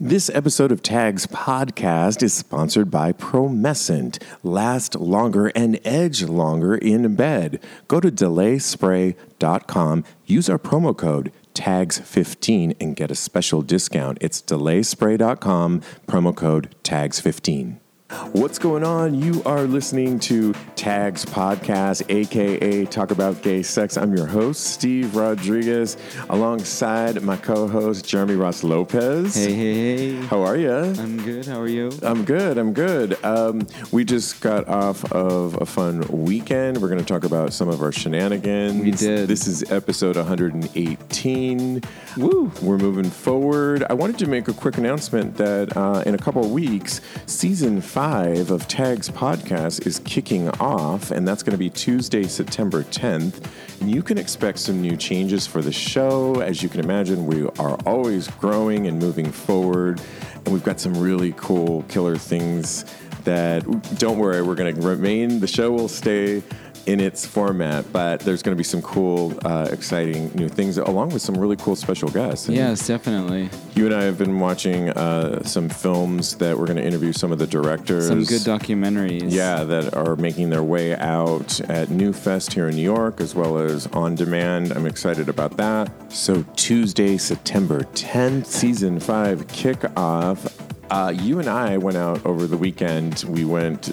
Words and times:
This 0.00 0.30
episode 0.32 0.70
of 0.70 0.80
Tags 0.80 1.26
Podcast 1.26 2.22
is 2.22 2.32
sponsored 2.32 2.88
by 2.88 3.10
Promescent. 3.10 4.22
Last 4.44 4.94
longer 4.94 5.48
and 5.56 5.80
edge 5.84 6.22
longer 6.22 6.76
in 6.76 7.16
bed. 7.16 7.58
Go 7.88 7.98
to 7.98 8.08
delayspray.com, 8.08 10.04
use 10.24 10.48
our 10.48 10.58
promo 10.60 10.96
code 10.96 11.32
TAGS15 11.54 12.76
and 12.80 12.94
get 12.94 13.10
a 13.10 13.16
special 13.16 13.62
discount. 13.62 14.18
It's 14.20 14.40
delayspray.com, 14.40 15.82
promo 16.06 16.36
code 16.36 16.76
TAGS15. 16.84 17.80
What's 18.08 18.58
going 18.58 18.84
on? 18.84 19.12
You 19.14 19.42
are 19.44 19.64
listening 19.64 20.18
to 20.20 20.54
Tags 20.76 21.26
Podcast, 21.26 22.02
aka 22.08 22.86
Talk 22.86 23.10
About 23.10 23.42
Gay 23.42 23.62
Sex. 23.62 23.98
I'm 23.98 24.16
your 24.16 24.24
host, 24.24 24.64
Steve 24.64 25.14
Rodriguez, 25.14 25.98
alongside 26.30 27.20
my 27.20 27.36
co 27.36 27.68
host, 27.68 28.06
Jeremy 28.06 28.34
Ross 28.34 28.64
Lopez. 28.64 29.34
Hey, 29.34 29.52
hey, 29.52 29.74
hey. 29.74 30.26
How 30.26 30.40
are 30.40 30.56
you? 30.56 30.72
I'm 30.72 31.22
good. 31.22 31.44
How 31.44 31.60
are 31.60 31.68
you? 31.68 31.90
I'm 32.02 32.24
good. 32.24 32.56
I'm 32.56 32.72
good. 32.72 33.22
Um, 33.22 33.66
we 33.92 34.06
just 34.06 34.40
got 34.40 34.66
off 34.68 35.04
of 35.12 35.60
a 35.60 35.66
fun 35.66 36.00
weekend. 36.08 36.80
We're 36.80 36.88
going 36.88 37.00
to 37.00 37.04
talk 37.04 37.24
about 37.24 37.52
some 37.52 37.68
of 37.68 37.82
our 37.82 37.92
shenanigans. 37.92 38.82
We 38.82 38.90
did. 38.90 39.28
This 39.28 39.46
is 39.46 39.70
episode 39.70 40.16
118. 40.16 41.82
Woo. 42.16 42.52
We're 42.62 42.78
moving 42.78 43.10
forward. 43.10 43.84
I 43.90 43.92
wanted 43.92 44.18
to 44.20 44.26
make 44.26 44.48
a 44.48 44.54
quick 44.54 44.78
announcement 44.78 45.36
that 45.36 45.76
uh, 45.76 46.02
in 46.06 46.14
a 46.14 46.18
couple 46.18 46.42
of 46.42 46.50
weeks, 46.50 47.02
season 47.26 47.82
five 47.82 47.97
of 47.98 48.68
Tags 48.68 49.10
Podcast 49.10 49.84
is 49.84 49.98
kicking 49.98 50.48
off, 50.60 51.10
and 51.10 51.26
that's 51.26 51.42
going 51.42 51.50
to 51.50 51.58
be 51.58 51.68
Tuesday, 51.68 52.22
September 52.28 52.84
10th. 52.84 53.44
And 53.80 53.90
you 53.90 54.04
can 54.04 54.18
expect 54.18 54.60
some 54.60 54.80
new 54.80 54.96
changes 54.96 55.48
for 55.48 55.62
the 55.62 55.72
show. 55.72 56.38
As 56.40 56.62
you 56.62 56.68
can 56.68 56.78
imagine, 56.78 57.26
we 57.26 57.46
are 57.58 57.76
always 57.86 58.28
growing 58.28 58.86
and 58.86 59.00
moving 59.00 59.32
forward, 59.32 60.00
and 60.36 60.54
we've 60.54 60.62
got 60.62 60.78
some 60.78 60.96
really 60.96 61.34
cool, 61.36 61.82
killer 61.88 62.16
things 62.16 62.84
that 63.24 63.64
don't 63.98 64.18
worry, 64.18 64.42
we're 64.42 64.54
going 64.54 64.72
to 64.72 64.80
remain, 64.80 65.40
the 65.40 65.48
show 65.48 65.72
will 65.72 65.88
stay 65.88 66.40
in 66.88 67.00
its 67.00 67.26
format, 67.26 67.84
but 67.92 68.20
there's 68.20 68.42
going 68.42 68.56
to 68.56 68.58
be 68.58 68.64
some 68.64 68.80
cool, 68.80 69.38
uh, 69.44 69.68
exciting 69.70 70.32
new 70.34 70.48
things, 70.48 70.78
along 70.78 71.10
with 71.10 71.20
some 71.20 71.36
really 71.36 71.56
cool 71.56 71.76
special 71.76 72.08
guests. 72.08 72.48
And 72.48 72.56
Yes, 72.56 72.86
definitely. 72.86 73.50
You 73.74 73.84
and 73.84 73.94
I 73.94 74.04
have 74.04 74.16
been 74.16 74.40
watching 74.40 74.88
uh, 74.88 75.42
some 75.44 75.68
films 75.68 76.36
that 76.36 76.58
we're 76.58 76.64
going 76.64 76.78
to 76.78 76.82
interview 76.82 77.12
some 77.12 77.30
of 77.30 77.38
the 77.38 77.46
directors. 77.46 78.06
Some 78.06 78.24
good 78.24 78.40
documentaries. 78.40 79.30
Yeah, 79.30 79.64
that 79.64 79.94
are 79.94 80.16
making 80.16 80.48
their 80.48 80.62
way 80.62 80.96
out 80.96 81.60
at 81.68 81.90
New 81.90 82.14
Fest 82.14 82.54
here 82.54 82.68
in 82.68 82.76
New 82.76 82.82
York, 82.82 83.20
as 83.20 83.34
well 83.34 83.58
as 83.58 83.86
on 83.88 84.14
demand. 84.14 84.72
I'm 84.72 84.86
excited 84.86 85.28
about 85.28 85.58
that. 85.58 85.90
So, 86.10 86.42
Tuesday, 86.56 87.18
September 87.18 87.80
10th, 87.80 88.46
season 88.46 88.98
five 88.98 89.46
kickoff. 89.48 90.50
Uh, 90.90 91.12
you 91.14 91.38
and 91.38 91.50
I 91.50 91.76
went 91.76 91.98
out 91.98 92.24
over 92.24 92.46
the 92.46 92.56
weekend. 92.56 93.24
We 93.28 93.44
went 93.44 93.90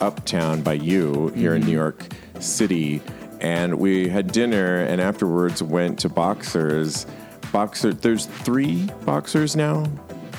uptown 0.00 0.62
by 0.62 0.74
you 0.74 1.28
here 1.34 1.54
in 1.54 1.66
New 1.66 1.72
York 1.72 2.06
City, 2.40 3.00
and 3.40 3.78
we 3.78 4.08
had 4.08 4.32
dinner, 4.32 4.82
and 4.84 5.00
afterwards 5.00 5.62
went 5.62 5.98
to 6.00 6.08
Boxers. 6.08 7.06
Boxer, 7.52 7.92
there's 7.94 8.26
three 8.26 8.88
boxers 9.04 9.56
now 9.56 9.84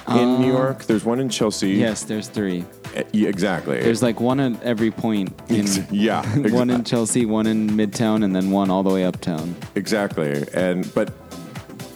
in 0.08 0.42
New 0.42 0.52
York. 0.52 0.86
There's 0.86 1.06
one 1.06 1.20
in 1.20 1.30
Chelsea. 1.30 1.72
Yes, 1.72 2.04
there's 2.04 2.28
three. 2.28 2.66
Uh, 2.96 3.04
yeah, 3.12 3.30
exactly. 3.30 3.80
There's 3.82 4.02
like 4.02 4.20
one 4.20 4.40
at 4.40 4.62
every 4.64 4.92
point. 4.92 5.32
In, 5.50 5.68
yeah, 5.92 6.24
one 6.50 6.70
in 6.72 6.84
Chelsea, 6.84 7.26
one 7.26 7.46
in 7.46 7.70
Midtown, 7.70 8.24
and 8.24 8.36
then 8.36 8.50
one 8.50 8.72
all 8.72 8.82
the 8.82 8.90
way 8.90 9.06
uptown. 9.06 9.56
exactly. 9.76 10.44
And 10.54 10.92
but 10.96 11.14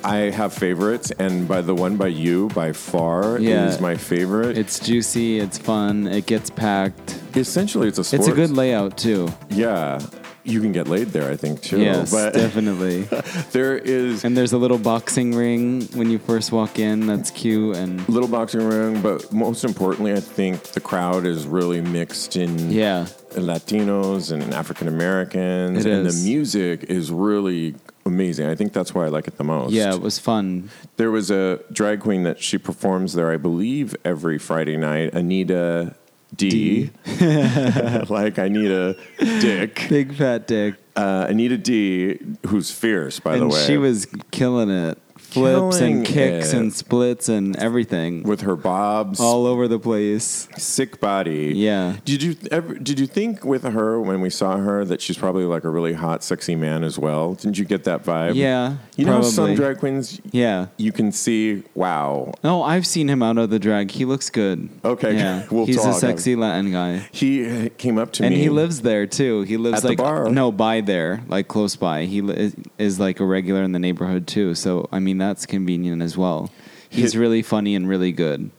I 0.03 0.29
have 0.31 0.53
favorites, 0.53 1.11
and 1.17 1.47
by 1.47 1.61
the 1.61 1.73
one 1.73 1.95
by 1.97 2.07
you 2.07 2.49
by 2.49 2.73
far 2.73 3.39
Yeah. 3.39 3.69
is 3.69 3.79
my 3.79 3.95
favorite. 3.95 4.57
It's 4.57 4.79
juicy. 4.79 5.39
It's 5.39 5.57
fun. 5.57 6.07
It 6.07 6.25
gets 6.25 6.49
packed. 6.49 7.19
essentially 7.35 7.87
it's 7.87 7.97
a 7.97 8.03
sports. 8.03 8.27
It's 8.27 8.31
a 8.31 8.35
good 8.35 8.51
layout 8.51 8.97
too. 8.97 9.29
yeah. 9.49 9.99
You 10.45 10.59
can 10.59 10.73
get 10.73 10.89
laid 10.89 11.07
there, 11.13 11.31
I 11.31 11.37
think 11.37 11.61
too. 11.61 11.79
Yes, 11.79 12.11
but 12.11 12.33
definitely. 12.43 13.03
there 13.53 13.77
is 13.77 14.25
And 14.25 14.35
there's 14.35 14.51
a 14.51 14.57
little 14.57 14.77
boxing 14.77 15.33
ring 15.33 15.83
when 15.93 16.09
you 16.11 16.19
first 16.19 16.51
walk 16.51 16.79
in. 16.79 17.07
That's 17.07 17.31
cute. 17.31 17.77
And 17.77 18.07
little 18.09 18.27
boxing 18.27 18.67
ring, 18.67 19.01
but 19.01 19.31
most 19.31 19.63
importantly, 19.63 20.11
I 20.11 20.19
think 20.19 20.61
the 20.73 20.81
crowd 20.81 21.25
is 21.25 21.47
really 21.47 21.79
mixed 21.79 22.35
in 22.35 22.71
yeah, 22.71 23.05
Latinos 23.35 24.33
and 24.33 24.53
African 24.53 24.89
Americans, 24.89 25.85
It 25.85 25.89
and 25.93 26.07
is. 26.07 26.21
the 26.21 26.29
music 26.29 26.83
is 26.89 27.09
really 27.09 27.75
amazing. 28.05 28.47
I 28.47 28.55
think 28.55 28.73
that's 28.73 28.93
why 28.93 29.05
I 29.05 29.09
like 29.09 29.27
it 29.27 29.37
the 29.37 29.43
most. 29.43 29.73
yeah, 29.73 29.93
it 29.93 30.01
was 30.01 30.19
fun. 30.19 30.69
There 30.97 31.11
was 31.11 31.31
a 31.31 31.59
drag 31.71 32.01
queen 32.01 32.23
that 32.23 32.41
she 32.41 32.57
performs 32.57 33.13
there, 33.13 33.31
I 33.31 33.37
believe, 33.37 33.95
every 34.03 34.37
Friday 34.37 34.77
night. 34.77 35.13
Anita 35.13 35.95
D. 36.35 36.91
like 38.09 38.39
I 38.39 38.47
need 38.49 38.71
a 38.71 38.95
dick. 39.19 39.85
Big 39.89 40.15
fat 40.15 40.47
dick. 40.47 40.75
Uh, 40.95 41.25
Anita 41.27 41.57
D, 41.57 42.19
who's 42.47 42.71
fierce, 42.71 43.19
by 43.19 43.33
and 43.33 43.43
the 43.43 43.47
way. 43.47 43.65
she 43.65 43.77
was 43.77 44.07
killing 44.31 44.69
it. 44.69 44.99
Flips 45.33 45.79
and 45.81 46.05
kicks 46.05 46.53
it. 46.53 46.57
and 46.57 46.73
splits 46.73 47.29
and 47.29 47.55
everything. 47.57 48.23
with 48.23 48.41
her 48.41 48.55
bobs, 48.55 49.19
all 49.19 49.45
over 49.45 49.67
the 49.67 49.79
place. 49.79 50.47
sick 50.57 50.99
body. 50.99 51.53
Yeah. 51.55 51.97
Did 52.05 52.21
you 52.23 52.35
ever? 52.51 52.75
Did 52.75 52.99
you 52.99 53.07
think 53.07 53.43
with 53.43 53.63
her 53.63 53.99
when 53.99 54.21
we 54.21 54.29
saw 54.29 54.57
her 54.57 54.85
that 54.85 55.01
she's 55.01 55.17
probably 55.17 55.45
like 55.45 55.63
a 55.63 55.69
really 55.69 55.93
hot, 55.93 56.23
sexy 56.23 56.55
man 56.55 56.83
as 56.83 56.97
well? 56.99 57.33
Didn't 57.33 57.57
you 57.57 57.65
get 57.65 57.83
that 57.85 58.03
vibe? 58.03 58.35
Yeah, 58.35 58.77
You 58.95 59.05
know, 59.05 59.21
some 59.21 59.55
drag 59.55 59.79
queens, 59.79 60.19
Yeah. 60.31 60.67
you 60.77 60.91
can 60.91 61.11
see. 61.11 61.63
Wow, 61.75 62.33
No, 62.43 62.63
I've 62.63 62.85
seen 62.85 63.07
him 63.09 63.21
out 63.23 63.37
of 63.37 63.49
the 63.49 63.59
drag. 63.59 63.91
He 63.91 64.05
looks 64.05 64.29
good. 64.29 64.69
Okay, 64.85 65.15
Yeah. 65.15 65.45
we'll 65.51 65.65
He's 65.65 65.77
talk. 65.77 65.95
a 65.95 65.99
sexy 65.99 66.35
Latin 66.35 66.71
guy. 66.71 67.07
he 67.11 67.45
uh, 67.45 67.69
came 67.77 67.97
up 67.97 68.11
to 68.13 68.23
And 68.23 68.31
me. 68.31 68.35
And 68.35 68.43
he 68.43 68.49
lives 68.49 68.81
there 68.81 69.05
too. 69.07 69.41
He 69.41 69.57
lives 69.57 69.77
At 69.77 69.81
the 69.83 69.87
like 69.89 69.97
bar? 69.97 70.29
no 70.29 70.51
by 70.51 70.81
there, 70.81 71.21
like 71.27 71.47
close 71.47 71.75
by. 71.75 72.05
He 72.05 72.21
li- 72.21 72.35
is, 72.35 72.55
is 72.77 72.99
like 72.99 73.19
a 73.19 73.25
regular 73.25 73.63
in 73.63 73.71
the 73.71 73.79
neighborhood 73.79 74.27
too. 74.27 74.53
So 74.55 74.87
I 74.91 74.99
mean 74.99 75.17
that's 75.27 75.45
convenient 75.45 76.01
as 76.01 76.17
well. 76.17 76.51
He's 76.89 77.15
really 77.17 77.41
funny 77.41 77.75
and 77.75 77.87
really 77.89 78.11
good. 78.11 78.51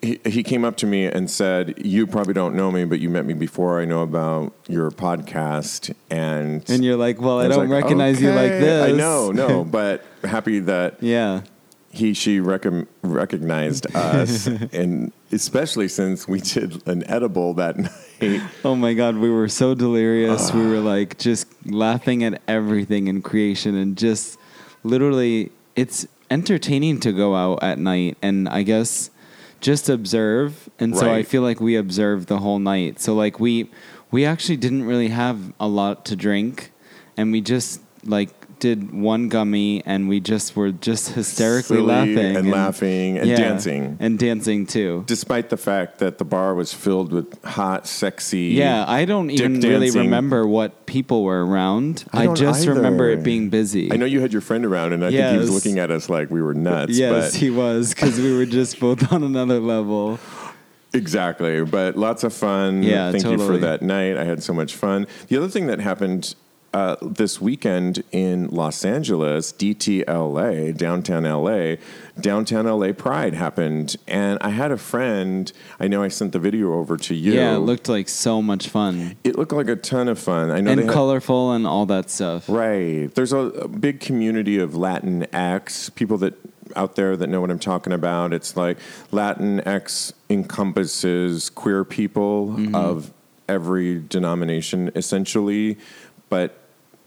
he, 0.00 0.18
he 0.24 0.42
came 0.42 0.64
up 0.64 0.76
to 0.78 0.86
me 0.86 1.04
and 1.04 1.30
said, 1.30 1.74
"You 1.84 2.06
probably 2.06 2.32
don't 2.32 2.54
know 2.54 2.70
me, 2.70 2.84
but 2.86 2.98
you 3.00 3.10
met 3.10 3.26
me 3.26 3.34
before. 3.34 3.80
I 3.80 3.84
know 3.84 4.00
about 4.02 4.52
your 4.68 4.90
podcast." 4.90 5.94
And 6.10 6.64
And 6.70 6.82
you're 6.84 6.96
like, 6.96 7.20
well, 7.20 7.40
I, 7.40 7.48
don't 7.48 7.68
like, 7.68 7.82
recognize 7.82 8.22
you 8.22 8.30
like 8.30 8.52
"Okay." 8.52 8.60
this. 8.60 8.92
I 8.92 8.96
know, 8.96 9.30
no, 9.32 9.64
but 9.78 10.02
happy 10.22 10.60
that 10.60 10.96
Yeah. 11.02 11.42
he 11.90 12.14
she 12.14 12.38
recom- 12.40 12.86
recognized 13.02 13.86
us, 13.94 14.46
and 14.72 15.12
especially 15.30 15.88
since 15.88 16.26
we 16.26 16.40
did 16.40 16.80
an 16.88 17.04
edible 17.10 17.52
that 17.54 17.76
night. 17.76 18.40
Oh 18.64 18.74
my 18.74 18.94
God, 18.94 19.16
we 19.18 19.28
were 19.30 19.48
so 19.48 19.74
delirious. 19.74 20.50
we 20.54 20.62
ah. 20.62 20.68
were 20.70 20.80
like 20.80 21.18
just 21.18 21.46
laughing 21.66 22.24
at 22.24 22.40
everything 22.48 23.08
in 23.08 23.20
creation 23.20 23.74
and 23.74 23.98
just 23.98 24.38
literally, 24.82 25.50
it's 25.76 26.06
entertaining 26.30 27.00
to 27.00 27.12
go 27.12 27.34
out 27.34 27.62
at 27.62 27.78
night 27.78 28.16
and 28.22 28.48
I 28.48 28.62
guess 28.62 29.10
just 29.60 29.88
observe. 29.88 30.68
And 30.78 30.96
so 30.96 31.10
I 31.10 31.22
feel 31.22 31.42
like 31.42 31.60
we 31.60 31.76
observed 31.76 32.28
the 32.28 32.38
whole 32.38 32.58
night. 32.58 33.00
So 33.00 33.14
like 33.14 33.40
we 33.40 33.70
we 34.10 34.24
actually 34.24 34.56
didn't 34.56 34.84
really 34.84 35.08
have 35.08 35.52
a 35.58 35.66
lot 35.66 36.04
to 36.06 36.16
drink 36.16 36.70
and 37.16 37.32
we 37.32 37.40
just 37.40 37.80
like 38.04 38.30
did 38.64 38.94
one 38.94 39.28
gummy 39.28 39.82
and 39.84 40.08
we 40.08 40.20
just 40.20 40.56
were 40.56 40.72
just 40.72 41.10
hysterically 41.10 41.76
Silly 41.76 41.82
laughing 41.86 42.34
and 42.34 42.50
laughing 42.50 43.18
and 43.18 43.28
yeah, 43.28 43.36
dancing. 43.36 43.98
and 44.00 44.18
dancing 44.18 44.64
too. 44.64 45.04
Despite 45.06 45.50
the 45.50 45.58
fact 45.58 45.98
that 45.98 46.16
the 46.16 46.24
bar 46.24 46.54
was 46.54 46.72
filled 46.72 47.12
with 47.12 47.44
hot, 47.44 47.86
sexy. 47.86 48.54
Yeah, 48.56 48.86
I 48.88 49.04
don't 49.04 49.28
even 49.28 49.60
really 49.60 49.90
remember 49.90 50.46
what 50.46 50.86
people 50.86 51.24
were 51.24 51.44
around. 51.44 52.06
I 52.10 52.26
I, 52.26 52.34
just 52.34 52.66
remember 52.66 53.10
it 53.10 53.22
being 53.22 53.50
busy. 53.50 53.92
I 53.92 53.96
know 53.96 54.06
you 54.06 54.20
had 54.20 54.32
your 54.32 54.40
friend 54.40 54.64
around, 54.64 54.94
and 54.94 55.04
I 55.04 55.10
think 55.10 55.32
he 55.32 55.36
was 55.36 55.50
looking 55.50 55.78
at 55.78 55.90
us 55.90 56.08
like 56.08 56.30
we 56.30 56.40
were 56.40 56.54
nuts. 56.54 56.96
Yes, 56.96 57.32
but 57.32 57.38
he 57.38 57.50
was 57.50 57.92
because 57.92 58.18
we 58.18 58.34
were 58.34 58.46
just 58.46 58.80
both 58.80 59.12
on 59.12 59.22
another 59.22 59.60
level. 59.60 60.18
Exactly, 60.94 61.62
but 61.64 61.98
lots 61.98 62.24
of 62.24 62.32
fun. 62.32 62.82
Yeah, 62.82 63.12
thank 63.12 63.26
you 63.26 63.36
for 63.36 63.58
that 63.58 63.82
night. 63.82 64.16
I 64.16 64.24
had 64.24 64.42
so 64.42 64.54
much 64.54 64.74
fun. 64.74 65.06
The 65.28 65.36
other 65.36 65.48
thing 65.48 65.66
that 65.66 65.80
happened 65.80 66.34
uh, 66.74 66.96
this 67.00 67.40
weekend 67.40 68.02
in 68.10 68.48
Los 68.48 68.84
Angeles, 68.84 69.52
DTLA, 69.52 70.76
downtown 70.76 71.22
LA, 71.22 71.76
downtown 72.20 72.66
LA 72.66 72.92
Pride 72.92 73.32
happened, 73.32 73.94
and 74.08 74.38
I 74.40 74.48
had 74.50 74.72
a 74.72 74.76
friend. 74.76 75.52
I 75.78 75.86
know 75.86 76.02
I 76.02 76.08
sent 76.08 76.32
the 76.32 76.40
video 76.40 76.74
over 76.74 76.96
to 76.96 77.14
you. 77.14 77.32
Yeah, 77.34 77.54
it 77.54 77.58
looked 77.60 77.88
like 77.88 78.08
so 78.08 78.42
much 78.42 78.68
fun 78.68 79.16
It 79.22 79.36
looked 79.38 79.52
like 79.52 79.68
a 79.68 79.76
ton 79.76 80.08
of 80.08 80.18
fun. 80.18 80.50
I 80.50 80.60
know 80.60 80.72
and 80.72 80.80
they 80.80 80.84
had- 80.84 80.92
colorful 80.92 81.52
and 81.52 81.64
all 81.66 81.86
that 81.86 82.10
stuff. 82.10 82.48
Right. 82.48 83.08
There's 83.14 83.32
a, 83.32 83.38
a 83.38 83.68
big 83.68 84.00
community 84.00 84.58
of 84.58 84.74
Latin 84.74 85.26
X 85.32 85.90
people 85.90 86.18
that 86.18 86.34
out 86.74 86.96
there 86.96 87.16
that 87.16 87.28
know 87.28 87.40
what 87.40 87.50
I'm 87.52 87.58
talking 87.60 87.92
about. 87.92 88.32
It's 88.32 88.56
like 88.56 88.78
Latin 89.12 89.60
X 89.66 90.12
encompasses 90.28 91.50
queer 91.50 91.84
people 91.84 92.48
Mm-hmm. 92.48 92.74
of 92.74 93.12
every 93.48 94.00
denomination 94.08 94.90
essentially, 94.96 95.76
but 96.30 96.58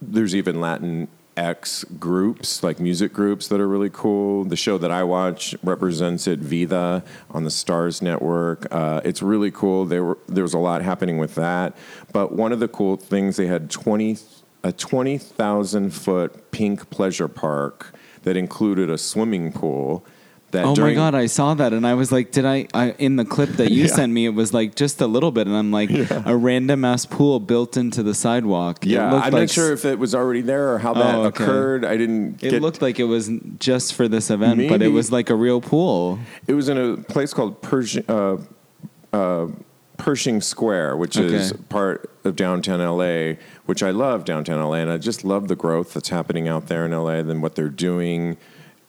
there's 0.01 0.35
even 0.35 0.61
Latin 0.61 1.07
X 1.38 1.83
groups, 1.99 2.63
like 2.63 2.79
music 2.79 3.13
groups 3.13 3.47
that 3.47 3.61
are 3.61 3.67
really 3.67 3.91
cool. 3.91 4.44
The 4.44 4.55
show 4.55 4.77
that 4.79 4.91
I 4.91 5.03
watch 5.03 5.55
represents 5.63 6.27
it, 6.27 6.39
Vida, 6.39 7.03
on 7.29 7.44
the 7.44 7.49
Starz 7.49 8.01
Network. 8.01 8.67
Uh, 8.71 9.01
it's 9.05 9.21
really 9.21 9.51
cool. 9.51 9.85
There, 9.85 10.03
were, 10.03 10.17
there 10.27 10.44
was 10.44 10.55
a 10.55 10.59
lot 10.59 10.81
happening 10.81 11.17
with 11.19 11.35
that. 11.35 11.77
But 12.11 12.33
one 12.33 12.51
of 12.51 12.59
the 12.59 12.67
cool 12.67 12.97
things, 12.97 13.38
they 13.38 13.45
had 13.45 13.69
20, 13.69 14.17
a 14.63 14.71
20,000 14.73 15.91
foot 15.91 16.51
pink 16.51 16.89
pleasure 16.89 17.27
park 17.27 17.93
that 18.23 18.35
included 18.35 18.89
a 18.89 18.97
swimming 18.97 19.51
pool. 19.51 20.03
That 20.51 20.63
Oh 20.63 20.75
my 20.77 20.94
god, 20.94 21.13
I 21.13 21.25
saw 21.25 21.53
that 21.55 21.73
and 21.73 21.85
I 21.85 21.94
was 21.94 22.11
like, 22.11 22.31
did 22.31 22.45
I, 22.45 22.67
I 22.73 22.91
in 22.91 23.17
the 23.17 23.25
clip 23.25 23.49
that 23.57 23.69
you 23.69 23.81
Yeah. 23.88 23.88
sent 23.89 24.13
me 24.13 24.25
it 24.25 24.29
was 24.33 24.53
like 24.53 24.75
just 24.75 25.01
a 25.01 25.07
little 25.07 25.29
bit 25.31 25.45
and 25.45 25.55
I'm 25.55 25.71
like 25.73 25.89
a 25.89 26.38
random 26.38 26.85
ass 26.85 27.05
pool 27.05 27.41
built 27.41 27.75
into 27.75 28.01
the 28.01 28.13
sidewalk. 28.13 28.85
Yeah, 28.85 29.07
I'm 29.13 29.21
like 29.23 29.33
not 29.33 29.49
sure 29.49 29.73
if 29.73 29.83
it 29.83 29.99
was 29.99 30.15
already 30.15 30.39
there 30.41 30.73
or 30.73 30.79
how 30.79 30.94
that 30.94 31.15
Oh, 31.15 31.23
okay. 31.25 31.44
occurred. 31.44 31.83
I 31.83 31.97
didn't. 31.97 32.41
it 32.41 32.61
looked 32.61 32.81
like 32.81 32.97
it 32.97 33.03
was 33.03 33.29
just 33.59 33.94
for 33.94 34.07
this 34.07 34.29
event, 34.29 34.69
but 34.69 34.81
it 34.81 34.88
was 34.88 35.11
like 35.11 35.29
a 35.29 35.35
real 35.35 35.59
pool. 35.59 36.17
It 36.47 36.53
was 36.53 36.69
in 36.69 36.77
a 36.77 36.95
place 36.95 37.33
called 37.33 37.61
Pershing, 37.61 38.05
uh, 38.07 38.38
uh, 39.11 39.47
Pershing 39.97 40.39
Square, 40.41 40.95
which 40.97 41.17
is 41.17 41.51
part 41.69 42.09
of 42.23 42.35
downtown 42.38 42.79
LA, 42.79 43.33
which 43.65 43.81
I 43.83 43.89
love 43.91 44.23
downtown 44.25 44.61
LA, 44.63 44.75
and 44.75 44.91
I 44.91 44.97
just 44.97 45.25
love 45.25 45.47
the 45.50 45.55
growth 45.55 45.93
that's 45.93 46.09
happening 46.09 46.47
out 46.47 46.67
there 46.67 46.85
in 46.85 46.91
LA 46.91 47.15
and 47.19 47.41
what 47.41 47.55
they're 47.55 47.67
doing. 47.69 48.38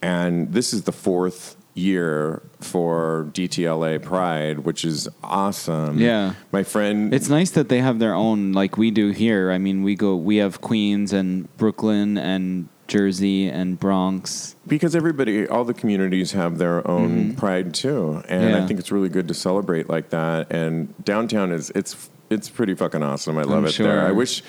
And 0.02 0.52
this 0.52 0.72
is 0.72 0.82
the 0.82 0.92
fourth 0.92 1.56
year 1.74 2.42
for 2.60 3.28
DTLA 3.32 4.02
Pride, 4.02 4.60
which 4.60 4.84
is 4.84 5.08
awesome. 5.22 5.98
Yeah. 5.98 6.34
my 6.52 6.62
friend. 6.64 7.14
It's 7.14 7.28
nice 7.28 7.50
that 7.52 7.68
they 7.68 7.80
have 7.80 7.98
their 7.98 8.14
own 8.14 8.52
like 8.52 8.76
we 8.76 8.90
do 8.90 9.10
here. 9.10 9.50
I 9.50 9.58
mean, 9.58 9.82
we 9.82 9.94
go 9.94 10.16
we 10.16 10.36
have 10.36 10.60
Queens 10.60 11.12
and 11.12 11.54
Brooklyn 11.56 12.18
and 12.18 12.68
Jersey 12.88 13.48
and 13.48 13.78
Bronx. 13.78 14.56
because 14.66 14.96
everybody, 14.96 15.46
all 15.46 15.62
the 15.64 15.74
communities 15.74 16.32
have 16.32 16.56
their 16.58 16.86
own 16.88 17.34
pride 17.36 17.74
too, 17.74 18.22
and 18.28 18.54
I 18.54 18.58
Mm-hmm. 18.58 18.66
Think 18.66 18.80
it's 18.80 18.90
really 18.90 19.10
good 19.10 19.28
to 19.28 19.34
celebrate 19.34 19.88
like 19.90 20.08
that. 20.10 20.50
And 20.50 20.94
downtown 21.04 21.52
is 21.52 21.70
it's 21.74 22.10
it's 22.30 22.48
pretty 22.50 22.74
fucking 22.74 23.02
awesome. 23.02 23.36
I 23.38 23.42
love 23.42 23.58
I'm 23.58 23.66
it 23.66 23.76
there. 23.76 24.06
I 24.06 24.12
wish. 24.12 24.42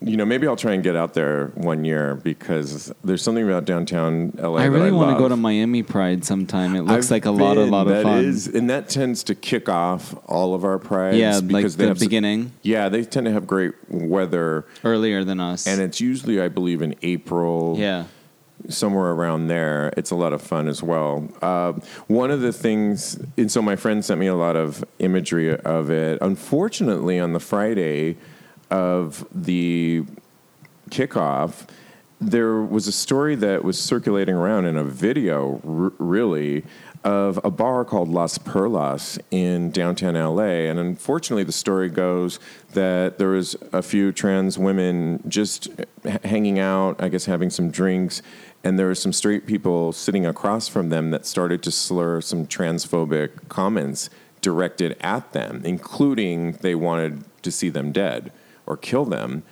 You 0.00 0.16
know, 0.16 0.24
maybe 0.24 0.46
I'll 0.46 0.54
try 0.54 0.74
and 0.74 0.82
get 0.84 0.94
out 0.94 1.14
there 1.14 1.48
one 1.56 1.84
year 1.84 2.14
because 2.14 2.92
there's 3.02 3.20
something 3.20 3.44
about 3.44 3.64
downtown 3.64 4.32
LA. 4.38 4.58
I 4.58 4.64
really 4.66 4.92
want 4.92 5.10
to 5.16 5.18
go 5.18 5.28
to 5.28 5.34
Miami 5.36 5.82
Pride 5.82 6.24
sometime. 6.24 6.76
It 6.76 6.82
looks 6.82 7.06
I've 7.06 7.10
like 7.10 7.24
a 7.24 7.32
lot, 7.32 7.56
a 7.56 7.64
lot 7.64 7.88
of 7.88 7.94
That 7.94 8.02
fun. 8.04 8.24
is- 8.24 8.46
and 8.46 8.70
that 8.70 8.88
tends 8.88 9.24
to 9.24 9.34
kick 9.34 9.68
off 9.68 10.14
all 10.26 10.54
of 10.54 10.64
our 10.64 10.78
prides. 10.78 11.16
yeah, 11.16 11.34
like 11.38 11.48
because 11.48 11.76
they 11.76 11.86
the 11.88 11.96
beginning 11.96 12.52
Yeah, 12.62 12.88
they 12.88 13.02
tend 13.02 13.26
to 13.26 13.32
have 13.32 13.48
great 13.48 13.72
weather, 13.90 14.66
earlier 14.84 15.24
than 15.24 15.40
us. 15.40 15.66
and 15.66 15.80
it's 15.80 16.00
usually, 16.00 16.40
I 16.40 16.46
believe, 16.48 16.80
in 16.80 16.94
April. 17.02 17.74
yeah. 17.76 18.04
somewhere 18.68 19.12
around 19.12 19.46
there. 19.46 19.92
It's 19.96 20.10
a 20.10 20.16
lot 20.16 20.32
of 20.32 20.42
fun 20.42 20.66
as 20.66 20.82
well. 20.82 21.28
Uh, 21.40 21.74
one 22.08 22.32
of 22.32 22.40
the 22.40 22.52
things, 22.52 23.16
and 23.36 23.50
so 23.50 23.62
my 23.62 23.76
friend 23.76 24.04
sent 24.04 24.18
me 24.18 24.26
a 24.26 24.34
lot 24.34 24.56
of 24.56 24.84
imagery 24.98 25.56
of 25.56 25.90
it. 25.90 26.18
Unfortunately, 26.20 27.20
on 27.20 27.32
the 27.34 27.40
Friday 27.40 28.16
of 28.70 29.26
the 29.32 30.04
kickoff, 30.90 31.66
there 32.20 32.60
was 32.60 32.88
a 32.88 32.92
story 32.92 33.34
that 33.36 33.62
was 33.62 33.78
circulating 33.78 34.34
around 34.34 34.66
in 34.66 34.76
a 34.76 34.84
video, 34.84 35.60
r- 35.64 35.92
really, 35.98 36.64
of 37.04 37.38
a 37.44 37.50
bar 37.50 37.84
called 37.84 38.08
Las 38.08 38.38
Perlas 38.38 39.20
in 39.30 39.70
downtown 39.70 40.14
LA. 40.14 40.66
And 40.68 40.80
unfortunately, 40.80 41.44
the 41.44 41.52
story 41.52 41.88
goes 41.88 42.40
that 42.72 43.18
there 43.18 43.28
was 43.28 43.54
a 43.72 43.82
few 43.82 44.10
trans 44.10 44.58
women 44.58 45.22
just 45.28 45.68
h- 46.04 46.18
hanging 46.24 46.58
out, 46.58 47.00
I 47.00 47.08
guess 47.08 47.26
having 47.26 47.50
some 47.50 47.70
drinks, 47.70 48.20
and 48.64 48.78
there 48.78 48.88
were 48.88 48.96
some 48.96 49.12
straight 49.12 49.46
people 49.46 49.92
sitting 49.92 50.26
across 50.26 50.66
from 50.66 50.88
them 50.88 51.12
that 51.12 51.24
started 51.24 51.62
to 51.62 51.70
slur 51.70 52.20
some 52.20 52.46
transphobic 52.46 53.48
comments 53.48 54.10
directed 54.40 54.96
at 55.00 55.32
them, 55.32 55.62
including 55.64 56.52
they 56.62 56.74
wanted 56.74 57.22
to 57.42 57.52
see 57.52 57.68
them 57.68 57.92
dead 57.92 58.32
or 58.68 58.76
kill 58.76 59.04
them. 59.04 59.42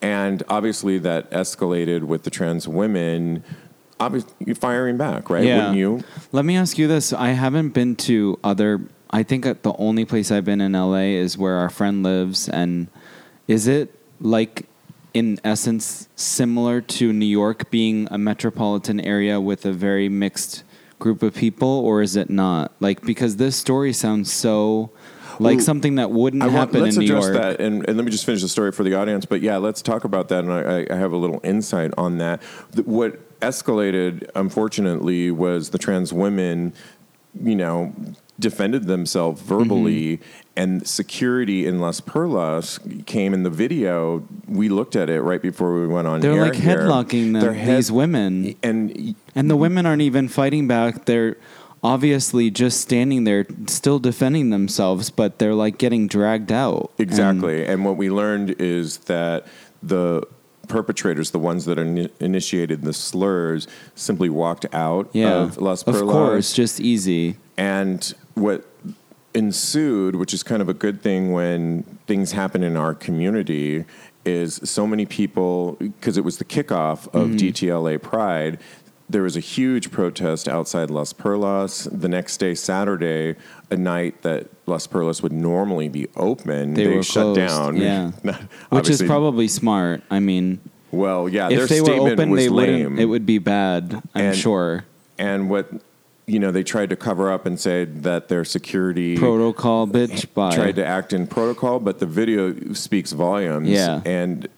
And 0.00 0.42
obviously, 0.48 0.98
that 0.98 1.30
escalated 1.30 2.02
with 2.02 2.24
the 2.24 2.30
trans 2.30 2.66
women 2.66 3.44
obviously 4.00 4.54
firing 4.54 4.96
back, 4.96 5.30
right? 5.30 5.44
Yeah. 5.44 5.58
Wouldn't 5.58 5.76
you? 5.76 6.04
Let 6.32 6.44
me 6.44 6.56
ask 6.56 6.76
you 6.76 6.88
this: 6.88 7.12
I 7.12 7.30
haven't 7.30 7.70
been 7.70 7.94
to 7.96 8.38
other. 8.42 8.80
I 9.10 9.22
think 9.22 9.44
the 9.44 9.74
only 9.76 10.04
place 10.04 10.30
I've 10.30 10.44
been 10.44 10.60
in 10.60 10.72
LA 10.72 11.14
is 11.20 11.38
where 11.38 11.56
our 11.56 11.70
friend 11.70 12.02
lives, 12.02 12.48
and 12.48 12.88
is 13.46 13.68
it 13.68 13.94
like, 14.20 14.66
in 15.12 15.38
essence, 15.44 16.08
similar 16.16 16.80
to 16.80 17.12
New 17.12 17.26
York 17.26 17.70
being 17.70 18.08
a 18.10 18.18
metropolitan 18.18 19.00
area 19.00 19.40
with 19.40 19.66
a 19.66 19.72
very 19.72 20.08
mixed 20.08 20.64
group 20.98 21.22
of 21.22 21.34
people, 21.34 21.68
or 21.68 22.00
is 22.00 22.16
it 22.16 22.30
not? 22.30 22.72
Like, 22.80 23.02
because 23.02 23.36
this 23.36 23.56
story 23.56 23.92
sounds 23.92 24.32
so 24.32 24.90
like 25.38 25.58
Ooh. 25.58 25.62
something 25.62 25.94
that 25.96 26.10
wouldn't 26.10 26.42
want, 26.42 26.52
happen 26.54 26.82
let's 26.82 26.96
in 26.96 27.00
New 27.04 27.06
address 27.16 27.24
York. 27.24 27.36
that, 27.36 27.60
and, 27.60 27.86
and 27.88 27.96
let 27.96 28.04
me 28.04 28.10
just 28.10 28.24
finish 28.26 28.42
the 28.42 28.48
story 28.48 28.72
for 28.72 28.82
the 28.84 28.94
audience. 28.94 29.24
But 29.24 29.40
yeah, 29.42 29.56
let's 29.56 29.82
talk 29.82 30.04
about 30.04 30.28
that, 30.28 30.44
and 30.44 30.52
I, 30.52 30.86
I 30.90 30.96
have 30.96 31.12
a 31.12 31.16
little 31.16 31.40
insight 31.44 31.92
on 31.98 32.18
that. 32.18 32.42
What 32.84 33.38
escalated, 33.40 34.28
unfortunately, 34.34 35.30
was 35.30 35.70
the 35.70 35.78
trans 35.78 36.12
women, 36.12 36.72
you 37.42 37.56
know, 37.56 37.94
defended 38.38 38.86
themselves 38.86 39.40
verbally, 39.42 40.18
Mm-hmm. 40.18 40.22
and 40.56 40.86
security 40.86 41.66
in 41.66 41.80
Las 41.80 42.00
Perlas 42.00 43.06
came 43.06 43.32
in 43.34 43.42
the 43.42 43.50
video. 43.50 44.26
We 44.48 44.68
looked 44.68 44.96
at 44.96 45.08
it 45.08 45.20
right 45.22 45.40
before 45.40 45.80
we 45.80 45.86
went 45.86 46.06
on. 46.08 46.20
They're 46.20 46.40
like 46.42 46.52
headlocking 46.54 47.32
the, 47.34 47.40
They're 47.40 47.52
head- 47.54 47.76
these 47.78 47.92
women. 47.92 48.54
and 48.62 49.14
And 49.34 49.48
the 49.50 49.56
women 49.56 49.86
aren't 49.86 50.02
even 50.02 50.28
fighting 50.28 50.66
back. 50.68 51.04
They're 51.06 51.36
obviously 51.82 52.50
just 52.50 52.80
standing 52.80 53.24
there, 53.24 53.46
still 53.66 53.98
defending 53.98 54.50
themselves, 54.50 55.10
but 55.10 55.38
they're 55.38 55.54
like 55.54 55.78
getting 55.78 56.06
dragged 56.06 56.52
out. 56.52 56.92
Exactly. 56.98 57.64
And, 57.66 57.84
what 57.84 57.96
we 57.96 58.10
learned 58.10 58.50
is 58.60 58.98
that 58.98 59.46
the 59.82 60.26
perpetrators, 60.68 61.32
the 61.32 61.38
ones 61.38 61.64
that 61.64 61.78
ini- 61.78 62.10
initiated 62.20 62.82
the 62.82 62.92
slurs, 62.92 63.66
simply 63.94 64.30
walked 64.30 64.66
out 64.72 65.10
yeah. 65.12 65.32
of 65.34 65.58
Las 65.58 65.82
of 65.82 65.94
Perlas. 65.94 66.12
course, 66.12 66.52
just 66.52 66.80
easy. 66.80 67.36
And 67.56 68.14
what 68.34 68.64
ensued, 69.34 70.14
which 70.16 70.32
is 70.32 70.42
kind 70.42 70.62
of 70.62 70.68
a 70.68 70.74
good 70.74 71.02
thing 71.02 71.32
when 71.32 71.82
things 72.06 72.32
happen 72.32 72.62
in 72.62 72.76
our 72.76 72.94
community, 72.94 73.84
is 74.24 74.60
so 74.62 74.86
many 74.86 75.04
people, 75.04 75.72
because 75.80 76.16
it 76.16 76.22
was 76.24 76.38
the 76.38 76.44
kickoff 76.44 77.08
of 77.08 77.30
Mm-hmm. 77.30 77.36
DTLA 77.36 78.00
Pride, 78.00 78.60
there 79.08 79.22
was 79.22 79.36
a 79.36 79.40
huge 79.40 79.90
protest 79.90 80.48
outside 80.48 80.90
Las 80.90 81.12
Perlas. 81.12 81.88
The 82.00 82.08
next 82.08 82.38
day, 82.38 82.54
Saturday, 82.54 83.36
a 83.70 83.76
night 83.76 84.22
that 84.22 84.48
Las 84.66 84.86
Perlas 84.86 85.22
would 85.22 85.32
normally 85.32 85.88
be 85.88 86.08
open, 86.16 86.74
They 86.74 86.86
they, 86.86 86.96
were 86.96 87.02
shut 87.02 87.34
closed, 87.34 87.38
down. 87.40 87.76
yeah. 87.76 88.10
Which 88.70 88.88
is 88.88 89.02
probably 89.02 89.48
smart. 89.48 90.02
I 90.10 90.20
mean, 90.20 90.60
well, 90.90 91.28
yeah. 91.28 91.48
their 91.48 91.64
if 91.64 91.68
they 91.68 91.80
were 91.80 92.10
open, 92.10 92.30
was 92.30 92.40
they 92.44 92.48
lame. 92.48 92.82
wouldn't. 92.82 93.00
It 93.00 93.04
would 93.06 93.26
be 93.26 93.38
bad. 93.38 94.02
I'm 94.14 94.26
And- 94.26 94.36
sure. 94.36 94.84
and 95.18 95.50
what 95.50 95.68
you 96.24 96.38
know 96.38 96.52
they 96.52 96.62
tried 96.62 96.88
to 96.90 96.96
cover 96.96 97.30
up 97.32 97.46
and 97.46 97.58
say 97.58 97.84
that 97.84 98.28
their 98.28 98.44
security 98.44 99.16
Protocol, 99.18 99.88
bitch. 99.88 100.32
Bye. 100.32 100.54
tried 100.54 100.76
to 100.76 100.86
act 100.86 101.12
in 101.12 101.26
protocol, 101.26 101.80
but 101.80 101.98
the 101.98 102.06
video 102.06 102.72
speaks 102.74 103.12
volumes. 103.12 103.68
Yeah. 103.68 104.00
And 104.06 104.48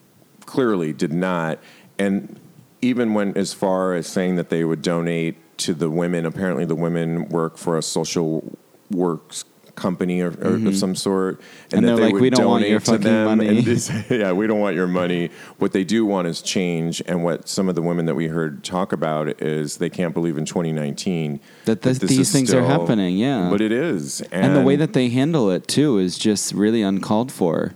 clearly 0.45 0.93
did 0.93 1.13
not. 1.13 1.59
And 1.99 2.39
even 2.85 3.15
went 3.15 3.37
as 3.37 3.53
far 3.53 3.95
as 3.95 4.07
saying 4.07 4.37
that 4.37 4.49
they 4.51 4.65
would 4.65 4.83
donate 4.83 5.37
to 5.59 5.75
the 5.75 5.91
women. 5.91 6.27
Apparently, 6.27 6.65
the 6.65 6.75
women 6.75 7.29
work 7.29 7.57
for 7.57 7.77
a 7.79 7.83
social 7.83 8.57
works 8.91 9.45
company 9.77 10.21
or, 10.21 10.29
or 10.41 10.55
of 10.69 10.77
some 10.77 10.95
sort, 10.95 11.41
Mm-hmm. 11.41 11.77
And 11.77 11.85
that 11.85 11.87
they're 11.89 11.97
they 11.97 12.03
like, 12.05 12.13
would 12.13 12.23
"We 12.23 12.31
don't 12.31 12.47
want 12.47 12.69
your 12.69 12.79
to 12.79 12.85
fucking 12.87 13.03
them." 13.03 13.25
money. 13.27 13.49
And 13.49 13.59
this- 13.65 13.91
yeah, 14.11 14.31
we 14.31 14.47
don't 14.47 14.61
want 14.61 14.77
your 14.77 14.87
money. 14.87 15.31
What 15.59 15.73
they 15.73 15.83
do 15.83 16.07
want 16.07 16.29
is 16.29 16.43
change. 16.43 17.03
And 17.07 17.25
what 17.25 17.49
some 17.49 17.69
of 17.69 17.75
the 17.75 17.83
women 17.83 18.07
that 18.07 18.15
we 18.15 18.29
heard 18.29 18.63
talk 18.63 18.93
about 18.93 19.43
is 19.43 19.79
they 19.79 19.91
can't 19.91 20.15
believe 20.15 20.39
in 20.39 20.45
2019 20.45 21.41
That 21.65 21.83
this- 21.83 21.99
this 21.99 22.11
these 22.11 22.31
things 22.33 22.55
are 22.55 22.63
happening, 22.63 23.17
yeah. 23.17 23.49
but 23.51 23.61
it 23.61 23.73
is, 23.73 24.21
and 24.31 24.55
the 24.55 24.63
way 24.63 24.77
that 24.77 24.93
they 24.93 25.09
handle 25.09 25.51
it 25.51 25.67
too 25.67 25.99
is 25.99 26.19
just 26.19 26.53
really 26.53 26.83
uncalled 26.83 27.33
for. 27.33 27.75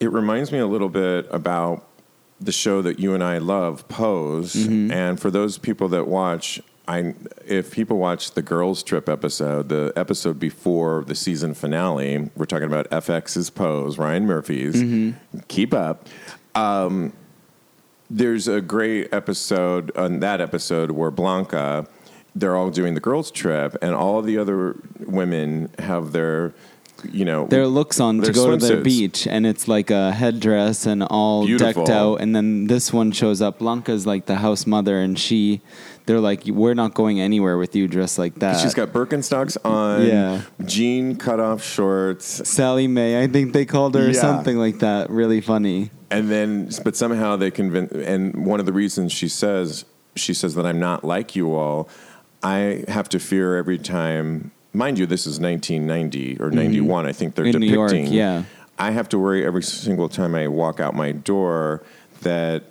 it 0.00 0.10
reminds 0.10 0.50
me 0.52 0.58
a 0.58 0.66
little 0.66 0.88
bit 0.88 1.26
about 1.30 1.84
the 2.40 2.52
show 2.52 2.82
that 2.82 2.98
you 2.98 3.14
and 3.14 3.22
I 3.22 3.38
love, 3.38 3.88
Pose. 3.88 4.54
Mm-hmm. 4.54 4.90
And 4.90 5.20
for 5.20 5.30
those 5.30 5.58
people 5.58 5.88
that 5.88 6.06
watch, 6.06 6.60
I 6.88 7.14
if 7.44 7.70
people 7.72 7.98
watch 7.98 8.32
the 8.32 8.42
Girls 8.42 8.82
Trip 8.82 9.08
episode, 9.08 9.68
the 9.68 9.92
episode 9.96 10.38
before 10.38 11.04
the 11.06 11.14
season 11.14 11.54
finale, 11.54 12.30
we're 12.36 12.46
talking 12.46 12.66
about 12.66 12.88
FX's 12.90 13.50
Pose, 13.50 13.98
Ryan 13.98 14.26
Murphy's. 14.26 14.76
Mm-hmm. 14.76 15.38
Keep 15.48 15.74
up. 15.74 16.08
Um, 16.54 17.12
there's 18.08 18.46
a 18.46 18.60
great 18.60 19.12
episode 19.12 19.94
on 19.96 20.20
that 20.20 20.40
episode 20.40 20.92
where 20.92 21.10
Blanca, 21.10 21.88
they're 22.36 22.56
all 22.56 22.70
doing 22.70 22.94
the 22.94 23.00
girls 23.00 23.30
trip, 23.30 23.76
and 23.82 23.94
all 23.94 24.22
the 24.22 24.38
other 24.38 24.76
women 25.00 25.70
have 25.80 26.12
their 26.12 26.54
you 27.12 27.24
know, 27.24 27.46
their 27.46 27.66
looks 27.66 28.00
on 28.00 28.18
Their 28.18 28.32
to 28.32 28.32
go 28.32 28.56
to 28.56 28.66
their 28.66 28.80
beach, 28.80 29.26
and 29.26 29.46
it's 29.46 29.68
like 29.68 29.90
a 29.90 30.12
headdress 30.12 30.86
and 30.86 31.02
all 31.02 31.44
Beautiful. 31.46 31.84
decked 31.84 31.94
out. 31.94 32.16
And 32.16 32.34
then 32.34 32.66
this 32.66 32.92
one 32.92 33.12
shows 33.12 33.40
up. 33.42 33.58
Blanca's 33.58 34.06
like 34.06 34.26
the 34.26 34.36
house 34.36 34.66
mother, 34.66 34.98
and 35.00 35.18
she, 35.18 35.60
they're 36.06 36.20
like, 36.20 36.44
"We're 36.46 36.74
not 36.74 36.94
going 36.94 37.20
anywhere 37.20 37.58
with 37.58 37.76
you 37.76 37.86
dressed 37.88 38.18
like 38.18 38.36
that." 38.36 38.60
she's 38.60 38.74
got 38.74 38.88
Birkenstocks 38.92 39.56
on, 39.64 40.06
Yeah. 40.06 40.42
jean 40.64 41.16
cut 41.16 41.40
off 41.40 41.62
shorts, 41.64 42.48
Sally 42.48 42.86
May, 42.86 43.22
I 43.22 43.26
think 43.26 43.52
they 43.52 43.64
called 43.64 43.94
her 43.94 44.06
or 44.06 44.10
Yeah. 44.10 44.20
something 44.20 44.56
like 44.56 44.78
that. 44.80 45.10
Really 45.10 45.40
funny. 45.40 45.90
and 46.10 46.30
then 46.30 46.70
but 46.84 46.94
somehow 46.96 47.36
they 47.36 47.50
convince. 47.50 47.90
And 47.92 48.46
one 48.46 48.60
of 48.60 48.66
the 48.66 48.72
reasons 48.72 49.12
she 49.12 49.28
says 49.28 49.84
she 50.14 50.32
says 50.32 50.54
that 50.54 50.64
I'm 50.64 50.78
not 50.80 51.04
like 51.04 51.36
you 51.36 51.54
all. 51.54 51.88
I 52.42 52.84
have 52.88 53.08
to 53.10 53.18
fear 53.18 53.56
every 53.56 53.76
time. 53.78 54.52
Mind 54.76 54.98
you, 54.98 55.06
this 55.06 55.26
is 55.26 55.40
1990 55.40 56.36
or 56.38 56.50
91. 56.50 57.06
I 57.06 57.12
think 57.12 57.34
they're 57.34 57.46
Mm-hmm. 57.46 57.54
In 57.54 57.60
New 57.60 57.72
York, 57.72 57.90
depicting. 57.90 58.12
yeah. 58.12 58.42
I 58.78 58.90
have 58.90 59.08
to 59.10 59.18
worry 59.18 59.44
every 59.46 59.62
single 59.62 60.08
time 60.10 60.34
I 60.34 60.48
walk 60.48 60.80
out 60.80 60.94
my 60.94 61.12
door 61.12 61.82
that 62.20 62.64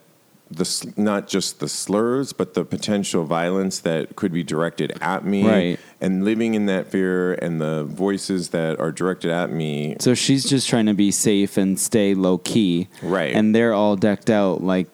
the 0.52 0.94
not 0.96 1.28
just 1.28 1.60
the 1.60 1.68
slurs, 1.68 2.32
but 2.32 2.54
the 2.54 2.64
potential 2.64 3.24
violence 3.26 3.80
that 3.80 4.16
could 4.16 4.32
be 4.32 4.44
directed 4.44 4.96
at 5.02 5.26
me, 5.26 5.48
Right. 5.50 5.80
and 6.00 6.24
living 6.24 6.54
in 6.54 6.68
that 6.68 6.86
fear, 6.92 7.34
and 7.34 7.60
the 7.60 7.84
voices 7.86 8.50
that 8.50 8.80
are 8.80 8.92
directed 8.92 9.32
at 9.32 9.52
me. 9.52 9.96
So 10.00 10.14
she's 10.14 10.48
just 10.48 10.70
trying 10.70 10.86
to 10.86 10.94
be 10.94 11.10
safe 11.10 11.58
and 11.58 11.80
stay 11.80 12.14
low 12.14 12.38
key. 12.38 12.88
Right. 13.02 13.34
And 13.34 13.56
they're 13.56 13.74
all 13.74 13.96
decked 13.96 14.30
out 14.30 14.64
like. 14.64 14.88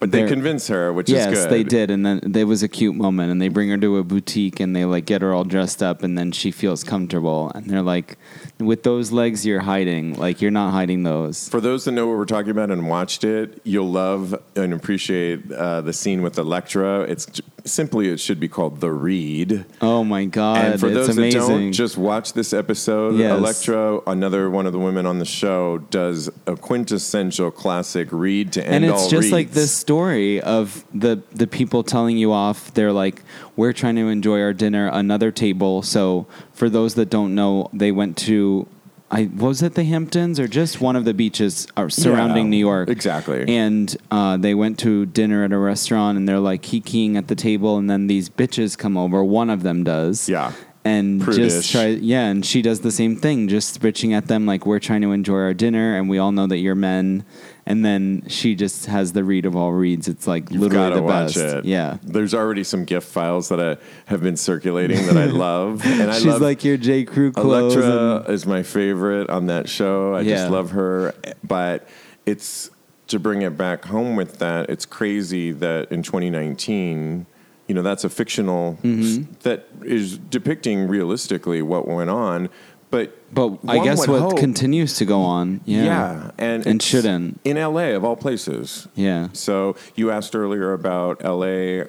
But 0.00 0.10
they 0.10 0.28
convince 0.28 0.68
her, 0.68 0.92
which 0.92 1.08
yes, 1.08 1.32
is 1.32 1.44
good. 1.44 1.50
they 1.50 1.62
did, 1.62 1.90
and 1.90 2.04
then 2.04 2.20
there 2.24 2.46
was 2.46 2.62
a 2.62 2.68
cute 2.68 2.94
moment, 2.94 3.30
and 3.30 3.40
they 3.40 3.48
bring 3.48 3.70
her 3.70 3.78
to 3.78 3.98
a 3.98 4.04
boutique, 4.04 4.60
and 4.60 4.76
they 4.76 4.84
like 4.84 5.06
get 5.06 5.22
her 5.22 5.32
all 5.32 5.44
dressed 5.44 5.82
up, 5.82 6.02
and 6.02 6.18
then 6.18 6.30
she 6.30 6.50
feels 6.50 6.84
comfortable, 6.84 7.50
and 7.54 7.70
they're 7.70 7.82
like, 7.82 8.18
"With 8.58 8.82
those 8.82 9.12
legs, 9.12 9.46
you're 9.46 9.60
hiding. 9.60 10.14
Like 10.14 10.42
you're 10.42 10.50
not 10.50 10.72
hiding 10.72 11.04
those." 11.04 11.48
For 11.48 11.60
those 11.60 11.84
that 11.84 11.92
know 11.92 12.06
what 12.06 12.18
we're 12.18 12.26
talking 12.26 12.50
about 12.50 12.70
and 12.70 12.88
watched 12.88 13.24
it, 13.24 13.60
you'll 13.64 13.90
love 13.90 14.34
and 14.56 14.74
appreciate 14.74 15.50
uh, 15.50 15.80
the 15.80 15.92
scene 15.92 16.22
with 16.22 16.38
Elektra. 16.38 17.02
It's 17.02 17.26
simply 17.64 18.08
it 18.08 18.20
should 18.20 18.40
be 18.40 18.48
called 18.48 18.80
the 18.80 18.90
Read. 18.90 19.64
Oh 19.80 20.04
my 20.04 20.24
god, 20.24 20.64
and 20.64 20.80
for 20.80 20.86
it's 20.86 20.94
those 20.94 21.16
amazing. 21.16 21.40
that 21.40 21.48
don't, 21.48 21.72
just 21.72 21.96
watch 21.96 22.32
this 22.32 22.52
episode. 22.52 23.16
Yes. 23.16 23.38
Elektra, 23.38 24.00
another 24.06 24.50
one 24.50 24.66
of 24.66 24.72
the 24.72 24.78
women 24.78 25.06
on 25.06 25.18
the 25.18 25.24
show, 25.24 25.78
does 25.90 26.30
a 26.46 26.56
quintessential 26.56 27.50
classic 27.50 28.08
read 28.10 28.52
to 28.52 28.64
end 28.64 28.84
and 28.84 28.84
it's 28.84 29.02
all 29.04 29.08
just 29.08 29.32
like 29.32 29.50
this 29.52 29.72
story 29.72 30.40
of 30.40 30.84
the 30.92 31.22
the 31.32 31.46
people 31.46 31.82
telling 31.82 32.16
you 32.16 32.32
off 32.32 32.72
they're 32.74 32.92
like 32.92 33.22
we're 33.56 33.72
trying 33.72 33.96
to 33.96 34.08
enjoy 34.08 34.40
our 34.40 34.52
dinner 34.52 34.88
another 34.92 35.30
table 35.30 35.82
so 35.82 36.26
for 36.52 36.68
those 36.68 36.94
that 36.94 37.10
don't 37.10 37.34
know 37.34 37.68
they 37.72 37.92
went 37.92 38.16
to 38.16 38.66
I 39.10 39.30
was 39.36 39.62
it 39.62 39.74
the 39.74 39.84
Hamptons 39.84 40.40
or 40.40 40.48
just 40.48 40.80
one 40.80 40.96
of 40.96 41.04
the 41.04 41.14
beaches 41.14 41.66
uh, 41.76 41.88
surrounding 41.88 42.46
Yeah, 42.46 42.50
New 42.50 42.56
York 42.58 42.88
exactly. 42.88 43.44
and 43.48 43.94
uh, 44.10 44.36
they 44.36 44.54
went 44.54 44.78
to 44.80 45.06
dinner 45.06 45.44
at 45.44 45.52
a 45.52 45.58
restaurant 45.58 46.16
and 46.18 46.28
they're 46.28 46.40
like 46.40 46.62
kikiing 46.62 47.16
at 47.16 47.28
the 47.28 47.34
table 47.36 47.76
and 47.76 47.88
then 47.88 48.06
these 48.08 48.28
bitches 48.28 48.76
come 48.76 48.96
over 48.96 49.22
one 49.22 49.50
of 49.50 49.62
them 49.62 49.84
does 49.84 50.28
Yeah. 50.28 50.52
and 50.84 51.20
Prudish. 51.20 51.52
just 51.52 51.70
try 51.70 51.86
yeah 51.88 52.26
and 52.28 52.44
she 52.44 52.60
does 52.62 52.80
the 52.80 52.90
same 52.90 53.14
thing 53.16 53.46
just 53.46 53.80
bitching 53.80 54.12
at 54.12 54.26
them 54.26 54.46
like 54.46 54.66
we're 54.66 54.80
trying 54.80 55.02
to 55.02 55.12
enjoy 55.12 55.36
our 55.38 55.54
dinner 55.54 55.96
and 55.96 56.08
we 56.08 56.18
all 56.18 56.32
know 56.32 56.46
that 56.46 56.58
you're 56.58 56.74
men 56.74 57.24
and 57.66 57.84
then 57.84 58.22
she 58.28 58.54
just 58.54 58.86
has 58.86 59.12
the 59.12 59.24
read 59.24 59.46
of 59.46 59.56
all 59.56 59.72
reads 59.72 60.06
it's 60.08 60.26
like 60.26 60.50
You've 60.50 60.60
literally 60.62 61.00
the 61.00 61.06
best 61.06 61.36
it. 61.36 61.64
yeah 61.64 61.96
There's 62.02 62.34
already 62.34 62.62
some 62.64 62.84
GIF 62.84 63.04
files 63.04 63.48
that 63.48 63.60
I 63.60 63.76
have 64.06 64.22
been 64.22 64.36
circulating 64.36 65.06
that 65.06 65.16
I 65.16 65.24
love, 65.46 65.84
and 65.84 66.10
I 66.10 66.14
she's 66.14 66.26
love 66.26 66.40
like 66.42 66.62
your 66.64 66.76
J 66.76 67.04
Crew 67.04 67.32
clothes 67.32 67.74
Elektra 67.76 68.16
and- 68.26 68.28
is 68.34 68.44
my 68.46 68.62
favorite 68.62 69.30
on 69.30 69.46
that 69.46 69.68
show. 69.68 70.14
I 70.14 70.20
Yeah. 70.20 70.36
just 70.36 70.50
love 70.50 70.70
her. 70.72 71.14
But 71.42 71.88
it's 72.26 72.70
to 73.08 73.18
bring 73.18 73.42
it 73.42 73.56
back 73.56 73.84
home 73.84 74.16
with 74.16 74.38
that. 74.38 74.70
It's 74.70 74.86
crazy 74.86 75.52
that 75.52 75.92
in 75.92 76.02
2019, 76.02 77.26
you 77.68 77.74
know, 77.74 77.82
that's 77.82 78.04
a 78.04 78.08
fictional 78.10 78.78
Mm-hmm. 78.82 79.32
that 79.42 79.66
is 79.84 80.18
depicting 80.18 80.86
realistically 80.88 81.62
what 81.62 81.86
went 81.88 82.10
on. 82.10 82.48
But 82.94 83.08
but 83.34 83.48
I 83.66 83.82
guess 83.84 84.06
what 84.06 84.20
hope- 84.20 84.38
continues 84.38 84.92
to 85.00 85.04
go 85.04 85.20
on 85.22 85.60
yeah 85.64 85.84
yeah, 85.84 86.30
and 86.38 86.66
and 86.70 86.78
shouldn't 86.82 87.40
in 87.44 87.56
LA 87.56 87.86
of 87.98 88.04
all 88.04 88.16
places. 88.16 88.86
yeah 88.94 89.28
So 89.32 89.74
you 89.98 90.10
asked 90.16 90.34
earlier 90.36 90.72
about 90.72 91.14
LA. 91.24 91.86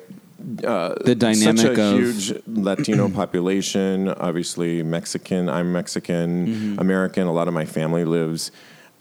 Uh, 0.63 0.93
The 1.09 1.15
dynamic 1.15 1.57
such 1.67 1.77
a 1.77 1.81
of- 1.83 1.93
huge 1.99 2.33
Latino 2.47 3.09
population. 3.21 4.09
Obviously, 4.09 4.83
Mexican. 4.83 5.49
I'm 5.49 5.71
Mexican, 5.71 6.29
Mm-hmm. 6.47 6.79
American. 6.85 7.23
A 7.27 7.33
lot 7.39 7.47
of 7.47 7.53
my 7.53 7.65
family 7.65 8.05
lives 8.05 8.51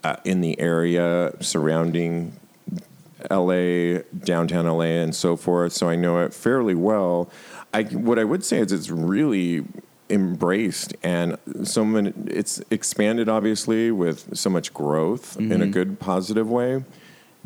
uh, 0.04 0.16
in 0.24 0.40
the 0.42 0.54
area 0.60 1.32
surrounding 1.40 2.32
LA, 3.30 4.00
downtown 4.24 4.66
LA, 4.66 5.00
and 5.04 5.14
so 5.14 5.36
forth. 5.36 5.72
So 5.72 5.88
I 5.88 5.96
know 5.96 6.18
it 6.24 6.34
fairly 6.34 6.74
well. 6.74 7.30
I 7.72 7.82
what 7.84 8.18
I 8.18 8.24
would 8.24 8.44
say 8.44 8.58
is 8.60 8.70
it's 8.72 8.90
really 8.90 9.64
embraced 10.14 10.94
and 11.02 11.36
so 11.64 11.84
many 11.84 12.12
it's 12.26 12.62
expanded 12.70 13.28
obviously 13.28 13.90
with 13.90 14.36
so 14.36 14.48
much 14.48 14.72
growth 14.72 15.36
in 15.38 15.60
a 15.60 15.66
good 15.66 15.98
positive 15.98 16.48
way 16.48 16.70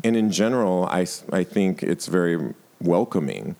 and 0.03 0.15
in 0.15 0.29
general 0.31 0.85
i 0.85 1.01
i 1.33 1.43
think 1.43 1.81
it's 1.81 2.05
very 2.07 2.53
welcoming 2.79 3.55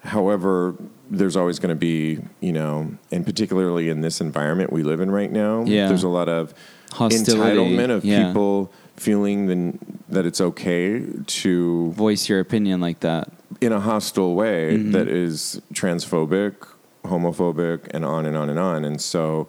however 0.00 0.74
there's 1.10 1.36
always 1.36 1.58
going 1.58 1.68
to 1.68 1.82
be 1.92 2.18
you 2.40 2.52
know 2.52 2.90
and 3.12 3.26
particularly 3.26 3.88
in 3.90 4.00
this 4.00 4.20
environment 4.20 4.72
we 4.72 4.82
live 4.82 5.00
in 5.00 5.10
right 5.10 5.30
now 5.32 5.62
Yeah. 5.64 5.88
there's 5.88 6.04
a 6.04 6.08
lot 6.08 6.28
of 6.28 6.54
Hostility, 6.92 7.58
entitlement 7.58 7.90
of 7.90 8.04
yeah. 8.04 8.26
people 8.28 8.72
feeling 8.96 9.46
the, 9.46 9.78
that 10.08 10.24
it's 10.24 10.40
okay 10.40 11.04
to 11.26 11.90
voice 11.92 12.28
your 12.28 12.40
opinion 12.40 12.80
like 12.80 13.00
that 13.00 13.30
in 13.60 13.72
a 13.72 13.80
hostile 13.80 14.34
way 14.34 14.76
Mm-hmm. 14.78 14.92
that 14.92 15.08
is 15.08 15.60
transphobic, 15.74 16.54
homophobic, 17.04 17.88
and 17.92 18.04
on 18.04 18.26
and 18.26 18.36
on 18.36 18.50
and 18.50 18.58
on. 18.58 18.84
And 18.84 19.00
so 19.00 19.48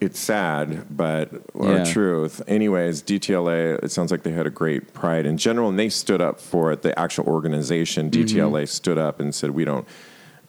it's 0.00 0.18
sad, 0.18 0.84
but 0.94 1.30
our 1.58 1.76
Yeah. 1.78 1.84
truth. 1.84 2.42
Anyways, 2.46 3.02
DTLA, 3.02 3.78
it 3.82 3.90
sounds 3.90 4.10
like 4.10 4.22
they 4.24 4.32
had 4.32 4.46
a 4.46 4.50
great 4.50 4.92
pride 4.92 5.24
in 5.26 5.38
general, 5.38 5.68
and 5.68 5.78
they 5.78 5.88
stood 5.88 6.20
up 6.20 6.40
for 6.40 6.70
it. 6.72 6.82
The 6.82 6.98
actual 6.98 7.24
organization, 7.26 8.10
Mm-hmm. 8.10 8.22
DTLA, 8.22 8.66
stood 8.66 8.98
up 8.98 9.20
and 9.20 9.34
said, 9.34 9.50
we 9.52 9.64
don't. 9.64 9.86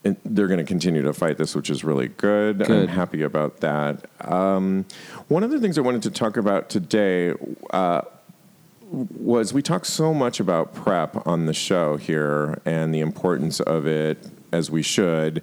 And 0.04 0.16
they're 0.24 0.46
going 0.46 0.58
to 0.58 0.64
continue 0.64 1.02
to 1.02 1.12
fight 1.12 1.38
this, 1.38 1.54
which 1.56 1.70
is 1.70 1.82
really 1.82 2.08
good. 2.08 2.62
I'm 2.70 2.86
happy 2.88 3.22
about 3.22 3.58
that. 3.60 4.08
Um, 4.20 4.84
one 5.26 5.42
of 5.42 5.50
the 5.50 5.58
things 5.58 5.76
I 5.76 5.80
wanted 5.80 6.02
to 6.04 6.10
talk 6.10 6.36
about 6.36 6.70
today 6.70 7.34
uh, 7.70 8.02
was 8.90 9.52
we 9.52 9.60
talk 9.60 9.84
so 9.84 10.14
much 10.14 10.40
about 10.40 10.72
PrEP 10.72 11.26
on 11.26 11.46
the 11.46 11.52
show 11.52 11.96
here 11.96 12.60
and 12.64 12.94
the 12.94 13.00
importance 13.00 13.58
of 13.60 13.86
it 13.86 14.18
as 14.52 14.70
we 14.70 14.82
should. 14.82 15.42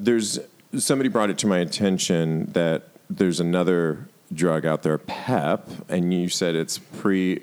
There's 0.00 0.38
somebody 0.76 1.08
brought 1.08 1.30
it 1.30 1.38
to 1.38 1.46
my 1.46 1.58
attention 1.58 2.46
that 2.52 2.88
there's 3.08 3.38
another 3.40 4.08
drug 4.32 4.64
out 4.64 4.82
there, 4.82 4.98
PEP, 4.98 5.68
and 5.88 6.12
you 6.14 6.28
said 6.28 6.54
it's 6.54 6.78
pre. 6.78 7.38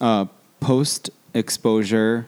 uh, 0.00 0.26
post 0.60 1.10
exposure 1.34 2.26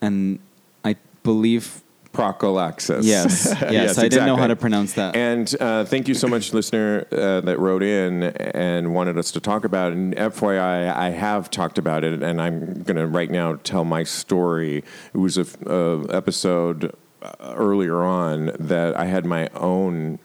and 0.00 0.38
I 0.84 0.96
believe 1.22 1.82
Prophylaxis. 2.12 3.04
yes 3.06 3.54
yes, 3.70 3.98
I 3.98 4.08
didn't 4.08 4.26
know 4.26 4.36
how 4.36 4.46
to 4.46 4.56
pronounce 4.56 4.94
that 4.94 5.16
And 5.16 5.54
uh, 5.60 5.84
thank 5.84 6.08
you 6.08 6.14
so 6.14 6.26
much, 6.28 6.52
listener, 6.52 7.06
uh, 7.12 7.40
that 7.42 7.58
wrote 7.58 7.82
in 7.82 8.22
and 8.22 8.94
wanted 8.94 9.18
us 9.18 9.30
to 9.32 9.40
talk 9.40 9.64
about 9.64 9.92
it. 9.92 9.96
And 9.98 10.14
FYI, 10.16 10.94
I 10.94 11.10
have 11.10 11.50
talked 11.50 11.76
about 11.78 12.04
it, 12.04 12.22
and 12.22 12.40
I'm 12.40 12.82
going 12.82 12.96
to 12.96 13.06
right 13.06 13.30
now 13.30 13.56
tell 13.56 13.84
my 13.84 14.04
story. 14.04 14.78
It 15.12 15.18
was 15.18 15.36
a 15.38 15.42
f- 15.42 15.56
uh, 15.66 16.02
episode 16.04 16.94
Uh, 17.24 17.54
earlier 17.56 18.02
on 18.02 18.50
that 18.58 18.94
I 18.98 19.06
had 19.06 19.24
my 19.24 19.48
own 19.54 20.18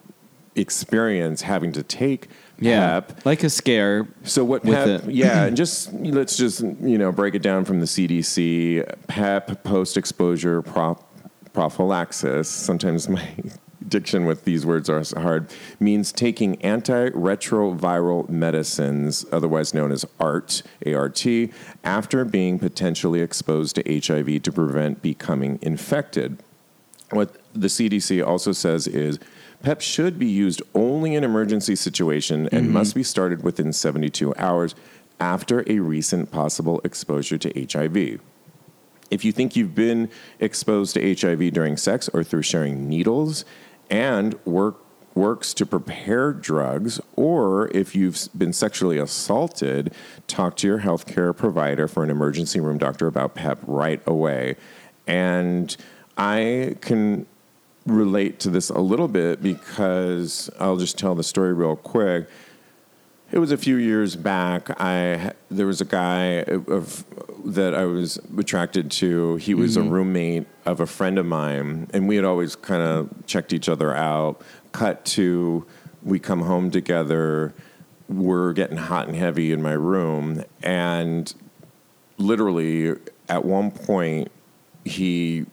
experience 0.56 1.42
having 1.44 1.72
to 1.72 1.82
take 1.84 2.28
yeah 2.60 3.00
PEP. 3.00 3.26
like 3.26 3.44
a 3.44 3.50
scare 3.50 4.06
So 4.24 4.44
what 4.44 4.66
with 4.66 4.76
PEP? 4.76 5.08
it. 5.08 5.12
Yeah, 5.14 5.46
and 5.46 5.56
just 5.64 5.94
let's 5.94 6.36
just 6.36 6.60
you 6.60 6.98
know 6.98 7.14
break 7.14 7.36
it 7.36 7.42
down 7.42 7.64
from 7.64 7.80
the 7.80 7.86
CDC. 7.86 9.08
PEP, 9.08 9.64
post 9.64 9.96
exposure 9.96 10.62
prop, 10.62 11.10
prophylaxis. 11.54 12.50
Sometimes 12.50 13.08
my 13.08 13.26
diction 13.88 14.26
with 14.26 14.44
these 14.44 14.66
words 14.66 14.90
are 14.90 15.02
hard. 15.22 15.50
Means 15.80 16.12
taking 16.12 16.58
antiretroviral 16.58 18.28
medicines, 18.28 19.26
otherwise 19.32 19.74
known 19.74 19.94
as 19.94 20.06
ART, 20.20 20.64
ART, 20.86 21.26
after 21.86 22.26
being 22.26 22.60
potentially 22.60 23.22
exposed 23.22 23.76
to 23.78 23.84
HIV 24.06 24.44
to 24.44 24.52
prevent 24.52 25.02
becoming 25.02 25.60
infected. 25.62 26.44
What 27.12 27.36
the 27.54 27.68
CDC 27.68 28.26
also 28.26 28.52
says 28.52 28.88
is 28.88 29.20
PEP 29.64 29.82
should 29.82 30.20
be 30.20 30.28
used 30.28 30.62
only 30.74 31.16
in 31.16 31.24
emergency 31.24 31.76
situation 31.76 32.48
and 32.52 32.66
mm-hmm. 32.66 32.74
must 32.74 32.96
be 32.96 33.04
started 33.04 33.44
within 33.44 33.74
72 33.74 34.34
hours 34.38 34.76
after 35.20 35.64
a 35.68 35.80
recent 35.80 36.32
possible 36.32 36.80
exposure 36.84 37.38
to 37.38 37.68
HIV. 37.72 38.22
If 39.12 39.26
you 39.26 39.32
think 39.32 39.56
you've 39.56 39.76
been 39.76 40.10
exposed 40.40 40.94
to 40.94 41.16
HIV 41.16 41.52
during 41.54 41.78
sex 41.78 42.10
or 42.14 42.24
through 42.24 42.44
sharing 42.44 42.88
needles 42.88 43.44
and 43.90 44.36
work 44.46 44.78
works 45.16 45.54
to 45.56 45.66
prepare 45.66 46.32
drugs, 46.32 47.02
or 47.16 47.68
if 47.76 47.96
you've 47.96 48.30
been 48.38 48.54
sexually 48.54 48.98
assaulted, 48.98 49.94
talk 50.28 50.56
to 50.56 50.68
your 50.68 50.80
healthcare 50.80 51.36
provider 51.36 51.88
for 51.88 52.04
an 52.04 52.10
emergency 52.10 52.60
room 52.60 52.78
doctor 52.78 53.08
about 53.08 53.36
PEP 53.36 53.60
right 53.66 54.02
away. 54.06 54.56
And 55.08 55.76
I 56.20 56.76
can 56.82 57.26
relate 57.86 58.42
to 58.42 58.50
this 58.50 58.70
a 58.70 58.80
little 58.80 59.08
bit 59.08 59.42
because 59.42 60.50
I'll 60.60 60.76
just 60.76 60.98
tell 60.98 61.16
the 61.16 61.24
story 61.24 61.54
real 61.54 61.78
quick. 61.78 62.28
It 63.32 63.40
was 63.40 63.54
a 63.54 63.58
few 63.58 63.78
years 63.78 64.18
back. 64.18 64.70
I 64.82 65.32
there 65.50 65.66
was 65.66 65.80
a 65.80 65.86
guy 65.86 66.42
of 66.42 67.06
that 67.46 67.74
I 67.74 67.86
was 67.86 68.20
attracted 68.38 68.92
to. 68.92 69.38
He 69.38 69.54
was 69.54 69.78
a 69.78 69.80
mm-hmm. 69.80 69.90
roommate 69.90 70.48
of 70.66 70.82
a 70.82 70.86
friend 70.86 71.18
of 71.18 71.26
mine, 71.26 71.90
and 71.94 72.08
we 72.08 72.18
had 72.18 72.26
always 72.26 72.56
kind 72.56 72.82
of 72.82 73.26
checked 73.26 73.54
each 73.54 73.70
other 73.70 73.96
out. 73.96 74.42
Cut 74.74 75.06
to 75.06 75.66
we 76.04 76.20
come 76.20 76.42
home 76.42 76.70
together. 76.70 77.54
We're 78.10 78.52
getting 78.54 78.78
hot 78.78 79.08
and 79.08 79.16
heavy 79.16 79.54
in 79.54 79.62
my 79.62 79.74
room, 79.74 80.44
and 80.64 81.34
literally 82.18 82.96
at 83.30 83.46
one 83.46 83.72
point 83.72 84.32
he 84.84 85.46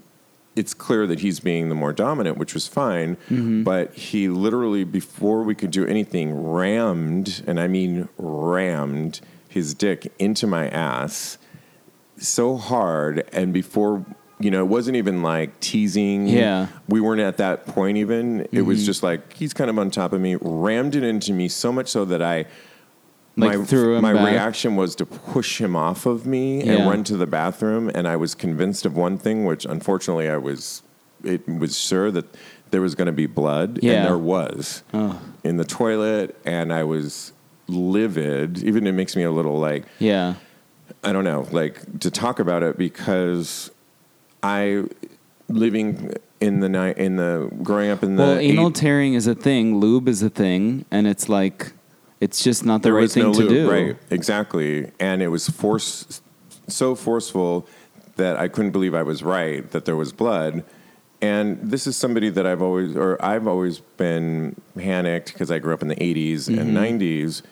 it's 0.57 0.75
clear 0.75 1.07
that 1.07 1.21
he's 1.21 1.39
being 1.39 1.69
the 1.69 1.75
more 1.75 1.93
dominant, 1.93 2.39
which 2.39 2.55
was 2.55 2.67
fine. 2.67 3.17
Mm-hmm. 3.29 3.63
But 3.63 3.95
he 3.95 4.29
literally, 4.29 4.85
before 4.85 5.43
we 5.43 5.55
could 5.55 5.71
do 5.71 5.87
anything, 5.87 6.35
rammed, 6.35 7.45
and 7.47 7.61
I 7.61 7.69
mean 7.69 8.09
rammed, 8.17 9.21
his 9.49 9.75
dick 9.75 10.13
into 10.19 10.47
my 10.47 10.69
ass 10.69 11.39
so 12.17 12.57
hard. 12.57 13.29
And 13.33 13.53
before, 13.53 14.05
you 14.41 14.51
know, 14.51 14.61
it 14.61 14.69
wasn't 14.69 14.97
even 14.97 15.23
like 15.23 15.61
teasing. 15.61 16.27
Yeah. 16.27 16.69
We 16.89 17.01
weren't 17.01 17.21
at 17.21 17.37
that 17.37 17.67
point 17.67 17.99
even. 17.99 18.49
It 18.51 18.63
was 18.63 18.79
mm-hmm. 18.79 18.87
just 18.87 19.03
like, 19.03 19.35
he's 19.35 19.53
kind 19.53 19.71
of 19.71 19.79
on 19.79 19.91
top 19.91 20.13
of 20.13 20.21
me, 20.21 20.37
rammed 20.41 20.97
it 20.97 21.03
into 21.03 21.33
me 21.33 21.49
so 21.49 21.71
much 21.71 21.89
so 21.89 22.05
that 22.07 22.23
I. 22.23 22.47
Like 23.39 23.59
my 23.59 23.65
threw 23.67 23.97
him 23.97 24.03
my 24.03 24.15
back? 24.15 24.27
reaction 24.33 24.77
was 24.77 24.95
to 24.97 25.05
push 25.07 25.61
him 25.61 25.77
off 25.77 26.07
of 26.07 26.27
me 26.27 26.63
and 26.63 26.89
run 26.89 27.05
to 27.05 27.17
the 27.19 27.27
bathroom 27.27 27.91
and 27.95 28.09
I 28.09 28.17
was 28.17 28.35
convinced 28.35 28.87
of 28.87 28.97
one 28.97 29.19
thing 29.19 29.45
which 29.45 29.67
unfortunately 29.67 30.29
I 30.31 30.39
was 30.39 30.83
it 31.23 31.47
was 31.47 31.79
sure 31.79 32.11
that 32.13 32.25
there 32.71 32.81
was 32.81 32.95
going 32.95 33.07
to 33.07 33.13
be 33.13 33.27
blood 33.27 33.81
Yeah. 33.83 33.93
and 33.93 34.07
there 34.07 34.19
was 34.19 34.83
Oh. 34.95 35.21
in 35.45 35.59
the 35.59 35.65
toilet 35.67 36.35
and 36.47 36.73
I 36.73 36.85
was 36.85 37.33
livid 37.69 38.63
even 38.65 38.87
it 38.87 38.93
makes 38.93 39.15
me 39.17 39.23
a 39.25 39.31
little 39.31 39.59
like 39.59 39.85
Yeah. 39.99 40.35
I 41.05 41.13
don't 41.13 41.25
know 41.25 41.47
like 41.51 42.01
to 42.01 42.11
talk 42.11 42.39
about 42.41 42.63
it 42.63 42.79
because 42.79 43.71
I 44.43 44.85
living 45.49 46.15
in 46.41 46.61
the 46.61 46.69
night 46.69 46.97
in 46.99 47.17
the 47.17 47.51
growing 47.63 47.91
up 47.91 48.03
in 48.03 48.17
the 48.17 48.23
Well, 48.23 48.39
anal 48.39 48.69
eight- 48.69 48.75
tearing 48.75 49.15
is 49.15 49.27
a 49.27 49.35
thing. 49.35 49.79
Lube 49.81 50.09
is 50.09 50.23
a 50.23 50.29
thing, 50.29 50.85
and 50.91 51.07
it's 51.07 51.29
like 51.29 51.73
it's 52.27 52.43
just 52.49 52.65
not 52.65 52.83
the 52.83 52.89
there 52.89 52.95
right 53.01 53.11
thing 53.11 53.23
no 53.23 53.33
to 53.33 53.39
lube, 53.41 53.49
do. 53.51 53.71
Right, 53.71 53.97
exactly. 54.11 54.91
And 54.99 55.17
it 55.23 55.29
was 55.37 55.49
force 55.49 56.21
so 56.69 56.95
forceful 56.95 57.67
that 58.17 58.35
I 58.45 58.47
couldn't 58.49 58.73
believe 58.73 58.95
I 58.95 59.05
was 59.13 59.23
right 59.23 59.63
that 59.71 59.85
there 59.85 59.97
was 59.97 60.13
blood. 60.13 60.65
And 61.23 61.47
this 61.73 61.87
is 61.87 61.97
somebody 61.97 62.29
that 62.37 62.47
I've 62.47 62.61
always, 62.63 62.97
or 62.97 63.11
I've 63.25 63.47
always 63.47 63.79
been 63.97 64.57
panicked 64.77 65.33
because 65.33 65.51
I 65.51 65.59
grew 65.61 65.73
up 65.75 65.83
in 65.83 65.89
the 65.89 65.97
80s 65.97 66.49
and 66.49 66.59
Mm-hmm. 66.59 66.77
90s. 66.77 67.43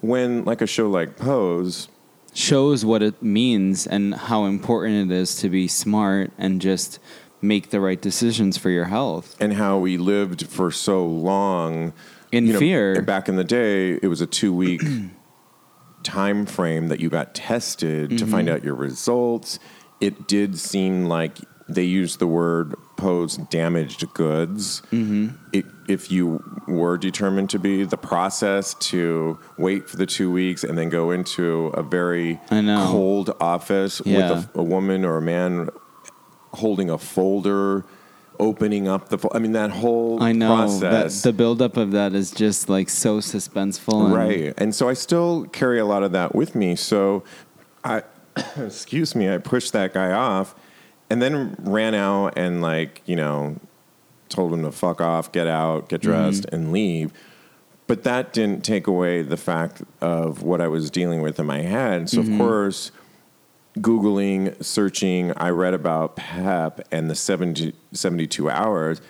When 0.00 0.44
like 0.50 0.60
a 0.62 0.66
show 0.66 0.88
like 0.88 1.16
Pose, 1.16 1.88
Shows 2.32 2.84
what 2.84 3.02
it 3.02 3.20
means 3.22 3.86
and 3.94 4.14
how 4.14 4.44
important 4.44 5.10
it 5.10 5.14
is 5.22 5.34
to 5.42 5.48
be 5.48 5.66
smart 5.68 6.30
and 6.38 6.60
just 6.60 7.00
make 7.42 7.70
the 7.70 7.80
right 7.80 8.00
decisions 8.00 8.56
for 8.56 8.70
your 8.70 8.84
health. 8.86 9.26
and 9.40 9.54
how 9.54 9.78
we 9.86 9.96
lived 9.98 10.46
for 10.46 10.70
so 10.70 11.04
long 11.04 11.92
In 12.32 12.46
you 12.46 12.52
know, 12.54 12.58
fear. 12.58 13.02
Back 13.02 13.28
in 13.28 13.36
the 13.36 13.44
day, 13.44 13.92
it 14.02 14.06
was 14.08 14.20
a 14.20 14.26
two 14.26 14.54
week 14.54 14.82
time 16.02 16.46
frame 16.46 16.88
that 16.88 17.00
you 17.00 17.10
got 17.10 17.34
tested 17.34 18.16
to 18.18 18.26
find 18.26 18.48
Mm-hmm. 18.48 18.56
out 18.56 18.64
your 18.64 18.74
results. 18.74 19.58
It 20.00 20.26
did 20.26 20.58
seem 20.58 21.06
like 21.06 21.38
they 21.68 21.84
used 21.84 22.18
the 22.18 22.26
word 22.26 22.74
pose 22.96 23.36
damaged 23.36 24.12
goods. 24.14 24.80
Mm-hmm. 24.90 25.28
It, 25.52 25.66
if 25.88 26.10
you 26.10 26.42
were 26.66 26.96
determined 26.98 27.50
to 27.50 27.58
be, 27.58 27.84
the 27.84 27.96
process 27.96 28.74
to 28.74 29.38
wait 29.58 29.88
for 29.88 29.96
the 29.96 30.06
two 30.06 30.30
weeks 30.32 30.64
and 30.64 30.76
then 30.78 30.88
go 30.88 31.10
into 31.10 31.66
a 31.68 31.82
very 31.82 32.40
cold 32.48 33.34
office 33.40 34.00
Yeah. 34.04 34.32
with 34.32 34.48
a, 34.54 34.58
a 34.60 34.62
woman 34.62 35.04
or 35.04 35.18
a 35.18 35.22
man 35.22 35.68
holding 36.54 36.90
a 36.90 36.98
folder, 36.98 37.84
opening 38.40 38.88
up 38.88 39.08
the. 39.10 39.28
I 39.32 39.38
mean, 39.38 39.52
that 39.52 39.70
whole 39.70 40.20
I 40.22 40.32
know 40.32 40.66
that 40.80 40.90
process. 40.90 41.22
the 41.22 41.32
buildup 41.32 41.76
of 41.76 41.92
that 41.92 42.14
is 42.14 42.32
just 42.32 42.68
like 42.68 42.88
so 42.88 43.18
suspenseful. 43.18 44.06
And 44.06 44.14
right, 44.14 44.54
and 44.58 44.74
so 44.74 44.88
I 44.88 44.94
still 44.94 45.44
carry 45.46 45.78
a 45.78 45.84
lot 45.84 46.02
of 46.02 46.12
that 46.12 46.34
with 46.34 46.54
me. 46.56 46.74
So, 46.74 47.22
I 47.84 48.02
excuse 48.56 49.14
me, 49.14 49.32
I 49.32 49.38
pushed 49.38 49.72
that 49.74 49.94
guy 49.94 50.10
off, 50.10 50.56
and 51.08 51.22
then 51.22 51.54
ran 51.60 51.94
out 51.94 52.36
and 52.36 52.60
like 52.60 53.02
you 53.06 53.14
know, 53.14 53.56
told 54.28 54.52
him 54.52 54.62
to 54.62 54.72
fuck 54.72 55.00
off, 55.00 55.30
get 55.30 55.46
out, 55.46 55.88
get 55.88 56.00
mm-hmm. 56.00 56.10
dressed, 56.10 56.46
and 56.46 56.72
leave. 56.72 57.12
But 57.86 58.04
that 58.04 58.32
didn't 58.32 58.64
take 58.64 58.86
away 58.86 59.22
the 59.22 59.36
fact 59.36 59.82
of 60.00 60.42
what 60.42 60.60
I 60.60 60.68
was 60.68 60.90
dealing 60.90 61.22
with 61.22 61.38
in 61.38 61.46
my 61.46 61.62
head. 61.62 62.08
So 62.08 62.20
of 62.20 62.26
mm-hmm. 62.26 62.38
course. 62.38 62.92
Googling, 63.78 64.62
searching, 64.64 65.32
I 65.36 65.50
read 65.50 65.74
about 65.74 66.16
PEP 66.16 66.86
and 66.90 67.08
the 67.08 67.14
70, 67.14 67.72
72 67.92 68.50
hours. 68.50 69.00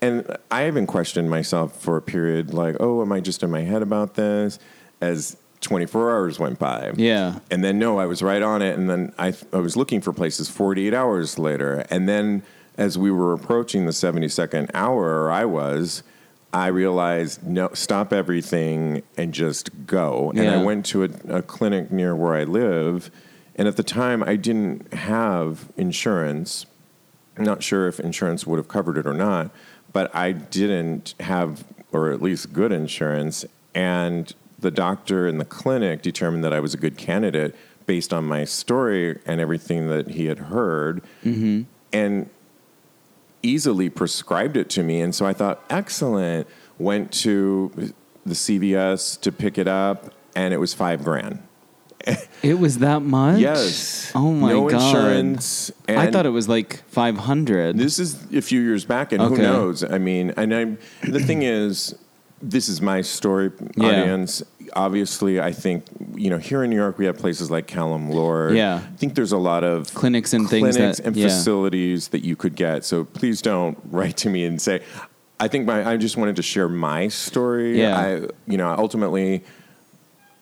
And 0.00 0.36
I 0.50 0.66
even 0.66 0.86
questioned 0.86 1.28
myself 1.28 1.80
for 1.80 1.96
a 1.96 2.02
period 2.02 2.54
like, 2.54 2.76
oh, 2.80 3.02
am 3.02 3.12
I 3.12 3.20
just 3.20 3.42
in 3.42 3.50
my 3.50 3.62
head 3.62 3.82
about 3.82 4.14
this? 4.14 4.58
As 5.00 5.36
24 5.60 6.10
hours 6.10 6.38
went 6.38 6.58
by. 6.58 6.92
Yeah. 6.96 7.40
And 7.50 7.64
then, 7.64 7.78
no, 7.78 7.98
I 7.98 8.06
was 8.06 8.22
right 8.22 8.42
on 8.42 8.62
it. 8.62 8.78
And 8.78 8.88
then 8.88 9.12
I, 9.18 9.34
I 9.52 9.58
was 9.58 9.76
looking 9.76 10.00
for 10.00 10.12
places 10.12 10.48
48 10.48 10.94
hours 10.94 11.38
later. 11.38 11.84
And 11.90 12.08
then, 12.08 12.42
as 12.76 12.96
we 12.96 13.10
were 13.10 13.32
approaching 13.32 13.86
the 13.86 13.92
72nd 13.92 14.70
hour, 14.72 15.24
or 15.24 15.32
I 15.32 15.44
was, 15.44 16.04
I 16.52 16.68
realized, 16.68 17.44
no, 17.44 17.70
stop 17.74 18.12
everything 18.12 19.02
and 19.16 19.34
just 19.34 19.86
go. 19.86 20.30
And 20.30 20.48
I 20.48 20.62
went 20.62 20.86
to 20.86 21.04
a, 21.04 21.08
a 21.28 21.42
clinic 21.42 21.90
near 21.90 22.14
where 22.14 22.34
I 22.34 22.44
live. 22.44 23.10
And 23.58 23.66
at 23.66 23.76
the 23.76 23.82
time, 23.82 24.22
I 24.22 24.36
didn't 24.36 24.94
have 24.94 25.68
insurance. 25.76 26.64
I'm 27.36 27.44
not 27.44 27.62
sure 27.62 27.88
if 27.88 27.98
insurance 27.98 28.46
would 28.46 28.56
have 28.56 28.68
covered 28.68 28.96
it 28.96 29.06
or 29.06 29.12
not, 29.12 29.50
but 29.92 30.14
I 30.14 30.30
didn't 30.32 31.14
have, 31.20 31.64
or 31.92 32.10
at 32.12 32.22
least 32.22 32.52
good 32.52 32.70
insurance. 32.70 33.44
And 33.74 34.32
the 34.58 34.70
doctor 34.70 35.26
in 35.26 35.38
the 35.38 35.44
clinic 35.44 36.02
determined 36.02 36.44
that 36.44 36.52
I 36.52 36.60
was 36.60 36.72
a 36.72 36.76
good 36.76 36.96
candidate 36.96 37.54
based 37.86 38.12
on 38.12 38.24
my 38.24 38.44
story 38.44 39.18
and 39.26 39.40
everything 39.40 39.88
that 39.88 40.10
he 40.10 40.26
had 40.26 40.38
heard. 40.38 41.02
Mm-hmm. 41.24 41.62
And 41.92 42.30
easily 43.42 43.88
prescribed 43.88 44.56
it 44.56 44.68
to 44.70 44.82
me. 44.82 45.00
And 45.00 45.14
so 45.14 45.26
I 45.26 45.32
thought, 45.32 45.64
excellent. 45.68 46.46
Went 46.78 47.10
to 47.12 47.92
the 48.24 48.34
CVS 48.34 49.20
to 49.22 49.32
pick 49.32 49.58
it 49.58 49.66
up, 49.66 50.12
and 50.36 50.54
it 50.54 50.58
was 50.58 50.74
five 50.74 51.02
grand. 51.02 51.42
It 52.42 52.58
was 52.58 52.78
that 52.78 53.02
much? 53.02 53.40
Yes. 53.40 54.12
Oh 54.14 54.32
my 54.32 54.50
no 54.52 54.68
god. 54.68 54.80
insurance. 54.82 55.72
I 55.88 56.10
thought 56.10 56.24
it 56.26 56.30
was 56.30 56.48
like 56.48 56.82
500. 56.88 57.76
This 57.76 57.98
is 57.98 58.16
a 58.32 58.40
few 58.42 58.60
years 58.60 58.84
back, 58.84 59.12
and 59.12 59.20
who 59.22 59.36
knows? 59.36 59.82
I 59.84 59.98
mean, 59.98 60.32
and 60.36 60.54
I, 60.54 60.64
the 61.06 61.20
thing 61.20 61.42
is, 61.42 61.94
this 62.40 62.68
is 62.68 62.80
my 62.80 63.00
story, 63.00 63.50
Yeah. 63.76 63.86
audience. 63.88 64.42
Obviously, 64.74 65.40
I 65.40 65.50
think 65.52 65.84
you 66.14 66.30
know 66.30 66.38
here 66.38 66.62
in 66.62 66.70
New 66.70 66.76
York 66.76 66.98
we 66.98 67.06
have 67.06 67.16
places 67.18 67.50
like 67.50 67.66
Callen-Lorde. 67.66 68.54
Yeah. 68.54 68.76
I 68.76 68.96
think 68.96 69.14
there's 69.14 69.32
a 69.32 69.38
lot 69.38 69.64
of 69.64 69.92
Clinics 69.94 70.32
and 70.34 70.48
things 70.48 70.76
clinics 70.76 70.98
that- 70.98 71.06
and 71.06 71.16
yeah. 71.16 71.26
facilities 71.28 72.08
that 72.08 72.22
you 72.24 72.36
could 72.36 72.54
get. 72.54 72.84
So 72.84 73.04
please 73.04 73.40
don't 73.42 73.78
write 73.90 74.16
to 74.18 74.28
me 74.30 74.44
and 74.44 74.60
say. 74.60 74.82
I 75.40 75.46
think 75.48 75.66
my 75.66 75.88
I 75.88 75.96
just 75.96 76.16
wanted 76.16 76.34
to 76.36 76.42
share 76.42 76.68
my 76.68 77.08
story. 77.08 77.80
Yeah. 77.80 77.96
I 77.98 78.28
you 78.50 78.58
know 78.58 78.74
ultimately 78.76 79.42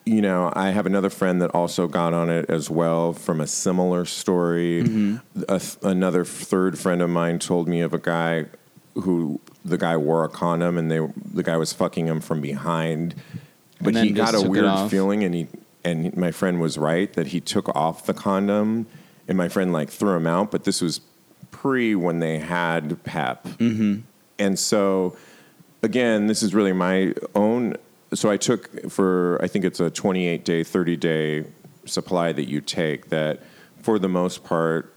you 0.06 0.22
know, 0.22 0.52
I 0.54 0.70
have 0.70 0.86
another 0.86 1.10
friend 1.10 1.42
that 1.42 1.50
also 1.50 1.88
got 1.88 2.14
on 2.14 2.30
it 2.30 2.48
as 2.48 2.70
well 2.70 3.12
from 3.12 3.40
a 3.40 3.46
similar 3.46 4.04
story. 4.04 4.84
Mm-hmm. 4.84 5.42
A 5.48 5.58
th- 5.58 5.76
another 5.82 6.24
third 6.24 6.78
friend 6.78 7.02
of 7.02 7.10
mine 7.10 7.40
told 7.40 7.66
me 7.66 7.80
of 7.80 7.92
a 7.92 7.98
guy 7.98 8.46
who 8.94 9.40
the 9.64 9.76
guy 9.76 9.96
wore 9.96 10.24
a 10.24 10.28
condom 10.28 10.78
and 10.78 10.90
they 10.90 11.00
the 11.34 11.42
guy 11.42 11.56
was 11.56 11.72
fucking 11.72 12.06
him 12.06 12.20
from 12.20 12.40
behind, 12.40 13.16
but 13.80 13.96
he 13.96 14.10
got 14.10 14.34
a 14.34 14.48
weird 14.48 14.90
feeling 14.90 15.24
and 15.24 15.34
he 15.34 15.48
and 15.84 16.16
my 16.16 16.30
friend 16.30 16.60
was 16.60 16.78
right 16.78 17.12
that 17.14 17.28
he 17.28 17.40
took 17.40 17.68
off 17.76 18.06
the 18.06 18.14
condom 18.14 18.86
and 19.28 19.36
my 19.36 19.48
friend 19.48 19.72
like 19.72 19.90
threw 19.90 20.16
him 20.16 20.26
out, 20.26 20.52
but 20.52 20.64
this 20.64 20.80
was 20.80 21.00
pre 21.50 21.96
when 21.96 22.20
they 22.20 22.38
had 22.38 23.02
PEP. 23.02 23.44
Mm-hmm. 23.44 24.00
And 24.38 24.58
so 24.58 25.16
again, 25.82 26.28
this 26.28 26.42
is 26.42 26.54
really 26.54 26.72
my 26.72 27.12
own. 27.34 27.76
So 28.14 28.30
I 28.30 28.36
took 28.36 28.90
for 28.90 29.38
I 29.42 29.48
think 29.48 29.64
it's 29.64 29.80
a 29.80 29.90
28 29.90 30.44
day, 30.44 30.62
30 30.62 30.96
day 30.96 31.44
supply 31.84 32.32
that 32.32 32.48
you 32.48 32.60
take. 32.60 33.08
That 33.08 33.40
for 33.82 33.98
the 33.98 34.08
most 34.08 34.44
part, 34.44 34.92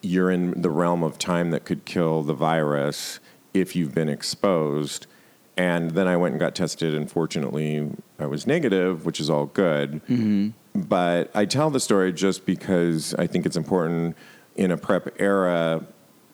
you're 0.00 0.30
in 0.30 0.62
the 0.62 0.70
realm 0.70 1.02
of 1.02 1.18
time 1.18 1.50
that 1.50 1.64
could 1.64 1.84
kill 1.84 2.22
the 2.22 2.34
virus 2.34 3.20
if 3.54 3.74
you've 3.74 3.94
been 3.94 4.08
exposed. 4.08 5.06
and 5.56 5.90
then 5.90 6.06
I 6.06 6.16
went 6.16 6.34
and 6.34 6.40
got 6.40 6.54
tested, 6.54 6.94
and 6.94 7.10
fortunately, 7.10 7.90
I 8.20 8.26
was 8.26 8.46
negative, 8.46 9.04
which 9.04 9.18
is 9.18 9.28
all 9.28 9.46
good. 9.46 10.00
Mm-hmm. 10.06 10.50
But 10.74 11.32
I 11.34 11.46
tell 11.46 11.68
the 11.70 11.80
story 11.80 12.12
just 12.12 12.46
because 12.46 13.12
I 13.14 13.26
think 13.26 13.44
it's 13.44 13.56
important 13.56 14.16
in 14.54 14.70
a 14.70 14.76
PrEP 14.76 15.16
era 15.18 15.84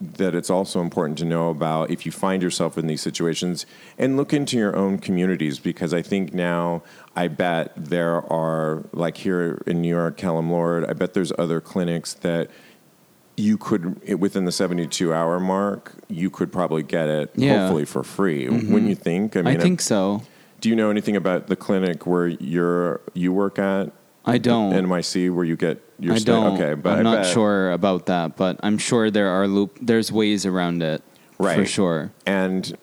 that 0.05 0.35
it's 0.35 0.51
also 0.51 0.81
important 0.81 1.19
to 1.19 1.25
know 1.25 1.51
about 1.51 1.91
if 1.91 2.07
you 2.07 2.13
find 2.13 2.43
yourself 2.43 2.79
in 2.79 2.87
these 2.87 3.01
situations 3.01 3.67
and 3.99 4.17
look 4.17 4.33
into 4.33 4.57
your 4.57 4.77
own 4.77 4.99
communities 4.99 5.59
because 5.59 5.93
I 5.93 6.03
think 6.03 6.33
now 6.33 6.83
I 7.17 7.29
bet 7.29 7.73
there 7.77 8.17
are 8.33 8.85
like 8.93 9.17
here 9.17 9.63
in 9.67 9.81
New 9.83 9.89
York, 9.89 10.17
Callen-Lorde, 10.17 10.85
I 10.87 10.93
bet 10.93 11.15
there's 11.15 11.33
other 11.39 11.61
clinics 11.61 12.15
that 12.15 12.51
you 13.37 13.59
could 13.59 14.19
within 14.21 14.45
the 14.45 14.53
72 14.53 15.13
hour 15.13 15.41
mark 15.41 15.93
you 16.09 16.31
could 16.31 16.53
probably 16.53 16.85
get 16.85 17.09
it 17.09 17.33
Yeah. 17.35 17.63
hopefully 17.63 17.85
for 17.85 18.05
free 18.05 18.47
mm-hmm. 18.47 18.73
wouldn't 18.73 18.89
you 18.89 18.95
think 18.95 19.35
I 19.35 19.57
think 19.57 19.81
so. 19.81 20.23
do 20.61 20.69
you 20.69 20.77
know 20.77 20.89
anything 20.89 21.17
about 21.17 21.49
the 21.49 21.57
clinic 21.57 22.07
where 22.07 22.29
you're 22.29 23.01
you 23.13 23.33
work 23.33 23.59
at 23.59 23.91
I 24.25 24.39
don't. 24.39 24.73
NYC 24.73 25.35
where 25.35 25.45
you 25.45 25.57
get 25.57 25.83
your 25.99 26.15
I 26.15 26.19
don't. 26.19 26.55
okay 26.55 26.75
but 26.75 26.93
I'm 26.95 26.99
I 27.01 27.03
not 27.03 27.17
bet- 27.23 27.33
sure 27.33 27.73
about 27.73 28.07
that, 28.07 28.37
but 28.37 28.59
I'm 28.63 28.79
sure 28.79 29.11
there 29.11 29.29
are 29.29 29.47
loop. 29.47 29.79
There's 29.81 30.11
ways 30.13 30.45
around 30.47 30.83
it. 30.83 31.03
Right. 31.39 31.57
For 31.59 31.67
sure. 31.67 32.13
and 32.27 32.77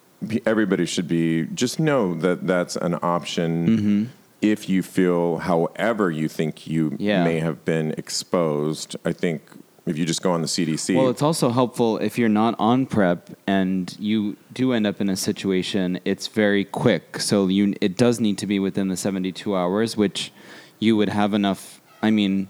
everybody 0.45 0.85
should 0.85 1.07
be 1.07 1.45
just 1.53 1.79
know 1.79 2.13
that 2.15 2.45
that's 2.45 2.75
an 2.75 2.95
option 3.01 3.67
Mm-hmm. 3.67 4.03
if 4.41 4.69
you 4.69 4.83
feel 4.83 5.37
however 5.39 6.11
you 6.11 6.27
think 6.27 6.67
you 6.67 6.95
Yeah. 6.99 7.23
may 7.23 7.39
have 7.39 7.65
been 7.65 7.93
exposed 7.97 8.95
i 9.03 9.13
think 9.13 9.41
if 9.87 9.97
you 9.97 10.05
just 10.05 10.21
go 10.21 10.31
on 10.31 10.41
the 10.43 10.47
cdc 10.47 10.95
Well, 10.95 11.09
it's 11.09 11.23
also 11.23 11.49
helpful 11.49 11.97
if 11.97 12.19
you're 12.19 12.29
not 12.43 12.53
on 12.59 12.85
PrEP 12.85 13.29
and 13.47 13.95
you 13.99 14.37
do 14.53 14.73
end 14.73 14.85
up 14.85 15.01
in 15.01 15.09
a 15.09 15.15
situation. 15.15 15.99
It's 16.05 16.27
very 16.27 16.63
quick, 16.65 17.17
so 17.19 17.47
you 17.47 17.73
it 17.81 17.97
does 17.97 18.19
need 18.19 18.37
to 18.39 18.45
be 18.45 18.59
within 18.59 18.89
the 18.89 18.97
72 18.97 19.55
hours, 19.55 19.97
which 19.97 20.31
you 20.77 20.95
would 20.97 21.09
have 21.09 21.33
enough. 21.33 21.81
I 22.03 22.11
mean, 22.11 22.47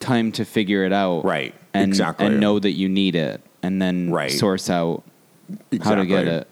time 0.00 0.32
to 0.32 0.44
figure 0.44 0.84
it 0.84 0.92
out, 0.92 1.24
Right. 1.24 1.54
And 1.74 1.88
Exactly. 1.88 2.26
and 2.26 2.40
know 2.40 2.58
that 2.58 2.72
you 2.72 2.88
need 2.88 3.14
it, 3.14 3.40
and 3.62 3.80
then 3.82 4.10
Right. 4.10 4.30
source 4.30 4.70
out 4.70 5.02
how 5.82 5.94
to 5.94 6.06
get 6.06 6.26
it. 6.26 6.48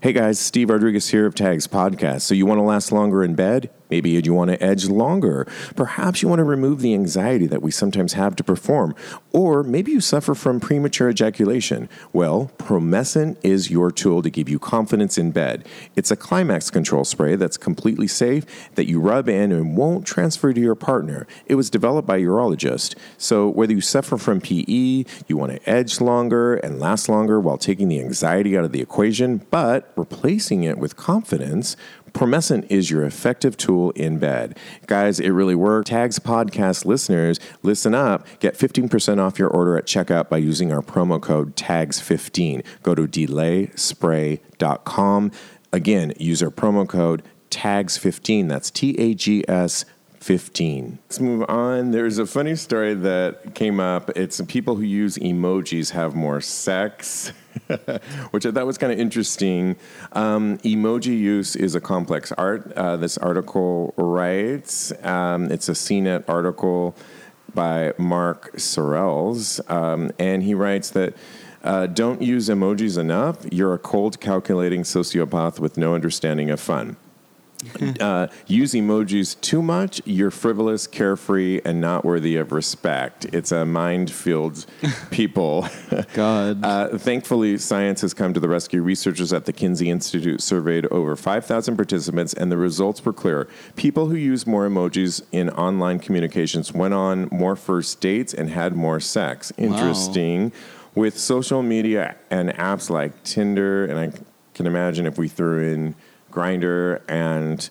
Hey 0.00 0.12
guys, 0.12 0.38
Steve 0.38 0.70
Rodriguez 0.70 1.08
here 1.08 1.26
of 1.26 1.34
Tags 1.34 1.66
Podcast. 1.66 2.20
So 2.22 2.34
you 2.34 2.46
want 2.46 2.58
to 2.58 2.62
last 2.62 2.92
longer 2.92 3.24
in 3.24 3.34
bed? 3.34 3.70
Maybe 3.90 4.10
you 4.10 4.34
want 4.34 4.50
to 4.50 4.62
edge 4.62 4.86
longer. 4.86 5.46
Perhaps 5.74 6.22
you 6.22 6.28
want 6.28 6.40
to 6.40 6.44
remove 6.44 6.80
the 6.80 6.94
anxiety 6.94 7.46
that 7.46 7.62
we 7.62 7.70
sometimes 7.70 8.12
have 8.14 8.36
to 8.36 8.44
perform. 8.44 8.94
Or 9.32 9.62
maybe 9.62 9.92
you 9.92 10.00
suffer 10.00 10.34
from 10.34 10.60
premature 10.60 11.08
ejaculation. 11.08 11.88
Well, 12.12 12.50
Promescent 12.58 13.36
is 13.42 13.70
your 13.70 13.90
tool 13.90 14.22
to 14.22 14.30
give 14.30 14.48
you 14.48 14.58
confidence 14.58 15.18
in 15.18 15.30
bed. 15.30 15.66
It's 15.96 16.10
a 16.10 16.16
climax 16.16 16.70
control 16.70 17.04
spray 17.04 17.36
that's 17.36 17.56
completely 17.56 18.08
safe 18.08 18.44
that 18.74 18.86
you 18.86 19.00
rub 19.00 19.28
in 19.28 19.52
and 19.52 19.76
won't 19.76 20.06
transfer 20.06 20.52
to 20.52 20.60
your 20.60 20.74
partner. 20.74 21.26
It 21.46 21.54
was 21.54 21.70
developed 21.70 22.06
by 22.06 22.16
a 22.16 22.20
urologist. 22.20 22.94
So 23.16 23.48
whether 23.48 23.72
you 23.72 23.80
suffer 23.80 24.18
from 24.18 24.40
PE, 24.40 25.04
you 25.26 25.36
want 25.36 25.52
to 25.52 25.68
edge 25.68 26.00
longer 26.00 26.56
and 26.56 26.78
last 26.78 27.08
longer 27.08 27.40
while 27.40 27.58
taking 27.58 27.88
the 27.88 28.00
anxiety 28.00 28.56
out 28.56 28.64
of 28.64 28.72
the 28.72 28.80
equation, 28.80 29.38
but 29.50 29.92
replacing 29.96 30.64
it 30.64 30.78
with 30.78 30.96
confidence, 30.96 31.76
Promescent 32.12 32.66
is 32.70 32.90
your 32.90 33.04
effective 33.04 33.56
tool 33.56 33.92
in 33.92 34.18
bed. 34.18 34.58
Guys, 34.86 35.18
it 35.20 35.30
really 35.30 35.54
works. 35.54 35.88
Tags 35.90 36.18
podcast 36.18 36.84
listeners, 36.84 37.38
listen 37.62 37.94
up. 37.94 38.26
Get 38.40 38.58
15% 38.58 39.18
off 39.18 39.38
your 39.38 39.48
order 39.48 39.78
at 39.78 39.86
checkout 39.86 40.28
by 40.28 40.38
using 40.38 40.72
our 40.72 40.82
promo 40.82 41.20
code 41.20 41.54
TAGS15. 41.56 42.64
Go 42.82 42.94
to 42.94 43.06
delayspray.com. 43.06 45.32
Again, 45.72 46.12
use 46.18 46.42
our 46.42 46.50
promo 46.50 46.88
code 46.88 47.22
TAGS15. 47.50 48.48
That's 48.48 48.70
T 48.70 48.98
A 48.98 49.14
G 49.14 49.44
S 49.48 49.84
15. 50.20 50.98
Let's 51.06 51.20
move 51.20 51.44
on. 51.48 51.92
There's 51.92 52.18
a 52.18 52.26
funny 52.26 52.56
story 52.56 52.94
that 52.94 53.54
came 53.54 53.80
up. 53.80 54.10
It's 54.16 54.40
people 54.42 54.76
who 54.76 54.82
use 54.82 55.16
emojis 55.18 55.90
have 55.92 56.14
more 56.14 56.40
sex, 56.40 57.32
which 58.30 58.46
I 58.46 58.50
thought 58.50 58.66
was 58.66 58.78
kind 58.78 58.92
of 58.92 58.98
interesting. 58.98 59.76
Um, 60.12 60.58
emoji 60.58 61.18
use 61.18 61.56
is 61.56 61.74
a 61.74 61.80
complex 61.80 62.32
art. 62.32 62.72
Uh, 62.72 62.96
this 62.96 63.18
article 63.18 63.94
writes, 63.96 64.92
um, 65.02 65.50
it's 65.50 65.68
a 65.68 65.72
CNET 65.72 66.24
article 66.28 66.94
by 67.54 67.92
Mark 67.98 68.52
Serrels, 68.56 69.60
um, 69.70 70.10
and 70.18 70.42
he 70.42 70.54
writes 70.54 70.90
that. 70.90 71.14
Uh, 71.64 71.88
don't 71.88 72.22
use 72.22 72.48
emojis 72.48 72.96
enough. 72.96 73.44
You're 73.50 73.74
a 73.74 73.78
cold, 73.78 74.20
calculating 74.20 74.84
sociopath 74.84 75.58
with 75.58 75.76
no 75.76 75.92
understanding 75.92 76.50
of 76.50 76.60
fun 76.60 76.96
uh, 78.00 78.28
use 78.46 78.72
emojis 78.72 79.40
too 79.40 79.62
much, 79.62 80.00
you're 80.04 80.30
frivolous, 80.30 80.86
carefree, 80.86 81.60
and 81.64 81.80
not 81.80 82.04
worthy 82.04 82.36
of 82.36 82.52
respect. 82.52 83.26
It's 83.32 83.52
a 83.52 83.64
mind-filled 83.64 84.66
people. 85.10 85.66
God. 86.14 86.64
Uh, 86.64 86.98
thankfully, 86.98 87.58
science 87.58 88.00
has 88.02 88.14
come 88.14 88.32
to 88.34 88.40
the 88.40 88.48
rescue. 88.48 88.82
Researchers 88.82 89.32
at 89.32 89.44
the 89.44 89.52
Kinsey 89.52 89.90
Institute 89.90 90.40
surveyed 90.40 90.86
over 90.86 91.16
5,000 91.16 91.76
participants, 91.76 92.32
and 92.32 92.50
the 92.52 92.56
results 92.56 93.04
were 93.04 93.12
clear. 93.12 93.48
People 93.76 94.06
who 94.06 94.16
use 94.16 94.46
more 94.46 94.68
emojis 94.68 95.22
in 95.32 95.50
online 95.50 95.98
communications 95.98 96.72
went 96.72 96.94
on 96.94 97.28
more 97.30 97.56
first 97.56 98.00
dates 98.00 98.32
and 98.32 98.50
had 98.50 98.76
more 98.76 99.00
sex. 99.00 99.52
Interesting. 99.56 100.52
With 100.94 101.18
social 101.18 101.62
media 101.62 102.16
and 102.30 102.50
apps 102.50 102.90
like 102.90 103.22
Tinder, 103.22 103.84
and 103.84 103.98
I 103.98 104.12
can 104.54 104.66
imagine 104.66 105.06
if 105.06 105.18
we 105.18 105.28
threw 105.28 105.62
in 105.62 105.94
Grindr 106.30 107.00
and 107.08 107.68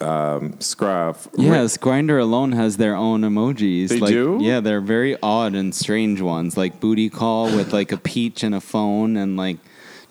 um, 0.00 0.60
Scruff. 0.60 1.28
Yes, 1.36 1.76
Grindr 1.76 2.20
alone 2.20 2.52
has 2.52 2.76
their 2.76 2.94
own 2.94 3.22
emojis. 3.22 3.88
They 3.88 4.00
like, 4.00 4.12
do? 4.12 4.38
Yeah, 4.40 4.60
they're 4.60 4.80
very 4.80 5.16
odd 5.22 5.54
and 5.54 5.74
strange 5.74 6.20
ones, 6.20 6.56
like 6.56 6.80
booty 6.80 7.10
call 7.10 7.46
with 7.46 7.72
like 7.72 7.92
a 7.92 7.96
peach 7.96 8.42
and 8.42 8.54
a 8.54 8.60
phone, 8.60 9.16
and 9.16 9.36
like 9.36 9.58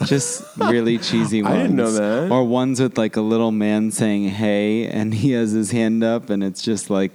just 0.06 0.43
really 0.58 0.98
cheesy 0.98 1.41
ones. 1.41 1.56
I 1.56 1.62
didn't 1.62 1.76
know 1.76 1.91
that. 1.91 2.32
Or 2.32 2.43
ones 2.43 2.80
with 2.82 2.98
like 2.98 3.15
a 3.15 3.22
little 3.22 3.52
man 3.52 3.91
saying 3.91 4.30
"Hey" 4.30 4.88
and 4.88 5.13
he 5.13 5.32
has 5.32 5.52
his 5.52 5.72
hand 5.72 6.04
up, 6.04 6.30
and 6.30 6.43
it's 6.43 6.62
just 6.62 6.89
like 6.89 7.12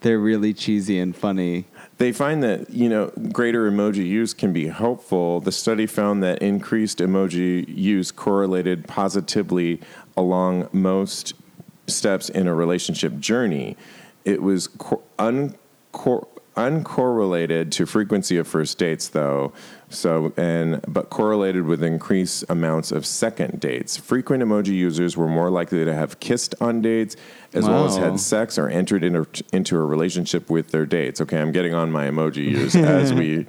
they're 0.00 0.18
really 0.18 0.52
cheesy 0.52 0.98
and 0.98 1.16
funny. 1.16 1.66
They 1.98 2.12
find 2.12 2.42
that 2.42 2.70
you 2.70 2.88
know 2.88 3.12
greater 3.32 3.70
emoji 3.70 4.06
use 4.06 4.34
can 4.34 4.52
be 4.52 4.68
helpful. 4.68 5.40
The 5.40 5.52
study 5.52 5.86
found 5.86 6.22
that 6.22 6.40
increased 6.42 6.98
emoji 6.98 7.64
use 7.68 8.10
correlated 8.10 8.88
positively 8.88 9.80
along 10.16 10.68
most 10.72 11.34
steps 11.86 12.28
in 12.28 12.46
a 12.46 12.54
relationship 12.54 13.18
journey. 13.18 13.76
It 14.24 14.42
was 14.42 14.68
co- 14.68 15.02
uncor- 15.18 16.26
uncorrelated 16.56 17.70
to 17.72 17.86
frequency 17.86 18.36
of 18.36 18.46
first 18.46 18.78
dates, 18.78 19.08
though. 19.08 19.52
So 19.92 20.32
and 20.36 20.80
but 20.88 21.10
correlated 21.10 21.64
with 21.64 21.82
increased 21.82 22.44
amounts 22.48 22.90
of 22.92 23.06
second 23.06 23.60
dates. 23.60 23.96
Frequent 23.96 24.42
emoji 24.42 24.74
users 24.74 25.16
were 25.16 25.28
more 25.28 25.50
likely 25.50 25.84
to 25.84 25.94
have 25.94 26.20
kissed 26.20 26.54
on 26.60 26.80
dates, 26.80 27.16
as 27.52 27.68
well 27.68 27.86
as 27.86 27.96
had 27.96 28.18
sex 28.18 28.58
or 28.58 28.68
entered 28.68 29.04
into, 29.04 29.26
into 29.52 29.76
a 29.76 29.84
relationship 29.84 30.48
with 30.50 30.70
their 30.70 30.86
dates. 30.86 31.20
Okay, 31.20 31.38
I'm 31.38 31.52
getting 31.52 31.74
on 31.74 31.92
my 31.92 32.08
emoji 32.08 32.48
use 32.48 32.74
as 32.76 33.12
we 33.12 33.46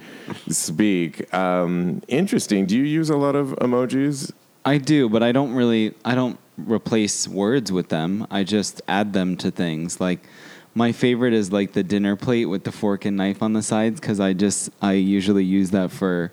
speak. 0.49 1.33
Um, 1.33 2.01
interesting. 2.07 2.65
Do 2.65 2.77
you 2.77 2.83
use 2.83 3.09
a 3.09 3.17
lot 3.17 3.35
of 3.35 3.49
emojis? 3.61 4.31
I 4.65 4.77
do, 4.77 5.09
but 5.09 5.23
I 5.23 5.31
don't 5.31 5.53
really. 5.53 5.93
I 6.05 6.15
don't 6.15 6.39
replace 6.57 7.27
words 7.27 7.71
with 7.71 7.89
them. 7.89 8.27
I 8.29 8.43
just 8.43 8.81
add 8.87 9.13
them 9.13 9.37
to 9.37 9.51
things. 9.51 9.99
Like 9.99 10.27
my 10.75 10.91
favorite 10.91 11.33
is 11.33 11.51
like 11.51 11.73
the 11.73 11.83
dinner 11.83 12.15
plate 12.15 12.45
with 12.45 12.63
the 12.63 12.71
fork 12.71 13.05
and 13.05 13.15
knife 13.17 13.41
on 13.43 13.53
the 13.53 13.61
sides 13.61 13.99
because 13.99 14.19
I 14.19 14.33
just 14.33 14.69
I 14.81 14.93
usually 14.93 15.43
use 15.43 15.71
that 15.71 15.91
for 15.91 16.31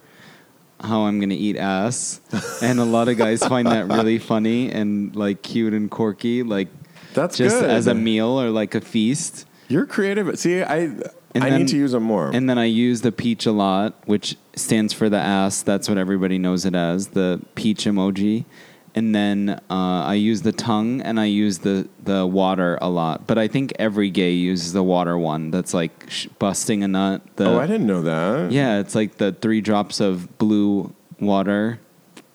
how 0.81 1.03
I'm 1.03 1.21
gonna 1.21 1.35
eat 1.35 1.57
ass, 1.57 2.21
and 2.63 2.79
a 2.81 2.85
lot 2.85 3.09
of 3.09 3.19
guys 3.19 3.45
find 3.47 3.69
that 3.69 3.87
really 3.89 4.19
funny 4.19 4.71
and 4.71 5.15
like 5.15 5.43
cute 5.43 5.75
and 5.75 5.91
quirky. 5.91 6.43
Like 6.43 6.69
That's 7.15 7.37
just 7.37 7.61
good. 7.61 7.69
as 7.71 7.87
a 7.87 7.95
meal 7.95 8.41
or 8.41 8.51
like 8.51 8.75
a 8.75 8.81
feast. 8.81 9.47
You're 9.69 9.87
creative. 9.87 10.39
See, 10.39 10.63
I 10.63 10.79
And 10.79 11.45
I 11.45 11.51
then- 11.51 11.61
need 11.61 11.69
to 11.69 11.77
use 11.77 11.93
them 11.93 12.03
more. 12.05 12.31
And 12.35 12.49
then 12.51 12.59
I 12.59 12.65
use 12.65 13.03
the 13.03 13.13
peach 13.13 13.47
a 13.47 13.53
lot, 13.53 13.95
which 14.07 14.37
stands 14.57 14.93
for 14.93 15.09
the 15.09 15.19
ass. 15.19 15.63
That's 15.63 15.89
what 15.89 15.97
everybody 15.99 16.39
knows 16.39 16.65
it 16.65 16.75
as, 16.75 17.09
the 17.09 17.41
peach 17.55 17.85
emoji. 17.85 18.47
And 18.95 19.15
then 19.15 19.61
uh, 19.71 20.05
I 20.05 20.15
use 20.15 20.43
the 20.43 20.53
tongue 20.53 21.01
and 21.01 21.21
I 21.21 21.27
use 21.27 21.59
the, 21.59 21.89
the 22.03 22.27
water 22.27 22.77
a 22.81 22.89
lot. 22.89 23.27
But 23.27 23.39
I 23.39 23.47
think 23.47 23.73
every 23.79 24.11
gay 24.11 24.33
uses 24.33 24.73
the 24.73 24.83
water 24.83 25.17
one. 25.17 25.51
That's 25.53 25.73
like 25.73 26.07
sh- 26.09 26.27
busting 26.39 26.83
a 26.83 26.89
nut. 26.89 27.23
The, 27.37 27.47
oh, 27.47 27.59
I 27.61 27.67
didn't 27.67 27.87
know 27.87 28.03
that. 28.03 28.51
Yeah, 28.51 28.81
it's 28.81 28.95
like 28.97 29.19
the 29.19 29.33
three 29.33 29.61
drops 29.61 30.01
of 30.01 30.39
blue 30.39 30.93
water 31.21 31.79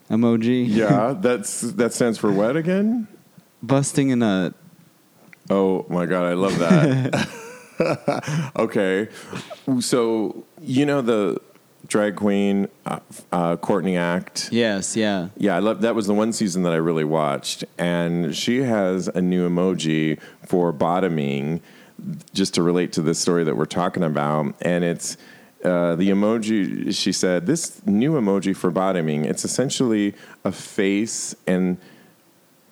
emoji. 0.10 0.66
Yeah, 0.68 1.14
that's 1.20 1.62
that 1.62 1.94
stands 1.94 2.18
for 2.18 2.32
what 2.32 2.56
again? 2.56 3.08
busting 3.62 4.12
a 4.12 4.16
nut. 4.16 4.54
Oh 5.50 5.86
my 5.90 6.06
god, 6.06 6.24
I 6.24 6.34
love 6.34 6.58
that. 6.60 7.30
okay, 8.56 9.10
so 9.80 10.46
you 10.62 10.86
know 10.86 11.02
the 11.02 11.42
drag 11.88 12.16
queen, 12.16 12.68
uh, 12.86 13.00
uh, 13.32 13.56
Courtney 13.58 13.98
Act. 13.98 14.50
Yes, 14.52 14.96
yeah. 14.96 15.30
Yeah, 15.38 15.56
I 15.56 15.60
love 15.60 15.82
that 15.82 15.96
was 15.96 16.08
the 16.08 16.14
one 16.14 16.34
season 16.34 16.64
that 16.64 16.74
I 16.74 16.78
really 16.78 17.04
watched, 17.04 17.64
and 17.78 18.36
she 18.36 18.64
has 18.64 19.08
a 19.08 19.22
new 19.22 19.50
emoji 19.50 20.20
for 20.46 20.72
bottoming, 20.72 21.62
just 22.34 22.54
to 22.56 22.64
relate 22.64 22.92
to 22.94 23.02
this 23.02 23.20
story 23.20 23.44
that 23.44 23.56
we're 23.56 23.66
talking 23.66 24.04
about, 24.04 24.56
and 24.62 24.84
it's. 24.84 25.18
Uh, 25.64 25.96
the 25.96 26.10
emoji, 26.12 26.96
she 26.96 27.12
said, 27.12 27.48
this 27.48 27.84
new 27.88 28.12
emoji 28.12 28.56
for 28.56 28.70
bottoming, 28.70 29.26
it's 29.26 29.44
essentially 29.44 30.14
a 30.44 30.52
face 30.52 31.36
and 31.48 31.78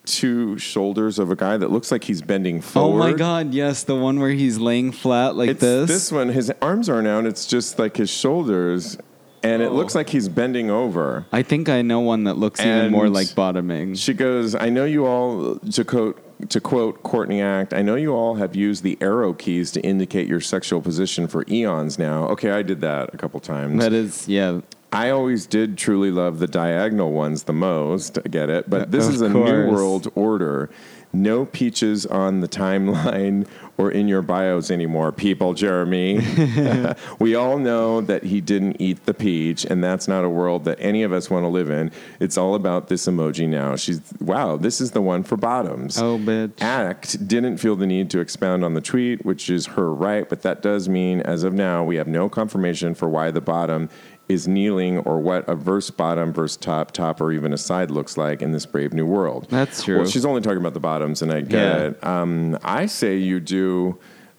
two 0.06 0.58
shoulders 0.58 1.18
of 1.20 1.32
a 1.32 1.36
guy 1.36 1.58
that 1.58 1.72
looks 1.72 1.92
like 1.92 2.04
he's 2.04 2.22
bending 2.22 2.62
forward. 2.62 2.96
Oh 2.96 3.12
my 3.12 3.14
god, 3.14 3.54
yes, 3.54 3.84
the 3.84 3.96
one 3.96 4.20
where 4.20 4.32
he's 4.32 4.58
laying 4.60 4.92
flat 4.92 5.36
like 5.36 5.50
It's 5.52 5.62
this. 5.62 5.88
this 5.90 6.12
one, 6.12 6.30
his 6.30 6.52
arms 6.62 6.90
are 6.90 7.02
now, 7.02 7.20
and 7.20 7.28
it's 7.28 7.46
just 7.48 7.80
like 7.80 7.96
his 7.98 8.10
shoulders, 8.10 8.98
and 9.44 9.62
it 9.62 9.70
Oh. 9.70 9.74
looks 9.76 9.96
like 9.96 10.10
he's 10.10 10.28
bending 10.30 10.70
over. 10.70 11.26
I 11.32 11.42
think 11.42 11.70
I 11.70 11.82
know 11.82 12.00
one 12.02 12.26
that 12.26 12.38
looks 12.38 12.60
even 12.60 12.92
more 12.92 13.10
like 13.10 13.34
bottoming. 13.36 13.96
She 13.96 14.14
goes, 14.14 14.56
I 14.56 14.70
know 14.70 14.86
you 14.86 15.06
all, 15.06 15.56
to 15.60 15.86
quote, 15.86 16.20
to 16.50 16.60
quote 16.60 17.04
Courtney 17.04 17.42
Act, 17.42 17.74
I 17.74 17.82
know 17.82 17.96
you 17.96 18.12
all 18.14 18.36
have 18.36 18.54
used 18.56 18.84
the 18.84 18.98
arrow 19.00 19.34
keys 19.34 19.72
to 19.72 19.82
indicate 19.82 20.28
your 20.28 20.42
sexual 20.42 20.82
position 20.82 21.28
for 21.28 21.46
eons 21.50 21.98
now. 21.98 22.28
Okay, 22.30 22.52
I 22.52 22.62
did 22.62 22.82
that 22.82 23.14
a 23.14 23.18
couple 23.18 23.40
times. 23.40 23.80
That 23.82 23.94
is, 23.94 24.28
yeah. 24.28 24.60
I 24.94 25.10
always 25.10 25.48
did 25.48 25.78
truly 25.78 26.12
love 26.12 26.38
the 26.40 26.48
diagonal 26.48 27.12
ones 27.12 27.44
the 27.44 27.54
most. 27.54 28.20
I 28.20 28.30
get 28.30 28.50
it. 28.50 28.70
But 28.70 28.92
this 28.92 29.08
Of 29.08 29.16
is 29.16 29.22
a 29.22 29.30
course. 29.32 29.50
new 29.50 29.72
world 29.72 30.12
order. 30.14 30.70
No 31.16 31.46
peaches 31.46 32.06
on 32.08 32.42
the 32.42 32.48
timeline 32.48 33.46
or 33.78 33.92
in 33.92 34.08
your 34.08 34.22
bios 34.22 34.70
anymore, 34.72 35.12
people, 35.12 35.54
Jeremy. 35.54 36.22
we 37.20 37.36
all 37.36 37.58
know 37.58 38.02
that 38.02 38.24
he 38.24 38.42
didn't 38.42 38.80
eat 38.80 39.06
the 39.06 39.14
peach, 39.14 39.66
and 39.66 39.84
that's 39.84 40.08
not 40.08 40.24
a 40.24 40.30
world 40.30 40.66
that 40.66 40.78
any 40.80 41.02
of 41.04 41.12
us 41.12 41.30
want 41.30 41.44
to 41.44 41.48
live 41.48 41.70
in. 41.70 41.92
It's 42.20 42.38
all 42.38 42.56
about 42.56 42.88
this 42.88 43.06
emoji 43.08 43.48
now. 43.48 43.76
She's, 43.76 44.02
wow, 44.20 44.58
this 44.58 44.80
is 44.82 44.92
the 44.92 45.02
one 45.02 45.24
for 45.24 45.38
bottoms. 45.38 46.00
Oh, 46.00 46.18
bitch. 46.18 46.62
Act 46.62 47.28
didn't 47.28 47.58
feel 47.58 47.76
the 47.76 47.88
need 47.88 48.10
to 48.12 48.20
expound 48.20 48.64
on 48.64 48.74
the 48.74 48.82
tweet, 48.82 49.26
which 49.26 49.50
is 49.50 49.68
her 49.68 49.94
right, 49.94 50.28
but 50.28 50.42
that 50.44 50.62
does 50.62 50.88
mean, 50.90 51.22
as 51.22 51.44
of 51.44 51.54
now, 51.54 51.84
we 51.84 51.96
have 51.96 52.08
no 52.08 52.30
confirmation 52.30 52.94
for 52.96 53.08
why 53.10 53.32
the 53.32 53.42
bottom 53.42 53.90
is 54.30 54.48
kneeling 54.48 55.00
or 55.00 55.20
what 55.20 55.48
a 55.50 55.56
verse 55.56 55.90
bottom, 55.90 56.32
verse 56.32 56.56
top, 56.56 56.92
top, 56.92 57.20
or 57.22 57.32
even 57.32 57.52
a 57.54 57.58
side 57.58 57.92
looks 57.92 58.16
like 58.18 58.42
in 58.42 58.52
this 58.52 58.66
brave 58.66 58.94
new 58.94 59.06
world. 59.06 59.48
That's 59.50 59.84
true. 59.84 59.98
Well, 59.98 60.06
she's 60.08 60.26
only 60.26 60.42
talking 60.42 60.60
about 60.60 60.74
the 60.74 60.80
bottoms, 60.80 61.22
and 61.22 61.32
I 61.32 61.42
get 61.42 61.52
Yeah. 61.52 61.84
it. 61.88 62.04
Um, 62.06 62.58
I 62.64 62.86
say 62.86 63.18
you 63.18 63.40
do. 63.40 63.98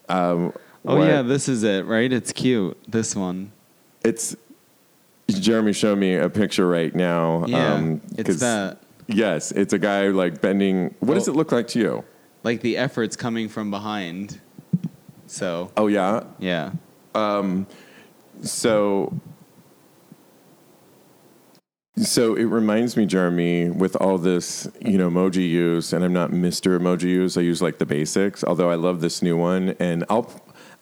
Um, 0.08 0.52
Oh 0.86 0.96
what- 0.98 1.08
yeah, 1.08 1.22
this 1.22 1.48
is 1.48 1.62
it, 1.62 1.86
right? 1.86 2.12
It's 2.12 2.32
cute. 2.32 2.76
This 2.88 3.16
one. 3.16 3.52
it's 4.04 4.36
Jeremy 5.28 5.72
showed 5.72 5.96
me 5.98 6.14
a 6.16 6.28
picture 6.28 6.68
right 6.68 6.94
now. 6.94 7.46
Yeah, 7.46 7.74
um, 7.74 8.02
it's 8.18 8.40
that. 8.40 8.78
Yes, 9.06 9.50
it's 9.52 9.72
a 9.72 9.78
guy 9.78 10.08
like 10.08 10.42
bending. 10.42 10.94
What 11.00 11.14
does 11.14 11.26
Oh. 11.28 11.32
it 11.32 11.36
look 11.36 11.52
like 11.52 11.68
to 11.68 11.78
you? 11.78 12.04
Like 12.42 12.60
the 12.60 12.76
effort's 12.76 13.16
coming 13.16 13.48
from 13.48 13.70
behind. 13.70 14.40
So 15.26 15.70
Oh 15.78 15.86
yeah, 15.86 16.24
yeah. 16.38 16.72
Um, 17.14 17.66
So, 18.42 19.14
so 21.96 22.34
it 22.34 22.44
reminds 22.44 22.96
me, 22.96 23.06
Jeremy, 23.06 23.70
with 23.70 23.94
all 23.96 24.18
this, 24.18 24.68
you 24.80 24.98
know, 24.98 25.08
emoji 25.10 25.48
use, 25.48 25.92
and 25.92 26.04
I'm 26.04 26.12
not 26.12 26.30
Mr. 26.30 26.78
Emoji 26.78 27.02
use. 27.04 27.36
I 27.36 27.42
use 27.42 27.62
like 27.62 27.78
the 27.78 27.86
basics. 27.86 28.42
Although 28.42 28.70
I 28.70 28.74
love 28.74 29.00
this 29.00 29.22
new 29.22 29.36
one, 29.36 29.76
and 29.78 30.04
I'll, 30.10 30.30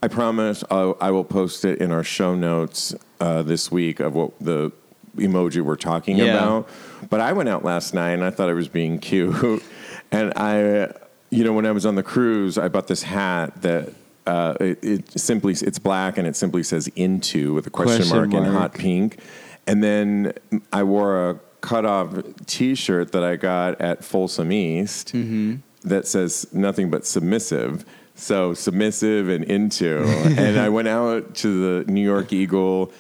I 0.03 0.09
promise, 0.09 0.65
I'll, 0.71 0.97
I 1.01 1.11
will 1.11 1.25
post 1.25 1.65
it 1.67 1.81
in 1.81 1.93
our 1.93 2.03
show 2.03 2.35
notes 2.35 2.95
uh, 3.21 3.43
this 3.43 3.71
week 3.71 4.01
of 4.01 4.15
what 4.15 4.33
the 4.41 4.73
emoji 5.17 5.61
we're 5.61 5.77
talking 5.77 6.17
Yeah. 6.17 6.25
about. 6.37 6.69
But 7.11 7.21
I 7.21 7.35
went 7.35 7.51
out 7.51 7.63
last 7.63 7.93
night 7.93 8.13
and 8.13 8.25
I 8.25 8.31
thought 8.31 8.49
I 8.49 8.55
was 8.55 8.69
being 8.69 8.99
cute, 8.99 9.63
and 10.13 10.33
I, 10.35 10.93
you 11.29 11.45
know, 11.45 11.53
when 11.53 11.67
I 11.67 11.73
was 11.73 11.85
on 11.85 11.95
the 11.95 12.03
cruise, 12.03 12.57
I 12.57 12.69
bought 12.69 12.87
this 12.87 13.03
hat 13.03 13.61
that. 13.63 13.93
Uh, 14.25 14.55
it, 14.61 14.79
it 14.85 15.21
simply 15.21 15.53
it's 15.53 15.81
black 15.81 16.17
and 16.17 16.29
it 16.29 16.37
simply 16.37 16.63
says 16.63 16.87
into 16.95 17.55
with 17.55 17.67
a 17.67 17.71
question, 17.71 17.97
Question 18.09 18.31
mark, 18.31 18.47
in 18.47 18.53
hot 18.53 18.73
pink. 18.73 19.19
And 19.67 19.83
then 19.83 20.33
I 20.73 20.83
wore 20.83 21.31
a 21.31 21.41
cutoff 21.61 22.15
T-shirt 22.47 23.13
that 23.13 23.23
I 23.23 23.37
got 23.37 23.81
at 23.81 24.05
Folsom 24.05 24.51
East 24.53 25.13
Mm-hmm. 25.13 25.57
that 25.89 26.07
says 26.07 26.47
nothing 26.53 26.91
but 26.91 27.07
submissive. 27.07 27.85
So 28.15 28.55
submissive 28.55 29.29
and 29.29 29.45
into. 29.45 30.03
and 30.37 30.59
I 30.59 30.69
went 30.69 30.89
out 30.89 31.35
to 31.37 31.85
the 31.85 31.91
New 31.93 32.03
York 32.03 32.33
Eagle, 32.33 32.93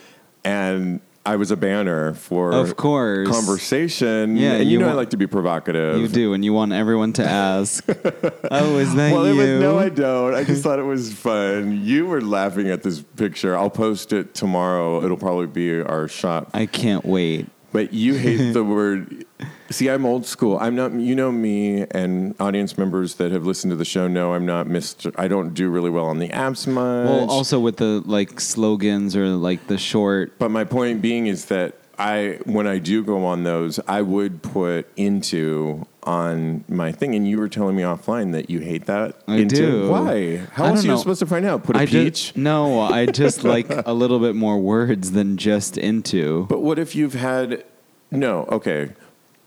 and 0.45 1.01
I 1.25 1.37
was 1.37 1.53
a 1.53 1.57
banner 1.57 2.15
for 2.15 2.53
Of 2.53 2.77
course. 2.77 3.29
conversation. 3.29 4.37
Yeah, 4.37 4.55
and 4.55 4.65
you, 4.65 4.73
you 4.73 4.79
know 4.79 4.89
I 4.89 4.95
like 4.95 5.11
to 5.11 5.17
be 5.17 5.29
provocative. 5.29 6.01
You 6.01 6.09
do, 6.09 6.33
and 6.35 6.45
you 6.45 6.53
want 6.53 6.73
everyone 6.73 7.13
to 7.15 7.25
ask. 7.25 7.85
oh, 8.51 8.79
is 8.79 8.93
that 8.97 9.13
Well, 9.13 9.29
you? 9.29 9.37
was, 9.37 9.61
no, 9.61 9.79
I 9.79 9.89
don't. 9.89 10.35
I 10.35 10.43
just 10.43 10.63
thought 10.65 10.81
it 10.81 10.85
was 10.85 11.13
fun. 11.13 11.81
You 11.85 12.07
were 12.07 12.21
laughing 12.21 12.69
at 12.71 12.83
this 12.83 13.01
picture. 13.01 13.57
I'll 13.57 13.71
post 13.71 14.13
it 14.13 14.35
tomorrow. 14.35 15.05
It'll 15.05 15.17
probably 15.17 15.47
be 15.47 15.81
our 15.81 16.09
shop 16.09 16.51
I 16.55 16.67
can't 16.67 17.05
wait. 17.05 17.47
But 17.73 17.93
you 17.95 18.15
hate 18.15 18.53
the 18.53 18.65
word. 18.77 19.25
See, 19.73 19.89
I'm 19.89 20.05
old 20.07 20.27
school. 20.27 20.59
I'm 20.61 20.77
not. 20.77 20.93
You 20.93 21.15
know 21.15 21.33
me, 21.33 21.87
and 21.91 22.35
audience 22.39 22.77
members 22.79 23.15
that 23.15 23.33
have 23.33 23.45
listened 23.47 23.71
to 23.71 23.77
the 23.77 23.85
show 23.85 24.07
know 24.07 24.35
I'm 24.35 24.47
not 24.47 24.67
Mister. 24.67 25.11
I 25.17 25.29
don't 25.29 25.55
do 25.55 25.71
really 25.71 25.91
well 25.91 26.07
on 26.07 26.19
the 26.19 26.29
apps 26.29 26.67
much. 26.67 27.07
Well, 27.09 27.31
also 27.31 27.59
with 27.59 27.79
the 27.79 28.03
like 28.05 28.39
slogans 28.39 29.17
or 29.17 29.27
like 29.29 29.67
the 29.67 29.79
short. 29.79 30.39
but 30.39 30.51
my 30.51 30.65
point 30.65 31.01
being 31.03 31.27
is 31.27 31.47
that 31.47 31.75
I, 31.99 32.39
when 32.45 32.67
I 32.67 32.79
do 32.79 33.03
go 33.05 33.25
on 33.25 33.45
those, 33.45 33.79
I 33.87 34.03
would 34.03 34.43
put 34.43 34.89
into 34.97 35.87
on 36.03 36.65
my 36.69 36.91
thing. 36.91 37.15
And 37.15 37.29
you 37.29 37.39
were 37.39 37.49
telling 37.49 37.77
me 37.77 37.83
offline 37.83 38.33
that 38.33 38.51
you 38.51 38.59
hate 38.61 38.87
that. 38.87 39.23
I 39.29 39.37
into. 39.37 39.57
do. 39.57 39.89
Why? 39.91 40.37
How 40.53 40.65
else 40.67 40.85
are 40.85 40.89
you 40.89 40.99
supposed 40.99 41.21
to 41.21 41.27
find 41.27 41.47
out? 41.47 41.65
Put 41.65 41.77
a 41.77 41.81
I 41.81 41.87
peach. 41.87 42.33
just 42.33 42.37
no. 42.37 42.81
I 42.81 43.07
just 43.07 43.45
like 43.57 43.67
a 43.71 43.93
little 43.93 44.19
bit 44.19 44.35
more 44.35 44.59
words 44.59 45.13
than 45.13 45.37
just 45.37 45.79
into. 45.79 46.47
but 46.47 46.61
what 46.61 46.79
if 46.79 46.95
you've 46.95 47.15
had? 47.15 47.65
No. 48.11 48.45
Okay. 48.51 48.91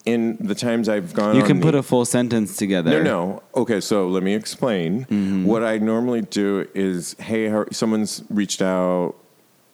In 0.06 0.38
the 0.40 0.54
times 0.54 0.88
I've 0.88 1.14
gone, 1.16 1.36
You 1.36 1.42
can 1.44 1.60
the- 1.60 1.66
put 1.66 1.74
a 1.76 1.82
full 1.82 2.06
sentence 2.06 2.58
together. 2.58 3.04
No, 3.04 3.04
no. 3.04 3.44
Okay, 3.62 3.82
so 3.82 4.08
let 4.08 4.22
me 4.22 4.36
explain. 4.36 5.06
Mm-hmm. 5.06 5.46
What 5.46 5.64
I 5.64 5.80
normally 5.80 6.22
do 6.22 6.68
is, 6.76 7.16
hey, 7.20 7.50
how, 7.50 7.66
someone's 7.72 8.24
reached 8.30 8.62
out. 8.62 9.16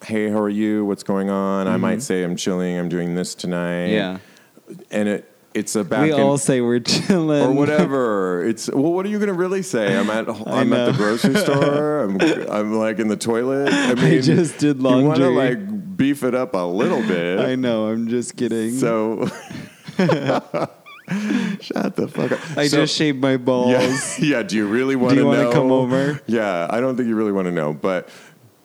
Hey, 0.05 0.29
how 0.29 0.39
are 0.39 0.49
you? 0.49 0.85
What's 0.85 1.03
going 1.03 1.29
on? 1.29 1.67
I 1.67 1.75
might 1.77 2.01
say 2.01 2.23
I'm 2.23 2.35
chilling. 2.37 2.77
I'm 2.79 2.87
doing 2.89 3.13
this 3.15 3.35
tonight. 3.35 3.89
Mm-hmm. 3.89 3.93
Yeah. 3.93 4.75
and 4.89 5.09
it 5.09 5.27
it's 5.53 5.75
a 5.75 5.83
back 5.83 6.03
we 6.05 6.13
all 6.13 6.37
say 6.37 6.61
we're 6.61 6.79
chilling 6.79 7.43
or 7.43 7.51
whatever. 7.51 8.41
It's 8.47 8.69
well, 8.69 8.93
what 8.93 9.05
are 9.05 9.09
you 9.09 9.17
going 9.19 9.27
to 9.27 9.33
really 9.33 9.61
say? 9.63 9.97
I'm 9.97 10.09
at 10.09 10.29
I'm 10.47 10.71
at 10.71 10.93
the 10.93 10.97
grocery 10.97 11.35
store. 11.45 12.03
I'm 12.05 12.21
I'm 12.49 12.73
like 12.73 12.99
in 12.99 13.09
the 13.09 13.17
toilet. 13.17 13.67
I 13.73 13.95
mean, 13.95 14.21
just 14.21 14.59
did 14.59 14.81
laundry. 14.81 15.01
You 15.03 15.07
want 15.09 15.19
to 15.19 15.29
like 15.29 15.97
beef 15.97 16.23
it 16.23 16.33
up 16.33 16.53
a 16.55 16.59
little 16.65 17.01
bit. 17.05 17.39
I 17.41 17.55
know. 17.55 17.87
I'm 17.87 18.07
just 18.07 18.37
kidding. 18.37 18.71
So. 18.71 19.29
Shut 21.61 21.95
the 21.95 22.07
fuck 22.07 22.31
up. 22.31 22.39
I 22.57 22.67
So- 22.67 22.77
just 22.77 22.95
shaved 22.95 23.19
my 23.21 23.37
balls. 23.49 23.69
yeah, 24.19 24.37
yeah. 24.37 24.43
Do 24.43 24.55
you 24.55 24.67
really 24.67 24.95
want 24.95 25.11
to 25.11 25.15
you 25.17 25.23
know? 25.23 25.27
wanna 25.29 25.51
come 25.51 25.71
over? 25.71 26.21
Yeah, 26.27 26.67
I 26.69 26.79
don't 26.79 26.95
think 26.95 27.07
you 27.09 27.15
really 27.15 27.31
want 27.33 27.47
to 27.47 27.51
know. 27.51 27.73
But, 27.73 28.07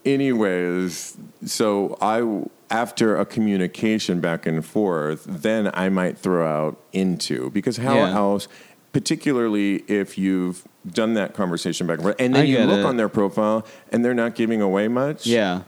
anyways, 0.05 1.17
so 1.45 1.97
I 2.01 2.45
after 2.69 3.17
a 3.17 3.25
communication 3.25 4.21
back 4.21 4.45
and 4.47 4.65
forth, 4.65 5.25
then 5.29 5.71
I 5.75 5.89
might 5.89 6.19
throw 6.19 6.47
out 6.47 6.81
into 6.93 7.51
because 7.51 7.77
how 7.77 7.95
Yeah. 7.95 8.17
else, 8.17 8.49
particularly 8.93 9.85
if 9.87 10.19
you've 10.19 10.65
done 10.93 11.15
that 11.15 11.33
conversation 11.35 11.87
back 11.87 11.99
and 11.99 12.03
forth, 12.05 12.17
and 12.21 12.35
then 12.35 12.43
I 12.43 12.47
you 12.47 12.57
get 12.57 12.69
look 12.69 12.81
it. 12.81 12.85
on 12.85 12.97
their 12.97 13.09
profile 13.09 13.65
and 13.93 14.05
they're 14.05 14.15
not 14.15 14.35
giving 14.35 14.61
away 14.61 14.89
much. 14.89 15.27
Yeah. 15.27 15.63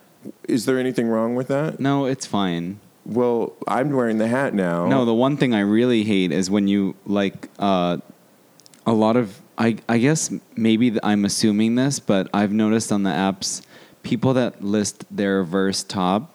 Is 0.49 0.65
there 0.67 0.79
anything 0.79 1.07
wrong 1.09 1.37
with 1.37 1.47
that? 1.49 1.79
No, 1.79 2.07
it's 2.07 2.27
fine. 2.27 2.81
Well, 3.09 3.55
I'm 3.67 3.91
wearing 3.91 4.19
the 4.19 4.29
hat 4.29 4.53
now. 4.53 4.87
No, 4.87 5.07
the 5.07 5.15
one 5.15 5.39
thing 5.39 5.55
I 5.55 5.61
really 5.61 6.05
hate 6.05 6.31
is 6.31 6.51
when 6.51 6.69
you 6.69 6.95
like 7.07 7.49
uh, 7.59 7.99
a 8.87 8.93
lot 8.93 9.17
of. 9.17 9.41
I 9.57 9.79
I 9.89 9.99
guess 9.99 10.31
maybe 10.55 10.91
th- 10.91 11.01
I'm 11.03 11.25
assuming 11.25 11.75
this, 11.75 11.99
but 11.99 12.29
I've 12.33 12.53
noticed 12.53 12.93
on 12.93 13.03
the 13.03 13.11
apps, 13.11 13.63
people 14.03 14.35
that 14.35 14.63
list 14.63 15.05
their 15.11 15.43
verse 15.43 15.83
top 15.83 16.33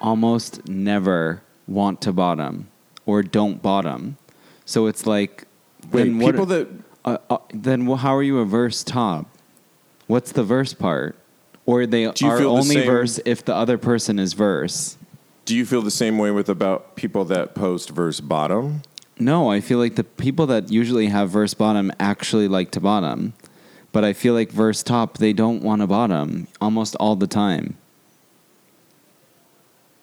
almost 0.00 0.66
never 0.68 1.42
want 1.66 2.00
to 2.02 2.12
bottom 2.12 2.68
or 3.04 3.22
don't 3.22 3.60
bottom. 3.60 4.16
So 4.64 4.86
it's 4.86 5.06
like, 5.06 5.44
Wait, 5.90 6.04
then 6.04 6.18
what? 6.18 6.32
people 6.32 6.46
that 6.46 6.68
uh, 7.04 7.18
uh, 7.28 7.38
then 7.52 7.86
how 7.86 8.14
are 8.14 8.22
you 8.22 8.38
a 8.38 8.44
verse 8.44 8.84
top? 8.84 9.26
What's 10.06 10.32
the 10.32 10.44
verse 10.44 10.72
part? 10.72 11.16
Or 11.66 11.86
they 11.86 12.06
are 12.06 12.12
feel 12.12 12.38
the 12.38 12.46
only 12.46 12.84
verse 12.84 13.20
if 13.24 13.44
the 13.44 13.54
other 13.54 13.78
person 13.78 14.18
is 14.18 14.32
verse. 14.32 14.96
Do 15.44 15.56
you 15.56 15.66
feel 15.66 15.82
the 15.82 15.90
same 15.90 16.18
way 16.18 16.30
with 16.30 16.48
about 16.48 16.96
people 16.96 17.24
that 17.26 17.54
post 17.54 17.90
verse 17.90 18.20
bottom? 18.20 18.82
No, 19.18 19.50
I 19.50 19.60
feel 19.60 19.78
like 19.78 19.96
the 19.96 20.04
people 20.04 20.46
that 20.46 20.70
usually 20.70 21.06
have 21.06 21.30
verse 21.30 21.54
bottom 21.54 21.92
actually 22.00 22.48
like 22.48 22.70
to 22.72 22.80
bottom. 22.80 23.34
But 23.92 24.04
I 24.04 24.14
feel 24.14 24.34
like 24.34 24.50
verse 24.50 24.82
top, 24.82 25.18
they 25.18 25.32
don't 25.32 25.62
want 25.62 25.82
to 25.82 25.86
bottom 25.86 26.48
almost 26.60 26.96
all 26.96 27.14
the 27.14 27.26
time. 27.26 27.76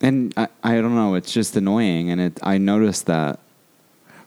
And 0.01 0.33
I, 0.37 0.47
I 0.63 0.75
don't 0.75 0.95
know, 0.95 1.15
it's 1.15 1.33
just 1.33 1.55
annoying, 1.55 2.09
and 2.09 2.21
it 2.21 2.39
I 2.41 2.57
noticed 2.57 3.07
that 3.07 3.39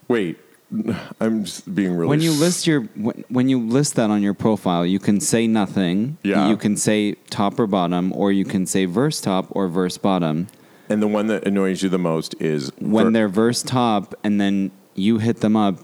Wait, 0.09 0.39
I'm 1.21 1.45
just 1.45 1.75
being 1.75 1.95
really. 1.95 2.09
when 2.09 2.21
you 2.21 2.33
list 2.33 2.67
your 2.67 2.83
when, 2.95 3.25
when 3.29 3.49
you 3.49 3.59
list 3.59 3.95
that 3.95 4.11
on 4.11 4.23
your 4.23 4.35
profile, 4.35 4.85
you 4.85 4.99
can 4.99 5.21
say 5.21 5.47
nothing. 5.47 6.19
Yeah. 6.23 6.49
You 6.49 6.57
can 6.57 6.77
say 6.77 7.15
top 7.31 7.59
or 7.59 7.67
bottom, 7.67 8.13
or 8.13 8.33
you 8.33 8.45
can 8.45 8.67
say 8.67 8.85
verse 8.85 9.21
top 9.21 9.47
or 9.51 9.69
verse 9.69 9.97
bottom. 9.97 10.49
And 10.93 11.03
the 11.03 11.09
one 11.09 11.27
that 11.29 11.47
annoys 11.47 11.83
you 11.83 11.89
the 11.89 11.99
most 11.99 12.35
is 12.41 12.71
When 12.79 13.07
ver- 13.07 13.11
they're 13.11 13.29
verse 13.29 13.63
top, 13.63 14.15
and 14.23 14.41
then 14.41 14.71
you 14.95 15.19
hit 15.19 15.41
them 15.41 15.57
up, 15.57 15.79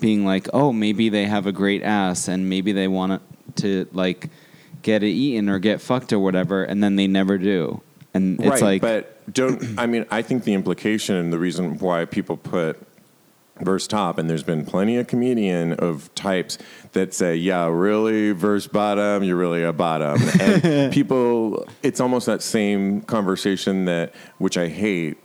being 0.00 0.24
like, 0.24 0.48
"Oh, 0.52 0.72
maybe 0.72 1.08
they 1.08 1.26
have 1.26 1.46
a 1.46 1.52
great 1.52 1.82
ass, 1.82 2.28
and 2.28 2.48
maybe 2.48 2.72
they 2.72 2.88
want 2.88 3.20
to 3.56 3.86
like 3.92 4.30
get 4.82 5.02
it 5.02 5.08
eaten 5.08 5.48
or 5.48 5.58
get 5.58 5.80
fucked 5.80 6.12
or 6.12 6.18
whatever," 6.18 6.64
and 6.64 6.82
then 6.82 6.96
they 6.96 7.06
never 7.06 7.38
do. 7.38 7.82
And 8.14 8.38
it's 8.40 8.48
right, 8.48 8.62
like, 8.62 8.82
but 8.82 9.32
don't. 9.32 9.78
I 9.78 9.86
mean, 9.86 10.06
I 10.10 10.22
think 10.22 10.44
the 10.44 10.54
implication 10.54 11.16
and 11.16 11.32
the 11.32 11.38
reason 11.38 11.78
why 11.78 12.04
people 12.04 12.36
put 12.36 12.78
verse 13.60 13.86
top, 13.86 14.18
and 14.18 14.28
there's 14.28 14.42
been 14.42 14.64
plenty 14.64 14.96
of 14.96 15.06
comedian 15.06 15.72
of 15.74 16.12
types 16.14 16.58
that 16.92 17.14
say, 17.14 17.36
"Yeah, 17.36 17.68
really, 17.68 18.32
verse 18.32 18.66
bottom, 18.66 19.22
you're 19.22 19.36
really 19.36 19.62
a 19.62 19.72
bottom," 19.72 20.20
and 20.40 20.92
people. 20.92 21.66
It's 21.82 22.00
almost 22.00 22.26
that 22.26 22.42
same 22.42 23.02
conversation 23.02 23.84
that, 23.86 24.14
which 24.38 24.56
I 24.58 24.68
hate. 24.68 25.18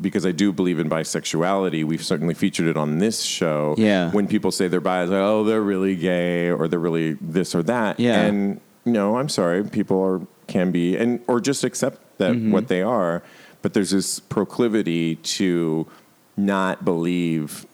Because 0.00 0.24
I 0.24 0.30
do 0.30 0.52
believe 0.52 0.78
in 0.78 0.88
bisexuality, 0.88 1.82
we've 1.84 2.04
certainly 2.04 2.32
featured 2.34 2.68
it 2.68 2.76
on 2.76 2.98
this 2.98 3.22
show. 3.22 3.74
Yeah. 3.76 4.12
When 4.12 4.28
people 4.28 4.52
say 4.52 4.68
they're 4.68 4.80
bi, 4.80 5.02
like, 5.02 5.10
oh, 5.18 5.42
they're 5.42 5.60
really 5.62 5.96
gay 5.96 6.48
or 6.48 6.68
they're 6.68 6.78
really 6.78 7.14
this 7.20 7.56
or 7.56 7.62
that. 7.64 7.98
Yeah. 7.98 8.20
And 8.20 8.60
no, 8.84 9.16
I'm 9.16 9.28
sorry, 9.28 9.64
people 9.64 10.00
are 10.00 10.20
can 10.46 10.70
be 10.70 10.96
and 10.96 11.20
or 11.26 11.40
just 11.40 11.64
accept 11.64 12.18
that 12.18 12.34
Mm-hmm. 12.34 12.52
what 12.52 12.68
they 12.68 12.82
are, 12.82 13.24
but 13.62 13.74
there's 13.74 13.90
this 13.90 14.20
proclivity 14.20 15.16
to 15.16 15.88
not 16.36 16.84
believe 16.84 17.66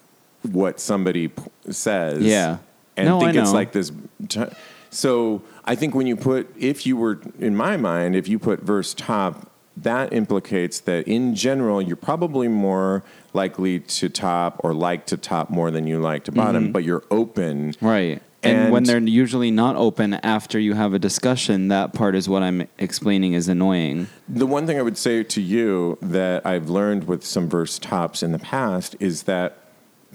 what 0.43 0.81
somebody 0.81 1.29
p- 1.29 1.43
says. 1.71 2.23
Yeah. 2.23 2.59
And 2.97 3.09
No, 3.09 3.21
think 3.21 3.37
it's 3.37 3.53
like 3.53 3.73
this 3.73 3.93
t- 4.29 4.45
so 4.91 5.43
I 5.65 5.75
think 5.75 5.95
when 5.95 6.07
you 6.07 6.17
put 6.17 6.53
if 6.59 6.87
you 6.87 6.97
were 6.97 7.21
in 7.39 7.57
my 7.57 7.77
mind, 7.77 8.17
if 8.17 8.29
you 8.29 8.39
put 8.39 8.61
verse 8.61 8.95
top 8.95 9.51
that 9.77 10.13
implicates 10.13 10.81
that 10.81 11.07
in 11.09 11.35
general 11.35 11.81
you're 11.81 11.97
probably 11.97 12.49
more 12.49 13.03
likely 13.33 13.81
to 13.81 14.09
top 14.09 14.61
or 14.63 14.75
like 14.75 15.07
to 15.07 15.17
top 15.17 15.49
more 15.49 15.71
than 15.71 15.87
you 15.87 16.01
like 16.01 16.25
to 16.25 16.33
bottom, 16.33 16.65
mm-hmm. 16.65 16.73
but 16.73 16.85
you're 16.85 17.05
open 17.11 17.75
Right. 17.81 18.21
And, 18.43 18.73
when 18.73 18.85
they're 18.85 18.99
usually 18.99 19.51
not 19.51 19.77
open 19.77 20.15
after 20.15 20.59
you 20.59 20.75
have 20.75 20.95
a 20.95 20.99
discussion, 20.99 21.69
that 21.69 21.93
part 21.93 22.15
is 22.15 22.29
what 22.29 22.43
I'm 22.43 22.67
explaining 22.79 23.35
is 23.35 23.49
annoying. 23.49 24.09
The 24.29 24.47
one 24.47 24.67
thing 24.67 24.79
I 24.79 24.83
would 24.83 24.97
say 24.97 25.23
to 25.23 25.41
you 25.43 25.99
that 26.01 26.47
I've 26.47 26.71
learned 26.71 27.05
with 27.05 27.25
some 27.25 27.49
verse 27.49 27.79
tops 27.79 28.23
in 28.23 28.33
the 28.33 28.39
past 28.39 28.97
is 28.99 29.25
that 29.25 29.59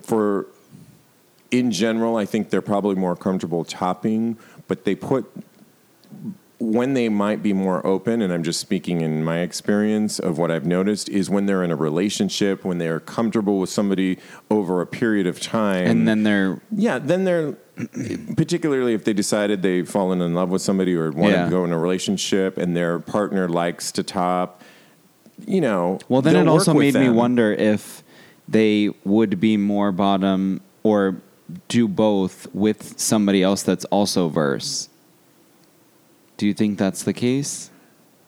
for 0.01 0.47
in 1.51 1.71
general, 1.71 2.17
I 2.17 2.25
think 2.25 2.49
they're 2.49 2.61
probably 2.61 2.95
more 2.95 3.15
comfortable 3.15 3.63
topping, 3.63 4.37
but 4.67 4.85
they 4.85 4.95
put 4.95 5.31
when 6.59 6.93
they 6.93 7.09
might 7.09 7.43
be 7.43 7.53
more 7.53 7.85
open, 7.85 8.21
and 8.21 8.31
I'm 8.31 8.43
just 8.43 8.59
speaking 8.59 9.01
in 9.01 9.23
my 9.23 9.39
experience 9.39 10.19
of 10.19 10.37
what 10.37 10.51
I've 10.51 10.65
noticed, 10.65 11.09
is 11.09 11.29
when 11.29 11.45
they're 11.45 11.63
in 11.63 11.71
a 11.71 11.75
relationship, 11.75 12.63
when 12.63 12.77
they're 12.77 12.99
comfortable 12.99 13.59
with 13.59 13.69
somebody 13.69 14.17
over 14.49 14.81
a 14.81 14.87
period 14.87 15.27
of 15.27 15.39
time. 15.39 15.87
And 15.87 16.07
then 16.07 16.23
they're 16.23 16.61
Yeah, 16.75 16.99
then 16.99 17.25
they're 17.25 17.53
particularly 18.37 18.93
if 18.93 19.03
they 19.03 19.11
decided 19.11 19.61
they've 19.61 19.87
fallen 19.89 20.21
in 20.21 20.33
love 20.33 20.49
with 20.49 20.61
somebody 20.61 20.95
or 20.95 21.11
want 21.11 21.33
Yeah. 21.33 21.43
to 21.45 21.49
go 21.49 21.65
in 21.65 21.71
a 21.73 21.77
relationship 21.77 22.57
and 22.57 22.75
their 22.75 22.99
partner 22.99 23.49
likes 23.49 23.91
to 23.93 24.03
top, 24.03 24.61
you 25.45 25.59
know. 25.59 25.99
well. 26.07 26.21
Then 26.21 26.37
it 26.37 26.47
also 26.47 26.73
made 26.73 26.93
me 26.95 27.09
wonder 27.09 27.51
if 27.51 28.01
they 28.47 28.91
would 29.03 29.39
be 29.41 29.57
more 29.57 29.91
bottom 29.91 30.61
or 30.83 31.17
do 31.67 31.87
both 31.87 32.47
with 32.53 32.97
somebody 32.97 33.43
else 33.43 33.61
that's 33.61 33.85
also 33.85 34.29
verse. 34.29 34.87
Do 36.37 36.45
you 36.47 36.53
think 36.53 36.77
that's 36.77 37.03
the 37.03 37.13
case? 37.13 37.71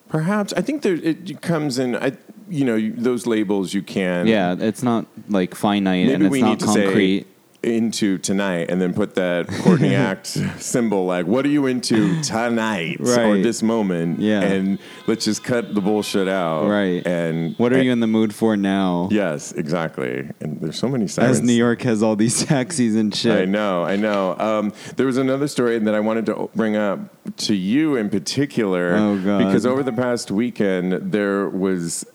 Perhaps 0.10 0.54
I 0.54 0.62
think 0.62 0.82
there 0.84 0.93
it 0.96 1.41
comes 1.41 1.78
in. 1.80 1.96
I 1.96 2.13
you 2.50 2.63
know 2.63 2.76
you- 2.76 2.93
those 2.93 3.28
labels 3.28 3.74
you 3.74 3.82
can. 3.82 4.26
Yeah, 4.28 4.56
it's 4.58 4.82
not 4.84 5.06
like 5.28 5.54
finite 5.56 6.10
and 6.10 6.24
it's 6.24 6.32
we 6.32 6.41
not 6.41 6.50
need 6.52 6.60
to 6.62 6.65
concrete. 6.65 7.22
say 7.24 7.28
into 7.63 8.20
tonight 8.20 8.70
and 8.70 8.80
then 8.80 8.93
put 8.93 9.15
that 9.15 9.48
Courtney 9.48 9.93
Act 10.10 10.28
symbol 10.60 11.08
like 11.08 11.26
what 11.26 11.43
are 11.43 11.50
you 11.50 11.65
into 11.65 12.22
tonight 12.22 12.98
or 13.02 13.39
this 13.39 13.63
moment 13.63 14.20
Yeah. 14.20 14.41
and 14.41 14.78
let's 15.08 15.26
just 15.26 15.43
cut 15.43 15.74
the 15.74 15.82
bullshit 15.82 16.28
out 16.30 16.70
Right. 16.70 17.06
and 17.06 17.56
what 17.58 17.74
are 17.74 17.78
and- 17.78 17.86
you 17.86 17.91
in 17.91 18.00
the 18.00 18.08
mood 18.08 18.34
for 18.34 18.56
now? 18.56 19.10
yes 19.12 19.52
exactly 19.54 20.30
and 20.39 20.62
there's 20.62 20.78
so 20.78 20.88
many 20.88 21.08
sirens 21.08 21.39
As 21.39 21.43
New 21.43 21.52
York 21.52 21.82
has 21.82 22.04
all 22.04 22.15
these 22.15 22.46
taxis 22.46 22.96
and 22.96 23.13
shit. 23.13 23.36
I 23.36 23.46
know, 23.46 23.84
I 23.84 23.96
know. 23.98 24.36
Um, 24.38 24.72
there 24.96 25.08
was 25.08 25.17
another 25.17 25.48
story 25.48 25.80
that 25.80 25.96
I 25.96 26.00
wanted 26.00 26.28
to 26.28 26.50
bring 26.56 26.76
up 26.78 27.00
to 27.39 27.56
you 27.56 27.95
in 27.95 28.10
particular. 28.10 28.95
Oh. 28.95 29.17
Because 29.17 29.65
over 29.65 29.84
the 29.84 29.93
past 29.93 30.32
weekend, 30.32 31.12
there 31.12 31.47
was 31.50 32.06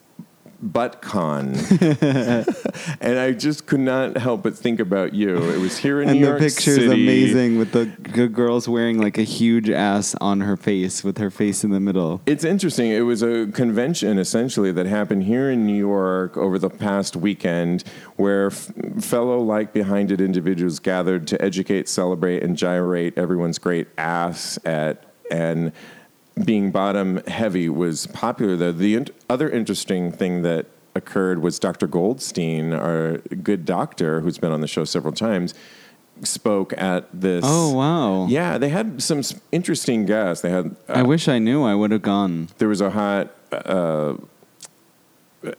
ButtCon. 0.65 1.57
and 3.01 3.19
I 3.19 3.33
just 3.33 3.67
could 3.67 3.81
not 3.81 4.17
help 4.17 4.45
but 4.45 4.57
think 4.57 4.79
about 4.79 5.13
you. 5.13 5.37
It 5.51 5.59
was 5.59 5.77
here 5.79 6.01
in 6.01 6.09
and 6.09 6.19
New 6.21 6.25
the 6.25 6.31
York 6.31 6.41
picture's 6.41 6.77
City. 6.77 6.87
amazing 7.03 7.59
with 7.59 7.73
the 7.73 7.87
g- 7.87 8.29
girls 8.29 8.69
wearing 8.69 9.01
like 9.01 9.19
a 9.19 9.25
huge 9.25 9.69
ass 9.69 10.15
on 10.21 10.41
her 10.43 10.57
face 10.57 11.03
with 11.03 11.19
her 11.19 11.31
face 11.31 11.65
in 11.65 11.71
the 11.71 11.81
middle. 11.81 12.21
It's 12.27 12.45
interesting. 12.45 12.91
It 12.93 13.01
was 13.01 13.23
a 13.23 13.49
convention 13.49 14.19
essentially 14.19 14.71
that 14.73 14.87
happened 14.87 15.25
here 15.25 15.51
in 15.51 15.67
New 15.67 15.77
York 15.77 16.37
over 16.37 16.59
the 16.61 16.71
past 16.71 17.17
weekend 17.17 17.83
where 18.17 18.47
f- 18.47 18.71
fellow 19.01 19.41
like 19.41 19.73
behind 19.73 20.13
it 20.13 20.21
individuals 20.21 20.79
gathered 20.79 21.27
to 21.27 21.43
educate, 21.43 21.89
celebrate, 21.89 22.43
and 22.45 22.57
gyrate 22.57 23.19
everyone's 23.19 23.59
great 23.59 23.89
ass 23.99 24.61
at 24.65 25.12
and 25.33 25.73
being 26.45 26.71
bottom 26.71 27.17
heavy 27.27 27.69
was 27.69 28.07
popular 28.09 28.57
there. 28.57 28.73
The 28.73 28.95
int- 28.95 29.11
other 29.29 29.49
interesting 29.51 30.13
thing 30.13 30.43
that 30.43 30.67
occurred 30.95 31.41
was 31.43 31.59
Dr. 31.59 31.87
Goldstein, 31.87 32.73
our 32.73 33.19
good 33.43 33.65
doctor 33.65 34.21
who's 34.21 34.39
been 34.39 34.53
on 34.53 34.61
the 34.61 34.69
show 34.69 34.85
several 34.85 35.13
times, 35.15 35.55
spoke 36.23 36.73
at 36.77 37.09
this. 37.13 37.45
Oh 37.47 37.75
wow! 37.75 38.27
Yeah, 38.29 38.59
they 38.59 38.69
had 38.69 39.03
some 39.03 39.23
interesting 39.51 40.07
guests. 40.07 40.43
They 40.43 40.51
had 40.51 40.77
uh, 40.89 40.93
I 40.93 41.03
wish 41.03 41.29
I 41.29 41.39
knew. 41.39 41.65
I 41.65 41.75
would 41.75 41.91
have 41.91 42.03
gone. 42.03 42.49
there 42.59 42.69
was 42.69 42.81
a 42.81 42.91
hot 42.91 43.33
uh, 43.51 44.15
uh, 45.45 45.53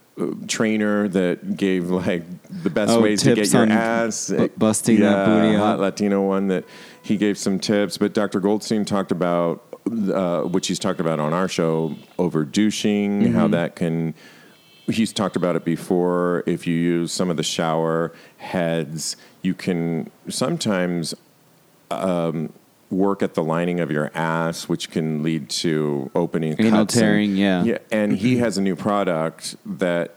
trainer 0.48 1.08
that 1.08 1.56
gave 1.56 1.90
like 1.90 2.22
the 2.62 2.70
best 2.70 2.92
Oh, 2.92 3.00
ways 3.02 3.22
to 3.24 3.34
get 3.34 3.52
your 3.52 3.66
ass 3.66 4.30
bu- 4.30 4.48
busting 4.56 5.00
that 5.00 5.26
booty 5.26 5.56
hot. 5.56 5.78
Latino 5.80 6.22
one 6.22 6.48
that 6.48 6.64
he 7.04 7.16
gave 7.16 7.36
some 7.38 7.60
tips. 7.60 7.98
But 7.98 8.14
Dr. 8.14 8.40
Goldstein 8.40 8.84
talked 8.84 9.12
about 9.12 9.62
uh, 9.86 10.42
which 10.42 10.66
he's 10.68 10.78
talked 10.78 10.98
about 10.98 11.20
on 11.20 11.32
our 11.34 11.46
show 11.48 11.94
over 12.18 12.44
douching, 12.44 13.22
Mm-hmm. 13.22 13.34
how 13.34 13.48
that 13.48 13.76
can. 13.76 14.14
He's 14.86 15.12
talked 15.12 15.36
about 15.36 15.56
it 15.56 15.64
before. 15.64 16.42
If 16.46 16.66
you 16.66 16.74
use 16.74 17.12
some 17.12 17.30
of 17.30 17.36
the 17.36 17.42
shower 17.42 18.12
heads, 18.38 19.16
you 19.42 19.54
can 19.54 20.10
sometimes 20.28 21.14
work 22.90 23.22
at 23.22 23.34
the 23.34 23.42
lining 23.42 23.80
of 23.80 23.90
your 23.90 24.10
ass, 24.14 24.68
which 24.68 24.90
can 24.90 25.22
lead 25.22 25.48
to 25.48 26.10
opening 26.14 26.54
Anal 26.58 26.80
cuts 26.84 26.94
and- 26.94 27.00
tearing, 27.02 27.36
yeah. 27.36 27.64
yeah. 27.64 27.78
And 27.90 28.12
he 28.16 28.38
has 28.38 28.56
a 28.58 28.62
new 28.62 28.76
product 28.76 29.56
that 29.66 30.14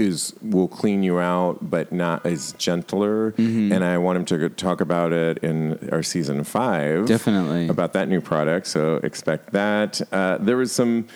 is 0.00 0.34
will 0.42 0.68
clean 0.68 1.02
you 1.02 1.18
out, 1.18 1.70
but 1.70 1.92
not 1.92 2.24
as 2.24 2.52
gentler. 2.52 3.32
Mm-hmm. 3.32 3.72
And 3.72 3.84
I 3.84 3.98
want 3.98 4.18
him 4.18 4.24
to 4.26 4.48
talk 4.50 4.80
about 4.80 5.12
it 5.12 5.38
in 5.38 5.88
our 5.92 6.02
season 6.02 6.42
five. 6.44 7.06
Definitely. 7.06 7.68
about 7.68 7.92
that 7.92 8.08
new 8.08 8.20
product. 8.20 8.66
So 8.66 8.96
expect 8.96 9.52
that. 9.52 10.00
Uh, 10.12 10.38
there 10.38 10.56
was 10.56 10.72
some 10.72 11.06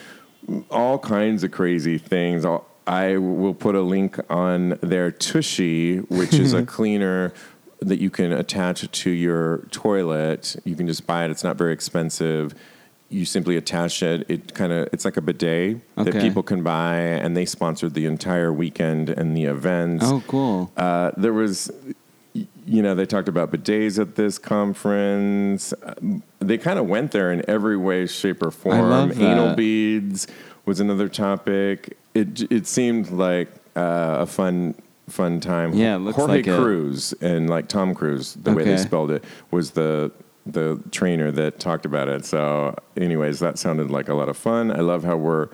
all 0.71 0.99
kinds 0.99 1.43
of 1.45 1.51
crazy 1.51 1.99
things. 1.99 2.45
I'll, 2.45 2.67
I 2.87 3.17
will 3.17 3.55
put 3.55 3.75
a 3.75 3.81
link 3.81 4.19
on 4.31 4.79
their 4.83 5.11
Tushy, 5.11 5.99
which 5.99 6.35
is 6.35 6.53
a 6.53 6.67
cleaner 6.67 7.33
that 7.81 8.01
you 8.01 8.11
can 8.11 8.33
attach 8.33 8.91
to 8.91 9.11
your 9.11 9.59
toilet. 9.71 10.57
You 10.65 10.77
can 10.77 10.87
just 10.87 11.07
buy 11.07 11.25
it. 11.25 11.31
It's 11.31 11.45
not 11.45 11.57
very 11.57 11.73
expensive. 11.73 12.55
You 13.11 13.25
simply 13.25 13.57
attach 13.57 14.03
it. 14.03 14.27
It 14.29 14.55
kind 14.55 14.73
of 14.73 14.89
it's 14.93 15.05
like 15.05 15.17
a 15.17 15.21
bidet 15.21 15.81
that 15.97 16.15
people 16.21 16.43
can 16.43 16.63
buy, 16.63 16.97
and 16.97 17.37
they 17.37 17.45
sponsored 17.45 17.95
the 17.95 18.07
entire 18.07 18.53
weekend 18.53 19.09
and 19.11 19.37
the 19.37 19.45
events. 19.45 20.05
Oh, 20.07 20.23
cool. 20.27 20.73
Uh, 20.77 21.13
there 21.17 21.33
was, 21.33 21.71
you 22.33 22.83
know, 22.83 22.95
they 22.95 23.07
talked 23.07 23.29
about 23.29 23.53
bidets 23.53 24.01
at 24.01 24.17
this 24.17 24.39
conference. 24.39 25.73
Um, 25.83 26.23
They 26.41 26.59
kind 26.59 26.79
of 26.79 26.87
went 26.87 27.13
there 27.13 27.31
in 27.31 27.49
every 27.49 27.77
way, 27.77 28.07
shape, 28.07 28.43
or 28.43 28.51
form. 28.51 29.13
Anal 29.13 29.55
beads 29.55 30.27
was 30.67 30.81
another 30.81 31.09
topic. 31.09 31.97
It 32.15 32.51
it 32.51 32.67
seemed 32.67 33.11
like 33.11 33.49
uh, 33.77 34.17
a 34.21 34.27
fun 34.27 34.75
fun 35.09 35.41
time. 35.41 35.75
Yeah, 35.75 35.97
it 35.97 35.99
looks 35.99 36.17
Jorge 36.17 36.43
like 36.43 36.47
it. 36.47 37.23
And 37.23 37.49
like 37.49 37.69
Tom 37.69 37.95
Cruise, 37.95 38.35
the 38.35 38.53
way 38.53 38.65
they 38.65 38.77
spelled 38.79 39.11
it 39.11 39.23
was 39.51 39.73
the 39.73 40.11
the 40.47 40.83
trainer 40.91 41.31
that 41.31 41.59
talked 41.59 41.87
about 41.87 42.09
it. 42.09 42.25
So, 42.25 42.75
anyways, 42.97 43.41
that 43.41 43.59
sounded 43.59 43.91
like 43.91 44.09
a 44.09 44.15
lot 44.15 44.29
of 44.29 44.37
fun. 44.37 44.71
I 44.71 44.81
love 44.81 45.05
how 45.05 45.17
we're 45.17 45.49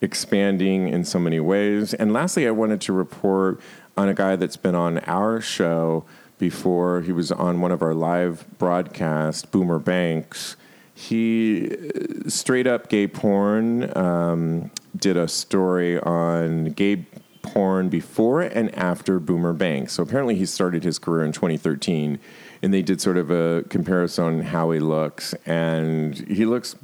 expanding 0.00 0.88
in 0.88 1.04
so 1.04 1.18
many 1.18 1.40
ways. 1.40 1.94
And 1.94 2.12
lastly, 2.12 2.46
I 2.46 2.50
wanted 2.50 2.80
to 2.82 2.92
report 2.92 3.60
on 3.96 4.08
a 4.08 4.14
guy 4.14 4.36
that's 4.36 4.56
been 4.56 4.74
on 4.74 4.98
our 5.00 5.40
show 5.40 6.04
before. 6.38 7.00
He 7.00 7.12
was 7.12 7.32
on 7.32 7.60
one 7.60 7.72
of 7.72 7.82
our 7.82 7.94
live 7.94 8.46
broadcasts, 8.58 9.44
Boomer 9.44 9.78
Banks. 9.78 10.56
He 10.94 11.70
uh, 11.70 12.28
straight 12.28 12.66
up 12.66 12.88
gay 12.88 13.06
porn 13.06 13.96
um, 13.96 14.70
did 14.96 15.16
a 15.16 15.28
story 15.28 16.00
on 16.00 16.66
gay 16.66 17.06
porn 17.42 17.88
before 17.88 18.42
and 18.42 18.74
after 18.74 19.18
Boomer 19.18 19.52
Banks. 19.52 19.94
So 19.94 20.02
apparently 20.02 20.36
he 20.36 20.46
started 20.46 20.84
his 20.84 20.98
career 20.98 21.24
in 21.24 21.32
2013 21.32 22.18
and 22.62 22.72
they 22.72 22.82
did 22.82 23.00
sort 23.00 23.16
of 23.16 23.30
a 23.30 23.64
comparison 23.68 24.24
on 24.24 24.40
how 24.40 24.70
he 24.70 24.80
looks 24.80 25.34
and 25.44 26.16
he 26.28 26.44
looks 26.44 26.76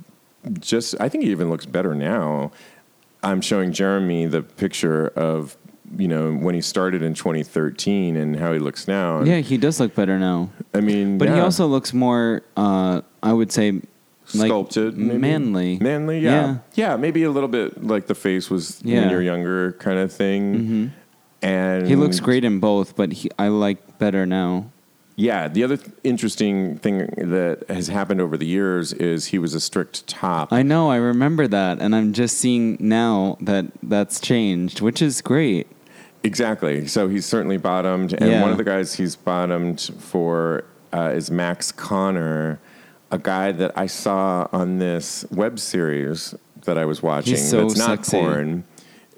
just 0.59 0.95
I 1.01 1.09
think 1.09 1.25
he 1.25 1.31
even 1.31 1.49
looks 1.51 1.67
better 1.67 1.95
now. 1.95 2.51
I'm 3.23 3.41
showing 3.41 3.73
Jeremy 3.73 4.27
the 4.27 4.43
picture 4.43 5.09
of 5.09 5.57
you 5.97 6.09
know 6.09 6.33
when 6.33 6.55
he 6.55 6.61
started 6.61 7.03
in 7.03 7.15
2013 7.15 8.17
and 8.17 8.37
how 8.37 8.53
he 8.53 8.59
looks 8.59 8.89
now. 8.89 9.19
And, 9.19 9.27
Yeah, 9.29 9.39
he 9.39 9.57
does 9.59 9.79
look 9.79 9.95
better 9.95 10.19
now. 10.19 10.51
I 10.75 10.81
mean, 10.81 11.19
But 11.19 11.29
he 11.29 11.39
also 11.39 11.67
looks 11.67 11.93
more, 11.93 12.43
uh, 12.57 13.03
I 13.23 13.33
would 13.33 13.53
say, 13.53 13.73
like 14.35 14.49
sculpted, 14.49 14.97
maybe? 14.97 15.19
manly. 15.19 15.79
manly, 15.79 16.21
yeah. 16.21 16.59
yeah, 16.75 16.97
maybe 16.97 17.23
a 17.25 17.31
little 17.31 17.49
bit 17.49 17.85
like 17.85 18.07
the 18.07 18.15
face 18.15 18.49
was 18.49 18.81
when 18.83 19.11
you're 19.11 19.23
younger, 19.23 19.73
kind 19.73 19.99
of 19.99 20.13
thing. 20.13 20.93
And 21.43 21.87
He 21.89 21.97
looks 21.97 22.21
great 22.21 22.45
in 22.45 22.61
both, 22.61 22.95
but 22.97 23.13
he, 23.13 23.31
I 23.39 23.49
like 23.49 23.99
better 23.99 24.25
now. 24.27 24.71
Yeah, 25.15 25.49
the 25.49 25.63
other 25.63 25.77
th- 25.77 25.91
interesting 26.05 26.79
thing 26.79 26.99
that 27.17 27.65
has 27.69 27.89
happened 27.89 28.21
over 28.21 28.37
the 28.39 28.47
years 28.47 28.93
is 28.95 29.27
he 29.27 29.39
was 29.39 29.55
a 29.55 29.61
strict 29.61 30.07
top. 30.07 30.53
I 30.53 30.63
know, 30.63 30.91
I 30.91 30.97
remember 30.97 31.47
that, 31.49 31.81
and 31.81 31.95
I'm 31.95 32.13
just 32.15 32.39
seeing 32.39 32.77
now 32.81 33.37
that 33.41 33.67
that's 33.83 34.21
changed, 34.21 34.81
which 34.81 35.03
is 35.03 35.21
great. 35.21 35.67
Exactly. 36.25 36.87
So 36.87 37.09
he's 37.09 37.27
certainly 37.27 37.57
bottomed, 37.59 38.13
and 38.15 38.31
Yeah. 38.31 38.41
one 38.43 38.51
of 38.53 38.57
the 38.57 38.65
guys 38.65 38.95
he's 38.95 39.17
bottomed 39.17 39.91
for 39.99 40.65
uh, 40.95 41.11
is 41.15 41.31
Max 41.31 41.73
Konnor, 41.73 42.59
a 43.11 43.19
guy 43.19 43.51
that 43.53 43.73
I 43.77 43.87
saw 43.87 44.47
on 44.53 44.79
this 44.79 45.25
web 45.31 45.59
series 45.59 46.35
that 46.65 46.79
I 46.79 46.85
was 46.85 47.03
watching. 47.03 47.35
He's 47.35 47.51
so 47.51 47.63
that's 47.67 47.77
not 47.79 48.05
sexy. 48.07 48.19
porn, 48.19 48.65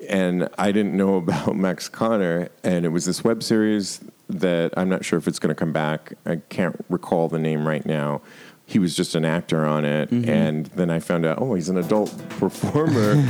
and 0.09 0.49
I 0.59 0.73
didn't 0.73 0.97
know 0.97 1.17
about 1.25 1.55
Max 1.57 1.89
Konnor, 1.89 2.49
and 2.65 2.85
it 2.85 2.89
was 2.91 3.05
this 3.05 3.23
web 3.23 3.43
series 3.43 4.01
that 4.41 4.73
I'm 4.77 4.89
not 4.89 5.05
sure 5.05 5.19
if 5.19 5.27
it's 5.29 5.39
going 5.39 5.55
to 5.55 5.59
come 5.59 5.73
back. 5.73 6.15
I 6.27 6.37
can't 6.49 6.77
recall 6.89 7.29
the 7.29 7.39
name 7.39 7.67
right 7.67 7.85
now. 7.87 8.21
He 8.67 8.79
was 8.79 8.97
just 8.97 9.15
an 9.15 9.27
actor 9.27 9.67
on 9.67 9.85
it, 9.85 10.11
Mm-hmm. 10.11 10.31
and 10.31 10.67
then 10.67 10.89
I 10.89 10.99
found 10.99 11.27
out, 11.27 11.39
oh, 11.39 11.53
he's 11.55 11.69
an 11.69 11.77
adult 11.77 12.17
performer. 12.31 13.23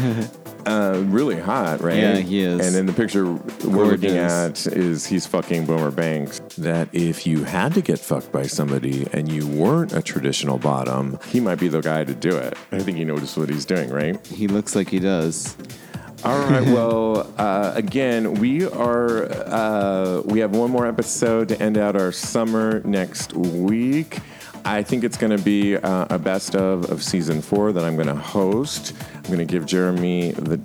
uh, 0.66 1.02
really 1.06 1.40
hot, 1.40 1.80
right? 1.80 1.96
Yeah, 1.96 2.16
he 2.18 2.40
is. 2.40 2.64
And 2.64 2.76
in 2.76 2.86
the 2.86 2.92
picture 2.92 3.26
we're 3.66 3.86
looking 3.86 4.16
at 4.16 4.64
is 4.68 5.04
he's 5.06 5.26
fucking 5.26 5.66
Boomer 5.66 5.90
Banks. 5.90 6.38
That 6.56 6.88
if 6.92 7.26
you 7.26 7.42
had 7.42 7.74
to 7.74 7.80
get 7.82 7.98
fucked 7.98 8.30
by 8.30 8.44
somebody 8.46 9.08
and 9.12 9.30
you 9.30 9.44
weren't 9.48 9.92
a 9.92 10.00
traditional 10.02 10.56
bottom, 10.58 11.18
he 11.30 11.40
might 11.40 11.58
be 11.58 11.66
the 11.66 11.80
guy 11.80 12.04
to 12.04 12.14
do 12.14 12.36
it. 12.36 12.56
I 12.70 12.78
think 12.78 12.96
he 12.96 13.04
knows 13.04 13.36
what 13.36 13.48
he's 13.50 13.64
doing, 13.64 13.90
right? 13.90 14.24
He 14.28 14.46
looks 14.46 14.76
like 14.76 14.88
he 14.88 15.00
does. 15.00 15.56
All 16.24 16.38
right. 16.48 16.64
Well, 16.64 17.30
uh, 17.36 17.72
again, 17.74 18.34
we 18.34 18.66
are 18.66 19.24
uh, 19.30 20.22
we 20.24 20.38
have 20.38 20.56
one 20.56 20.70
more 20.70 20.86
episode 20.86 21.48
to 21.48 21.60
end 21.60 21.76
out 21.76 21.96
our 21.96 22.12
summer 22.12 22.80
next 22.80 23.34
week. 23.34 24.20
I 24.64 24.82
think 24.82 25.04
it's 25.04 25.18
going 25.18 25.36
to 25.36 25.44
be 25.44 25.76
uh, 25.76 26.06
a 26.08 26.18
best 26.18 26.56
of 26.56 26.90
of 26.90 27.02
season 27.02 27.42
four 27.42 27.72
that 27.72 27.84
I'm 27.84 27.96
going 27.96 28.08
to 28.08 28.14
host. 28.14 28.94
I'm 29.16 29.24
going 29.24 29.38
to 29.38 29.44
give 29.44 29.66
Jeremy 29.66 30.30
the 30.30 30.58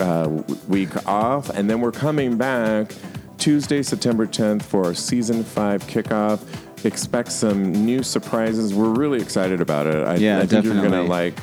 uh, 0.00 0.28
week 0.66 1.06
off, 1.06 1.50
and 1.50 1.70
then 1.70 1.80
we're 1.80 1.92
coming 1.92 2.36
back 2.36 2.92
Tuesday, 3.38 3.84
September 3.84 4.26
10th 4.26 4.62
for 4.62 4.86
our 4.86 4.94
season 4.94 5.44
five 5.44 5.84
kickoff. 5.84 6.40
Expect 6.86 7.32
some 7.32 7.72
new 7.72 8.02
surprises. 8.04 8.72
We're 8.72 8.90
really 8.94 9.20
excited 9.20 9.60
about 9.60 9.86
it. 9.88 10.06
I, 10.06 10.14
Yeah, 10.16 10.38
I 10.38 10.46
think 10.46 10.64
you're 10.64 10.74
going 10.76 10.92
to 10.92 11.02
like, 11.02 11.34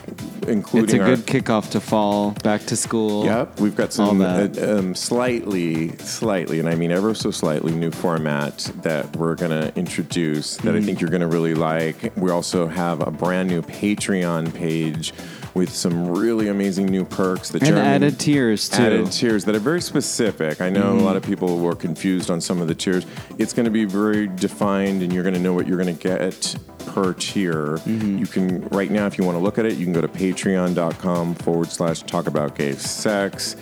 including 0.48 0.86
It's 0.86 0.94
a 0.94 1.02
our 1.02 1.16
good 1.16 1.26
kickoff 1.26 1.70
to 1.72 1.82
fall, 1.82 2.32
back 2.44 2.62
to 2.68 2.78
school. 2.78 3.26
Yep, 3.26 3.60
we've 3.60 3.76
got 3.76 3.92
some 3.92 4.22
uh, 4.22 4.48
um, 4.62 4.96
slightly, 4.96 5.98
slightly, 5.98 6.60
and 6.60 6.70
I 6.70 6.76
mean 6.76 6.92
ever 6.92 7.14
so 7.14 7.30
slightly 7.30 7.74
new 7.74 7.92
format 7.92 8.58
that 8.84 9.16
we're 9.18 9.36
going 9.36 9.52
to 9.52 9.78
introduce 9.78 10.58
that 10.58 10.70
I 10.74 10.78
Mm-hmm. 10.78 10.86
think 10.86 11.02
you're 11.02 11.10
going 11.10 11.22
to 11.22 11.28
really 11.28 11.56
like. 11.56 12.16
We 12.16 12.32
also 12.32 12.68
have 12.68 13.06
a 13.06 13.12
brand 13.12 13.50
new 13.50 13.62
Patreon 13.62 14.54
page 14.54 15.14
with 15.54 15.70
some 15.74 16.08
really 16.10 16.48
amazing 16.48 16.88
new 16.88 17.06
perks 17.06 17.50
that 17.50 17.62
And 17.64 17.78
added 17.78 18.20
tiers, 18.20 18.68
too. 18.70 18.82
Added 18.82 19.12
tiers 19.12 19.46
that 19.46 19.54
are 19.56 19.60
very 19.60 19.82
specific. 19.82 20.62
I 20.62 20.70
know 20.70 20.82
a 20.82 20.94
Mm-hmm. 20.96 21.04
lot 21.06 21.16
of 21.16 21.24
people 21.24 21.60
were 21.60 21.76
confused 21.76 22.32
on 22.32 22.42
some 22.42 22.62
of 22.62 22.68
the 22.68 22.76
tiers. 22.76 23.06
It's 23.38 23.54
going 23.54 23.66
to 23.66 23.72
be 23.72 23.86
very 23.86 24.28
defined, 24.28 25.04
and 25.04 25.14
you're 25.14 25.24
going 25.24 25.36
to 25.36 25.40
know 25.40 25.54
what 25.54 25.68
you're 25.68 25.78
going 25.82 25.96
to 25.96 26.02
get 26.02 26.56
per 26.88 27.14
tier. 27.14 27.78
Mm-hmm. 27.78 28.18
You 28.18 28.26
can 28.26 28.68
right 28.70 28.90
now, 28.92 29.06
if 29.06 29.18
you 29.18 29.24
want 29.24 29.36
to 29.38 29.44
look 29.44 29.58
at 29.58 29.66
it, 29.66 29.78
you 29.78 29.86
can 29.86 29.94
go 29.94 30.02
to 30.02 30.08
patreon.com 30.08 31.36
forward 31.36 31.70
slash 31.72 32.02
talk 32.04 32.28
about 32.28 32.56
gay 32.56 32.74
sex. 32.74 33.56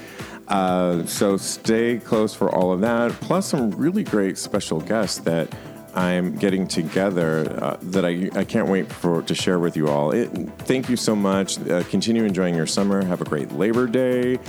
Uh, 0.48 1.06
so 1.06 1.38
stay 1.38 1.98
close 1.98 2.34
for 2.34 2.54
all 2.54 2.72
of 2.74 2.82
that, 2.82 3.12
plus 3.22 3.48
some 3.48 3.72
really 3.72 4.04
great 4.04 4.38
special 4.38 4.82
guests 4.82 5.20
that 5.20 5.48
I'm 5.94 6.36
getting 6.36 6.68
together 6.68 7.58
uh, 7.62 7.78
that 7.82 8.06
I, 8.06 8.30
I 8.36 8.44
can't 8.44 8.68
wait 8.68 8.92
for 8.92 9.22
to 9.24 9.36
share 9.36 9.60
with 9.60 9.76
you 9.76 9.90
all. 9.90 10.12
It, 10.12 10.28
thank 10.60 10.90
you 10.90 10.96
so 10.96 11.16
much. 11.16 11.60
Uh, 11.60 11.84
continue 11.84 12.24
enjoying 12.24 12.56
your 12.56 12.68
summer. 12.68 13.04
Have 13.04 13.22
a 13.22 13.26
great 13.26 13.52
Labor 13.52 13.88
Day, 13.88 14.40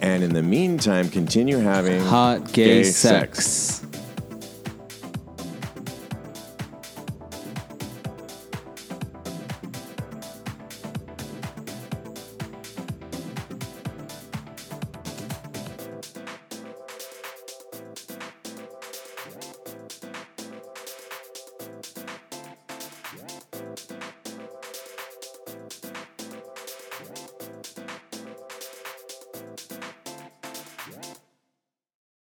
and 0.00 0.22
in 0.22 0.32
the 0.32 0.42
meantime, 0.42 1.08
continue 1.08 1.58
having 1.58 2.00
Hot 2.02 2.52
gay, 2.52 2.84
sex. 2.84 3.84